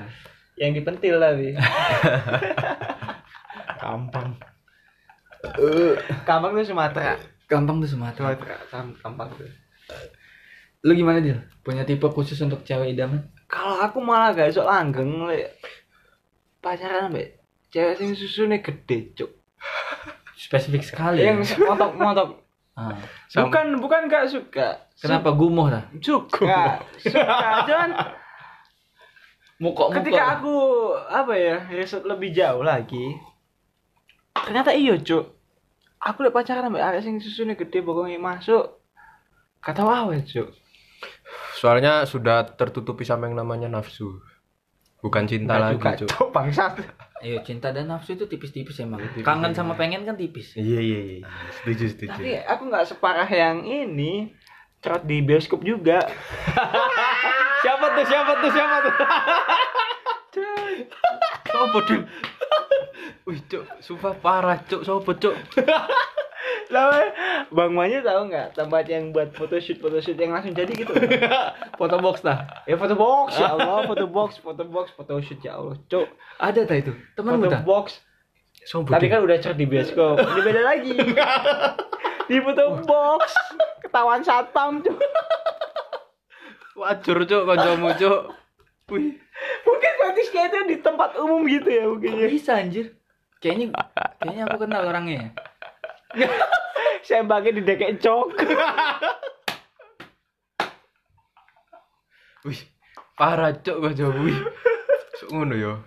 yang 0.54 0.72
dipentil 0.72 1.16
tapi 1.16 1.52
Kampang. 3.82 4.30
Kampang 6.22 6.54
tuh 6.54 6.62
Sumatera 6.64 7.18
Gampang 7.44 7.76
tuh 7.78 7.88
Sumatera. 7.88 8.30
Sumatera 8.32 8.56
Kam- 8.68 8.94
Kampang 8.96 9.28
tuh 9.32 9.50
Lu 10.82 10.92
gimana 10.92 11.18
Dil? 11.18 11.34
Punya 11.60 11.82
tipe 11.82 12.06
khusus 12.06 12.38
untuk 12.40 12.62
cewek 12.62 12.92
idaman? 12.92 13.26
kalau 13.44 13.76
aku 13.76 14.00
malah 14.00 14.32
gak 14.32 14.48
sok 14.48 14.64
langgeng 14.64 15.28
le 15.28 15.44
pacaran 16.58 17.12
mbak 17.12 17.36
cewek 17.68 17.94
sing 17.94 18.10
susunya 18.12 18.56
gede 18.58 19.12
cuk 19.12 19.28
Spesifik 20.32 20.80
sekali. 20.80 21.20
yang 21.20 21.38
ya? 21.38 21.60
motok 21.60 21.92
motok 21.92 22.28
Ah. 22.72 22.96
Bukan 23.28 23.76
bukan 23.76 24.08
gak 24.08 24.24
suka 24.26 24.88
Kenapa 24.96 25.28
gumoh 25.30 25.68
dah? 25.68 25.84
suka 26.00 26.80
suka 26.96 27.68
cuman 27.68 27.90
Muka 29.60 29.92
ketika 29.94 30.40
aku 30.40 30.56
apa 31.04 31.34
ya 31.34 31.56
riset 31.68 32.02
lebih 32.02 32.32
jauh 32.32 32.64
lagi 32.64 33.12
ternyata 34.34 34.72
iya 34.72 34.96
cuk 34.96 35.24
aku 36.00 36.16
udah 36.26 36.34
pacaran 36.34 36.72
mbak 36.72 36.82
arek 36.82 37.02
sing 37.04 37.20
susunya 37.20 37.54
gede 37.54 37.84
pokoknya 37.84 38.18
masuk 38.18 38.80
kata 39.60 39.82
wae 39.84 40.24
cuk 40.24 40.48
soalnya 41.56 42.02
sudah 42.08 42.42
tertutupi 42.58 43.06
sama 43.06 43.30
yang 43.30 43.38
namanya 43.38 43.70
nafsu 43.70 44.18
bukan 45.02 45.26
cinta 45.26 45.58
Nggak 45.58 45.66
lagi 45.66 46.06
Cuk. 46.06 46.08
cuk 46.10 46.28
bangsat 46.30 46.74
Iya, 47.22 47.38
cinta 47.46 47.70
dan 47.70 47.86
nafsu 47.86 48.18
itu 48.18 48.26
tipis-tipis 48.26 48.82
emang. 48.82 48.98
Kangen 49.22 49.54
sama 49.54 49.78
pengen 49.78 50.02
kan 50.02 50.18
tipis. 50.18 50.58
Iya 50.58 50.82
iya 50.82 51.00
iya. 51.06 51.18
Setuju 51.54 51.94
setuju. 51.94 52.18
Tapi 52.18 52.34
aku 52.34 52.62
nggak 52.66 52.82
separah 52.82 53.30
yang 53.30 53.62
ini. 53.62 54.34
Cerot 54.82 55.06
di 55.06 55.22
bioskop 55.22 55.62
juga. 55.62 56.02
siapa 57.62 57.86
tuh? 57.94 58.04
Siapa 58.10 58.32
tuh? 58.42 58.50
Siapa 58.50 58.76
tuh? 58.82 58.94
Sopo 61.52 61.78
Dil? 61.86 62.02
Wih, 63.26 63.40
cuk, 63.46 63.64
sumpah 63.82 64.14
parah, 64.18 64.58
cuk. 64.66 64.82
Sopo, 64.82 65.14
cuk? 65.14 65.34
Lama 66.72 67.12
Bang 67.52 67.76
Manyu 67.76 68.00
tahu 68.00 68.32
nggak 68.32 68.56
tempat 68.56 68.88
yang 68.88 69.12
buat 69.12 69.30
photoshoot 69.36 69.78
photoshoot 69.78 70.16
yang 70.16 70.32
langsung 70.32 70.56
jadi 70.56 70.72
gitu? 70.72 70.90
Foto 71.78 71.96
box 72.00 72.24
dah. 72.24 72.64
ya 72.64 72.74
foto 72.80 72.96
box 72.96 73.36
ya 73.36 73.50
Allah, 73.54 73.84
foto 73.84 74.06
box, 74.08 74.40
foto 74.40 74.64
box, 74.64 74.90
photoshoot 74.96 75.40
ya 75.44 75.60
Allah, 75.60 75.76
cuk. 75.86 76.08
Ada 76.40 76.64
tak 76.64 76.88
itu? 76.88 76.92
Temen 77.14 77.38
Foto 77.38 77.60
box. 77.62 78.00
Tadi 78.62 79.06
Dil? 79.06 79.10
kan 79.10 79.20
udah 79.26 79.36
cer 79.42 79.54
di 79.58 79.66
bioskop. 79.66 80.22
Ini 80.22 80.40
beda 80.46 80.62
lagi. 80.62 80.94
di 82.30 82.36
foto 82.38 82.64
box. 82.86 83.34
Ketahuan 83.82 84.22
satpam, 84.22 84.80
cuk. 84.80 84.96
Wajur, 86.78 87.18
cuk, 87.26 87.42
kancamu, 87.46 87.90
cuk. 87.98 88.41
Wih. 88.90 89.14
Mungkin 89.62 89.92
fetishnya 90.00 90.42
itu 90.50 90.58
di 90.66 90.76
tempat 90.82 91.14
umum 91.20 91.46
gitu 91.46 91.68
ya 91.70 91.84
mungkin 91.86 92.18
ya. 92.18 92.26
Kok 92.26 92.34
bisa 92.34 92.52
anjir? 92.58 92.86
Kayaknya 93.42 93.74
kayaknya 94.18 94.42
aku 94.46 94.56
kenal 94.66 94.82
orangnya. 94.86 95.34
Saya 97.06 97.26
bagi 97.26 97.50
di 97.54 97.62
dekek 97.66 97.98
cok. 97.98 98.26
Wih, 102.42 102.58
parah 103.14 103.54
cok 103.54 103.76
gak 103.78 103.94
jauh 103.94 104.18
wih. 104.26 104.34
Sok 105.18 105.30
ngono 105.30 105.54
yo. 105.54 105.78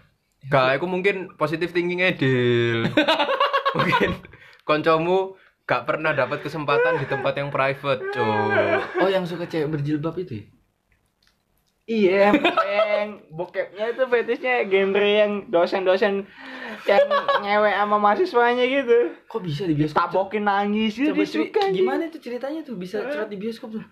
Gak, 0.48 0.80
aku 0.80 0.88
mungkin 0.88 1.36
positif 1.36 1.76
thinkingnya 1.76 2.16
Dil. 2.16 2.88
mungkin 3.76 4.16
koncomu 4.64 5.36
gak 5.68 5.84
pernah 5.84 6.16
dapat 6.16 6.40
kesempatan 6.40 6.96
di 7.04 7.12
tempat 7.12 7.36
yang 7.36 7.52
private, 7.52 8.08
cok. 8.16 9.04
Oh, 9.04 9.10
yang 9.12 9.28
suka 9.28 9.44
cewek 9.52 9.68
berjilbab 9.68 10.16
itu 10.16 10.40
ya? 10.40 10.55
Iya, 11.86 12.34
yang 12.66 13.22
bokepnya 13.30 13.94
itu 13.94 14.10
fetishnya 14.10 14.66
genre 14.66 15.06
yang 15.06 15.32
dosen-dosen 15.54 16.26
yang 16.90 17.06
ngewek 17.46 17.74
sama 17.78 17.98
mahasiswanya 18.02 18.66
gitu. 18.66 19.14
Kok 19.30 19.42
bisa 19.46 19.70
di 19.70 19.78
bioskop? 19.78 20.10
Tabokin 20.10 20.50
nangis 20.50 20.98
gitu 20.98 21.14
Coba 21.14 21.26
suka. 21.30 21.62
gimana 21.70 22.10
itu 22.10 22.18
ceritanya 22.18 22.66
tuh 22.66 22.74
bisa 22.74 23.06
curhat 23.06 23.30
di 23.30 23.38
bioskop 23.38 23.78
tuh? 23.78 23.86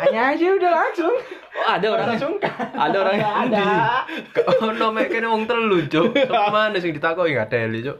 Tanya 0.00 0.32
aja 0.32 0.46
udah 0.56 0.72
langsung. 0.72 1.12
Oh, 1.52 1.68
ada 1.68 1.86
orangnya. 1.92 2.16
Langsung 2.16 2.34
kan. 2.40 2.72
Ada 2.72 2.96
orangnya. 2.96 3.28
Ada. 3.28 3.64
Gak 4.32 4.46
ono 4.64 4.86
mek 4.88 5.12
kene 5.12 5.28
wong 5.28 5.44
telu, 5.44 5.84
cok. 5.84 6.16
Sok 6.16 6.48
mana 6.56 6.80
sing 6.80 6.96
ditakoki 6.96 7.36
gak 7.36 7.52
teli, 7.52 7.84
cok. 7.84 7.98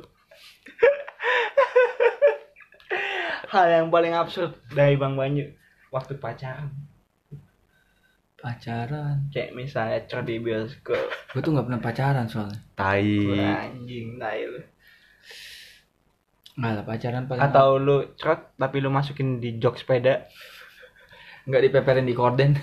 Hal 3.52 3.66
yang 3.68 3.92
paling 3.92 4.16
absurd 4.16 4.56
dari 4.72 4.96
Bang 4.96 5.20
Banyu 5.20 5.52
waktu 5.92 6.16
pacaran. 6.16 6.70
Pacaran. 8.40 9.28
Kayak 9.28 9.52
misalnya 9.52 10.00
cer 10.08 10.24
di 10.24 10.40
bioskop. 10.40 10.96
Gue 11.36 11.40
tuh 11.44 11.52
nggak 11.52 11.66
pernah 11.68 11.80
pacaran 11.84 12.24
soalnya. 12.24 12.56
Tai. 12.72 13.04
Anjing, 13.36 14.16
tai 14.16 14.48
lu. 14.48 14.60
Nggak 16.56 16.72
lah 16.72 16.84
pacaran 16.88 17.24
paling 17.28 17.40
Atau 17.44 17.68
lu 17.76 17.96
cerot 18.16 18.56
tapi 18.56 18.76
lu 18.80 18.88
masukin 18.88 19.40
di 19.44 19.60
jok 19.60 19.76
sepeda. 19.76 20.24
nggak 21.48 21.62
dipeperin 21.68 22.08
di 22.08 22.16
korden. 22.16 22.56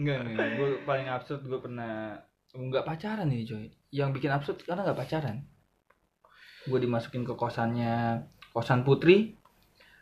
Enggak, 0.00 0.20
enggak. 0.24 0.48
Gue 0.56 0.68
paling 0.88 1.08
absurd 1.12 1.44
gue 1.44 1.60
pernah 1.60 2.16
nggak 2.56 2.84
pacaran 2.88 3.28
nih 3.28 3.44
coy. 3.44 3.68
Yang 3.92 4.10
bikin 4.20 4.32
absurd 4.32 4.58
karena 4.64 4.84
nggak 4.84 5.00
pacaran. 5.00 5.44
Gue 6.64 6.80
dimasukin 6.80 7.24
ke 7.24 7.36
kosannya 7.36 8.24
kosan 8.50 8.82
putri 8.82 9.34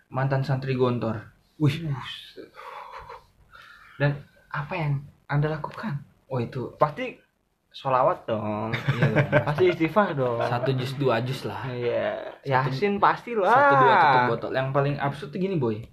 mantan 0.09 0.45
santri 0.45 0.75
gontor. 0.75 1.29
Wih. 1.61 1.91
Dan 3.99 4.15
apa 4.49 4.73
yang 4.79 4.93
Anda 5.29 5.53
lakukan? 5.59 6.01
Oh 6.31 6.39
itu 6.41 6.73
Pasti 6.79 7.19
solawat 7.69 8.25
dong. 8.25 8.73
iya 8.97 9.07
dong. 9.13 9.45
Pasti 9.45 9.65
istighfar 9.71 10.17
dong. 10.17 10.41
satu 10.41 10.73
jus 10.75 10.97
dua 10.97 11.21
jus 11.21 11.45
lah. 11.45 11.69
Iya. 11.69 12.35
Yasin 12.47 12.97
pasti 12.99 13.37
lah. 13.37 13.53
Satu 13.53 13.75
dua 13.85 13.95
tutup 14.01 14.23
botol. 14.35 14.53
Yang 14.57 14.69
paling 14.73 14.95
absurd 14.97 15.31
tuh 15.35 15.41
gini 15.41 15.57
boy. 15.61 15.85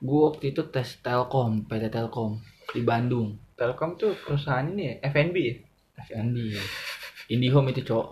Gue 0.00 0.20
waktu 0.32 0.56
itu 0.56 0.64
tes 0.72 0.96
Telkom, 1.04 1.68
PT 1.68 1.92
Telkom 1.92 2.40
di 2.72 2.80
Bandung. 2.80 3.36
Telkom 3.52 4.00
tuh 4.00 4.16
perusahaan 4.16 4.64
ini 4.64 4.96
ya, 4.96 5.12
FNB 5.12 5.36
ya? 5.36 5.54
FNB 6.08 6.36
ya. 6.56 6.62
Indihome 7.28 7.76
itu 7.76 7.84
cowok. 7.84 8.08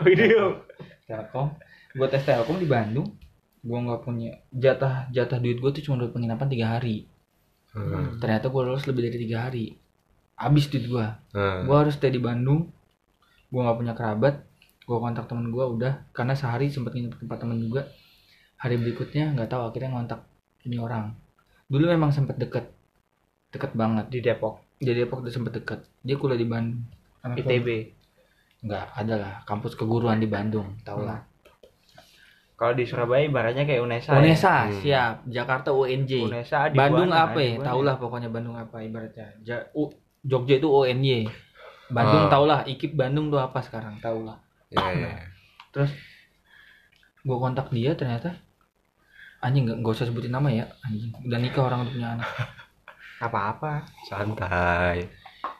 Oh 0.00 0.08
yuk. 0.08 0.64
Telkom. 1.04 1.52
Gue 1.90 2.06
tes 2.06 2.22
Telkom 2.22 2.62
di 2.62 2.68
Bandung. 2.70 3.18
Gue 3.60 3.78
nggak 3.78 4.00
punya 4.06 4.40
jatah 4.54 5.10
jatah 5.12 5.38
duit 5.42 5.58
gue 5.60 5.70
tuh 5.74 5.82
cuma 5.84 6.00
duit 6.00 6.14
penginapan 6.14 6.48
tiga 6.48 6.66
hari. 6.78 7.10
Hmm. 7.74 8.18
Ternyata 8.22 8.50
gue 8.50 8.62
lolos 8.62 8.86
lebih 8.86 9.10
dari 9.10 9.18
tiga 9.20 9.50
hari. 9.50 9.74
Habis 10.38 10.70
duit 10.70 10.86
gue. 10.86 11.06
Hmm. 11.34 11.66
Gue 11.66 11.76
harus 11.76 11.98
stay 11.98 12.14
di 12.14 12.22
Bandung. 12.22 12.70
Gue 13.50 13.60
nggak 13.60 13.78
punya 13.78 13.94
kerabat. 13.98 14.46
Gue 14.86 14.96
kontak 14.98 15.26
temen 15.26 15.50
gue 15.50 15.64
udah. 15.64 16.08
Karena 16.14 16.34
sehari 16.38 16.70
sempet 16.70 16.94
nginep 16.94 17.18
di 17.18 17.18
tempat 17.26 17.38
temen 17.42 17.58
juga. 17.58 17.90
Hari 18.62 18.76
berikutnya 18.78 19.34
nggak 19.34 19.48
tahu 19.50 19.62
akhirnya 19.68 19.90
ngontak 19.92 20.20
ini 20.64 20.76
orang. 20.78 21.12
Dulu 21.66 21.84
memang 21.90 22.14
sempet 22.14 22.38
deket. 22.38 22.70
Deket 23.50 23.74
banget. 23.74 24.06
Di 24.08 24.22
Depok. 24.22 24.62
Jadi 24.80 25.04
Depok 25.04 25.26
udah 25.26 25.32
sempet 25.34 25.52
deket. 25.58 25.84
Dia 26.06 26.16
kuliah 26.16 26.38
di 26.38 26.48
Bandung. 26.48 26.82
ITB. 27.20 27.68
Enggak, 28.64 28.86
ada 28.96 29.14
lah. 29.16 29.34
Kampus 29.44 29.76
keguruan 29.76 30.20
di 30.20 30.28
Bandung. 30.28 30.80
Tau 30.84 31.04
lah. 31.04 31.29
Kalau 32.60 32.76
di 32.76 32.84
Surabaya 32.84 33.24
ibaratnya 33.24 33.64
kayak 33.64 33.80
Unesa. 33.80 34.10
ya? 34.10 34.20
Unesa, 34.20 34.54
Hmm. 34.60 34.76
siap. 34.76 35.14
Jakarta 35.26 35.72
UNJ. 35.72 36.12
Unesa 36.22 36.68
di 36.68 36.76
Bandung 36.76 37.08
Buana, 37.08 37.24
apa 37.24 37.34
di 37.34 37.46
ya? 37.46 37.52
Buana. 37.56 37.66
Tau 37.66 37.80
lah 37.80 37.96
pokoknya 37.96 38.28
Bandung 38.28 38.52
apa 38.54 38.76
ibaratnya. 38.78 39.26
Ja- 39.40 39.64
U- 39.72 39.96
Jogja 40.20 40.54
itu 40.54 40.68
ONY. 40.68 41.24
Bandung 41.88 42.24
Ah. 42.24 42.30
tau 42.30 42.44
lah. 42.44 42.60
Ikip 42.62 42.92
Bandung 42.92 43.32
tuh 43.32 43.40
apa 43.40 43.58
sekarang? 43.58 43.96
Tau 43.98 44.20
lah. 44.20 44.36
Iya, 44.68 44.86
iya. 44.94 45.10
Terus 45.70 45.88
gue 47.18 47.36
kontak 47.38 47.68
dia 47.70 47.92
ternyata 47.92 48.36
anjing 49.40 49.64
nggak 49.64 49.76
nggak 49.78 49.92
usah 49.92 50.04
sebutin 50.04 50.30
nama 50.30 50.48
ya 50.48 50.64
anjing 50.82 51.12
udah 51.18 51.36
nikah 51.36 51.62
orang 51.62 51.80
udah 51.82 51.92
punya 51.92 52.08
anak 52.14 52.28
Apa-apa. 53.18 53.72
Santai. 54.04 55.04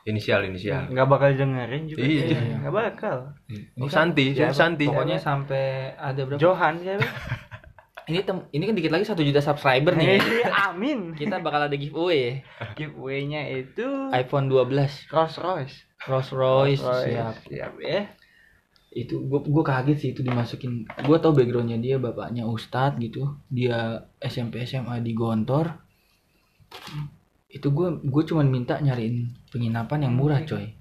Inisial, 0.03 0.41
inisial. 0.43 0.89
Nggak 0.89 1.07
bakal 1.07 1.27
dengerin 1.31 1.83
juga. 1.85 2.01
Iya. 2.01 2.57
Nggak 2.59 2.73
bakal. 2.73 3.17
Ini 3.45 3.77
Oh, 3.77 3.85
kan 3.85 4.09
Santi, 4.09 4.25
siapa? 4.33 4.49
Santi. 4.51 4.85
pokoknya 4.85 5.17
sampai 5.17 5.93
ada 5.93 6.21
berapa 6.21 6.37
Johan 6.37 6.73
siapa? 6.77 7.05
ini 8.09 8.19
tem 8.21 8.37
ini 8.49 8.63
kan 8.65 8.73
dikit 8.73 8.91
lagi 8.91 9.05
satu 9.05 9.21
juta 9.21 9.39
subscriber 9.39 9.93
nih 9.93 10.17
Eh, 10.17 10.21
Amin. 10.65 11.13
kita 11.13 11.37
bakal 11.37 11.69
ada 11.69 11.75
giveaway 11.75 12.41
Giveaway-nya 12.73 13.45
itu 13.47 14.09
iPhone 14.11 14.49
12 14.49 15.07
Rolls 15.07 15.37
Royce. 15.37 15.85
Rolls 16.01 16.29
Royce 16.31 16.81
siap 16.81 17.35
Siap 17.45 17.73
ya. 17.77 18.09
itu 18.91 19.21
gue 19.21 19.39
gue 19.39 19.63
kaget 19.63 19.97
sih 19.97 20.09
itu 20.11 20.19
dimasukin 20.19 20.83
gue 20.83 21.17
tau 21.17 21.31
backgroundnya 21.31 21.77
dia 21.77 21.95
bapaknya 21.95 22.43
ustadz 22.43 22.97
gitu 22.97 23.23
dia 23.47 24.01
SMP 24.17 24.65
SMA 24.65 24.99
di 24.99 25.13
Gontor 25.13 25.71
itu 27.51 27.67
gue 27.67 27.87
gue 28.01 28.23
cuman 28.25 28.47
minta 28.47 28.79
nyariin 28.79 29.27
penginapan 29.51 30.07
yang 30.07 30.13
murah 30.15 30.39
coy 30.41 30.71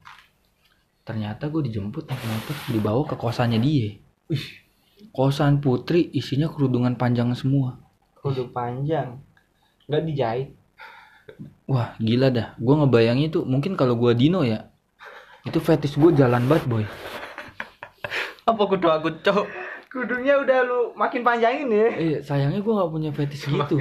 ternyata 1.02 1.50
gue 1.50 1.66
dijemput 1.66 2.06
naik 2.06 2.22
motor 2.22 2.56
dibawa 2.70 3.02
ke 3.04 3.16
kosannya 3.18 3.58
dia 3.58 3.98
kosan 5.10 5.58
putri 5.58 6.06
isinya 6.12 6.46
kerudungan 6.46 6.94
panjang 6.94 7.32
semua 7.34 7.80
Kudu 8.20 8.52
panjang. 8.52 9.16
Nggak 9.88 10.02
dijahit. 10.04 10.48
wah 11.64 11.96
gila 11.96 12.28
dah 12.28 12.52
gue 12.60 12.74
ngebayangin 12.76 13.32
tuh 13.32 13.42
mungkin 13.48 13.72
kalau 13.74 13.96
gue 13.96 14.12
Dino 14.12 14.44
ya 14.44 14.68
itu 15.42 15.56
fetish 15.56 15.96
gue 15.96 16.12
jalan 16.12 16.44
banget 16.44 16.68
boy 16.68 16.84
Apa 18.44 18.66
kudu 18.66 18.90
aku, 18.90 19.08
cok? 19.22 19.46
Kudunya 19.88 20.34
udah 20.36 20.58
lu 20.66 20.78
makin 20.94 21.22
panjangin 21.22 21.70
ya. 21.70 21.86
eh 21.94 22.18
sayangnya 22.20 22.58
gue 22.60 22.72
nggak 22.74 22.90
punya 22.90 23.10
fetish 23.10 23.46
gitu 23.46 23.78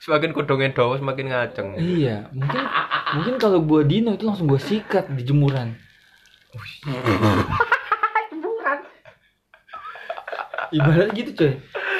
Semakin 0.00 0.30
kudungnya 0.30 0.70
dawa 0.70 0.94
semakin 1.00 1.26
ngaceng. 1.32 1.68
Iya, 1.78 2.30
mungkin 2.30 2.62
mungkin 3.16 3.34
kalau 3.42 3.58
gua 3.64 3.82
Dino 3.82 4.14
itu 4.14 4.24
langsung 4.26 4.46
gua 4.46 4.60
sikat 4.60 5.10
di 5.12 5.22
jemuran. 5.26 5.74
Bukan. 8.36 8.78
Ibarat 10.72 11.10
gitu 11.14 11.30
coy. 11.36 11.52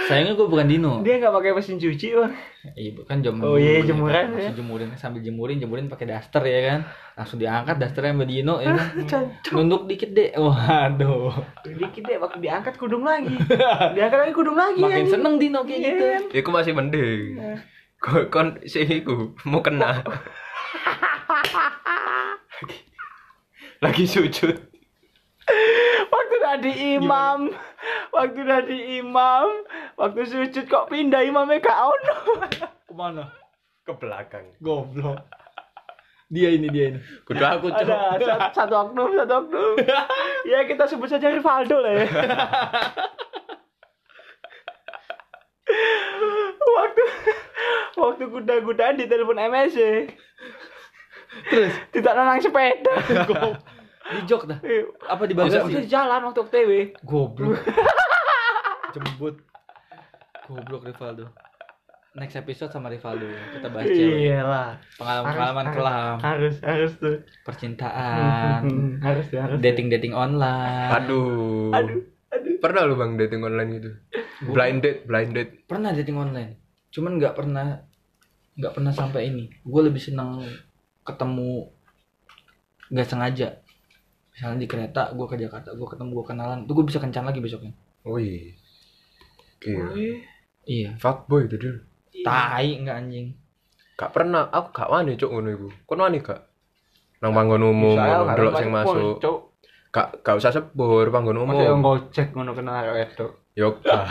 Sayangnya 0.07 0.39
gua 0.39 0.47
bukan 0.47 0.71
Dino. 0.71 0.93
Dia 1.03 1.19
nggak 1.19 1.35
pakai 1.35 1.51
mesin 1.51 1.83
cuci, 1.83 2.15
Bang. 2.15 2.31
Iya, 2.79 2.91
kan 3.11 3.19
jam 3.27 3.43
Oh 3.43 3.59
iya, 3.59 3.83
jemuran 3.83 4.39
Langsung 4.39 4.55
ya. 4.55 4.59
jemurin 4.59 4.89
sambil 4.95 5.23
jemurin, 5.23 5.59
jemurin 5.59 5.91
pakai 5.91 6.07
daster 6.15 6.43
ya 6.47 6.61
kan. 6.63 6.81
Langsung 7.19 7.39
diangkat 7.43 7.75
dasternya 7.79 8.15
sama 8.15 8.25
Dino 8.27 8.55
ya 8.63 8.71
kan. 8.75 9.35
Nunduk 9.55 9.91
dikit 9.91 10.15
deh. 10.15 10.31
Waduh. 10.39 11.35
Dikit 11.67 12.03
deh 12.07 12.19
waktu 12.23 12.39
diangkat 12.39 12.75
kudung 12.79 13.03
lagi. 13.03 13.35
diangkat 13.99 14.19
lagi 14.19 14.33
kudung 14.35 14.55
lagi. 14.55 14.79
Makin 14.79 14.95
anjing. 14.95 15.11
seneng 15.11 15.35
Dino 15.43 15.61
kayak 15.67 15.81
gitu. 15.83 16.05
Iya. 16.07 16.19
Iku 16.39 16.49
masih 16.55 16.73
mending. 16.75 17.23
Kon 18.01 18.29
kon 18.31 18.49
sih 18.65 18.85
iku 18.85 19.33
mau 19.49 19.61
kena. 19.65 20.01
lagi 23.85 24.09
sujud 24.09 24.57
waktu 26.09 26.37
tadi 26.41 26.73
imam 26.97 27.53
waktu 28.09 28.41
tadi 28.41 28.99
imam 28.99 29.47
waktu 30.01 30.25
sujud 30.25 30.65
kok 30.65 30.89
pindah 30.89 31.21
imamnya 31.23 31.61
gak 31.61 31.77
ono 31.85 32.17
Ke 32.89 32.95
mana? 32.97 33.29
ke 33.87 33.93
belakang 33.95 34.51
Goblok. 34.59 35.23
Dia 36.27 36.51
ini 36.51 36.67
dia 36.75 36.91
ini. 36.91 36.99
kudu 37.23 37.39
aku 37.39 37.71
cok 37.71 37.87
ada 37.87 38.19
satu, 38.19 38.27
satu 38.51 38.75
oknum 38.75 39.15
satu 39.15 39.35
oknum 39.47 39.79
ya 40.51 40.67
kita 40.67 40.91
sebut 40.91 41.07
saja 41.07 41.31
Rivaldo 41.31 41.79
lah 41.79 41.93
ya 42.03 42.07
waktu 46.77 47.03
waktu 47.97 48.25
kuda-kudaan 48.27 48.95
di 48.95 49.05
telepon 49.05 49.37
MSC 49.37 50.07
Terus 51.47 51.75
tidak 51.91 52.13
nanang 52.13 52.39
sepeda 52.39 52.93
di 54.07 54.21
jok 54.25 54.47
dah. 54.47 54.59
Apa 55.05 55.27
di 55.27 55.35
Waktu 55.35 55.51
bagasi? 55.59 55.73
di 55.77 55.87
jalan 55.87 56.23
waktu 56.23 56.41
OTW 56.41 56.71
Goblok. 57.03 57.59
Jembut. 58.95 59.35
Goblok 60.45 60.87
Rivaldo. 60.87 61.27
Next 62.15 62.33
episode 62.35 62.71
sama 62.71 62.87
Rivaldo 62.87 63.27
ya. 63.27 63.43
Kita 63.53 63.69
bahas 63.69 63.91
cewek. 63.91 64.17
iyalah 64.23 64.79
Pengalaman-pengalaman 64.97 65.65
Harus- 65.67 65.77
kelam, 65.77 66.17
harus 66.23 66.55
harus 66.63 66.93
tuh 66.97 67.17
percintaan, 67.45 68.63
harus 69.03 69.27
harus 69.29 69.53
tuh. 69.53 69.61
dating-dating 69.61 70.15
online. 70.15 70.89
aduh 70.95 71.75
aduh 71.75 72.01
aduh 72.31 72.55
pernah 72.57 72.87
lu 72.87 72.95
bang 72.95 73.19
dating 73.19 73.43
online 73.43 73.71
gitu 73.75 73.91
blind 74.45 74.85
date 74.85 75.01
blind 75.09 75.33
date 75.33 75.53
Pernah 75.65 75.97
dating 75.97 76.19
online. 76.21 76.61
Cuman 76.93 77.17
nggak 77.17 77.35
pernah 77.37 77.81
nggak 78.57 78.73
pernah 78.73 78.93
sampai 78.93 79.33
ini. 79.33 79.49
Gue 79.65 79.85
lebih 79.85 80.01
senang 80.01 80.45
ketemu 81.05 81.71
nggak 82.93 83.09
sengaja. 83.09 83.49
Misalnya 84.37 84.59
di 84.61 84.69
kereta, 84.69 85.17
gue 85.17 85.25
ke 85.25 85.41
Jakarta, 85.41 85.73
gue 85.73 85.89
ketemu, 85.89 86.11
gue 86.13 86.27
kenalan, 86.29 86.69
tuh 86.69 86.77
gue 86.77 86.85
bisa 86.85 87.01
kencan 87.01 87.25
lagi 87.25 87.41
besoknya. 87.41 87.73
wih 88.05 88.53
Gila. 89.57 89.97
Iya. 90.67 90.99
fuckboy 91.01 91.47
itu 91.47 91.57
dulu 91.57 91.79
Tai 92.27 92.67
nggak 92.83 92.97
anjing. 92.97 93.33
gak 93.97 94.13
pernah 94.13 94.53
aku 94.53 94.77
gak 94.77 94.93
wani 94.93 95.17
cok 95.17 95.31
ngono 95.33 95.49
iku 95.57 95.69
kon 95.89 96.05
wani 96.05 96.21
gak 96.21 96.37
nang 97.25 97.33
panggon 97.33 97.65
umum 97.65 97.97
delok 98.37 98.61
sing 98.61 98.69
masuk 98.69 99.17
pol, 99.25 99.46
gak 99.97 100.21
gak 100.21 100.37
usah 100.37 100.53
sebur 100.53 101.09
panggon 101.09 101.41
yang 101.41 101.49
umum 101.49 101.81
gojek 101.81 102.37
ngono 102.37 102.53
kenal 102.53 102.85
arek 102.85 103.17
wedok. 103.17 103.33
yo 103.57 103.81
gak 103.81 104.05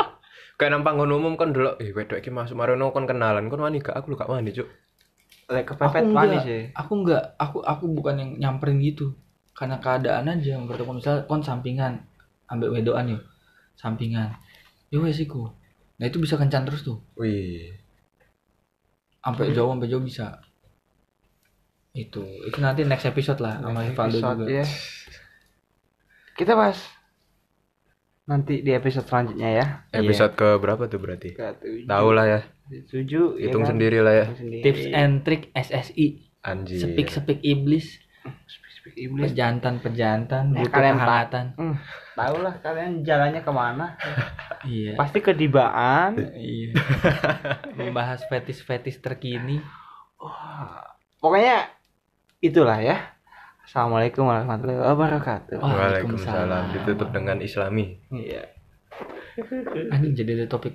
kayak 0.56 0.72
nang 0.72 0.80
panggon 0.80 1.12
umum 1.12 1.36
kan 1.36 1.52
delok 1.52 1.76
eh 1.76 1.92
wedok 1.92 2.16
iki 2.16 2.32
masuk 2.32 2.56
marono 2.56 2.88
kon 2.88 3.04
kenalan 3.04 3.52
kon 3.52 3.60
wani 3.60 3.84
gak 3.84 3.92
aku 4.00 4.16
lu 4.16 4.16
gak 4.16 4.32
wani 4.32 4.56
cok 4.56 4.68
Lek 5.46 5.62
Aku 5.62 5.78
kepepet 5.78 6.10
manis 6.10 6.42
sih. 6.42 6.62
aku 6.74 7.06
nggak, 7.06 7.38
aku 7.38 7.62
aku 7.62 7.86
bukan 7.86 8.18
yang 8.18 8.30
nyamperin 8.34 8.82
gitu. 8.82 9.14
Karena 9.54 9.78
keadaan 9.78 10.26
aja 10.26 10.58
yang 10.58 10.66
bertemu 10.66 10.98
misal 10.98 11.22
kon 11.30 11.38
sampingan, 11.38 12.02
ambil 12.50 12.74
wedoan 12.74 13.14
yuk, 13.14 13.22
sampingan. 13.78 14.34
Yo 14.90 15.06
wesiku. 15.06 15.46
Nah 16.02 16.10
itu 16.10 16.18
bisa 16.18 16.34
kencan 16.34 16.66
terus 16.66 16.82
tuh. 16.82 16.98
wih 17.14 17.78
sampai 19.26 19.50
jauh 19.50 19.70
sampai 19.74 19.90
jauh 19.90 20.04
bisa 20.06 20.38
itu 21.98 22.22
itu 22.46 22.58
nanti 22.62 22.86
next 22.86 23.10
episode 23.10 23.42
lah 23.42 23.58
sama 23.58 23.82
Next 23.82 23.90
Rivaldo 23.90 24.14
episode, 24.14 24.38
juga 24.46 24.52
ya. 24.62 24.66
Kita 26.36 26.52
bahas 26.52 26.78
nanti 28.26 28.58
di 28.58 28.70
episode 28.70 29.06
selanjutnya 29.06 29.48
ya. 29.48 29.66
episode 29.92 30.34
ke 30.34 30.58
berapa 30.58 30.84
tuh 30.84 30.98
berarti 30.98 31.30
Ketujuh. 31.32 31.86
tahu 31.86 32.08
lah 32.10 32.26
ya 32.26 32.40
Tujuh. 32.66 33.38
ya 33.38 33.46
hitung 33.46 33.62
kan? 33.62 33.70
sendiri 33.70 34.02
lah 34.02 34.10
ya 34.12 34.26
sendiri. 34.34 34.62
tips 34.62 34.82
and 34.90 35.22
trick 35.22 35.54
SSI 35.54 36.06
anjir 36.42 36.82
speak 36.82 37.06
speak 37.08 37.38
iblis 37.40 38.02
Speak 38.66 38.98
iblis. 39.00 39.30
pejantan 39.30 39.78
pejantan 39.78 40.50
Ya, 40.50 40.58
butuh 40.58 40.74
kalian 40.74 40.96
kehangatan 40.96 41.46
Hmm, 41.54 41.74
tahu 42.12 42.36
lah 42.40 42.54
kalian 42.58 42.92
jalannya 43.00 43.40
ke 43.40 43.52
mana. 43.52 43.94
iya 44.66 44.98
Pasti 44.98 45.18
kedibaan. 45.20 46.18
iya 46.34 46.74
membahas 47.72 48.26
fetis 48.26 48.58
fetis 48.58 48.98
terkini 48.98 49.62
Wah, 50.18 50.82
pokoknya 51.16 51.70
itulah 52.40 52.78
ya. 52.78 53.14
Assalamualaikum 53.66 54.24
warahmatullahi 54.24 54.78
wabarakatuh. 54.80 55.58
Waalaikumsalam 55.58 56.46
Waalaikumsalam. 56.46 56.64
ditutup 56.72 57.08
dengan 57.10 57.36
islami 57.42 57.98
Iya. 58.08 58.46
anjing 59.92 60.16
jadi 60.16 60.30
ada 60.32 60.46
topik 60.48 60.72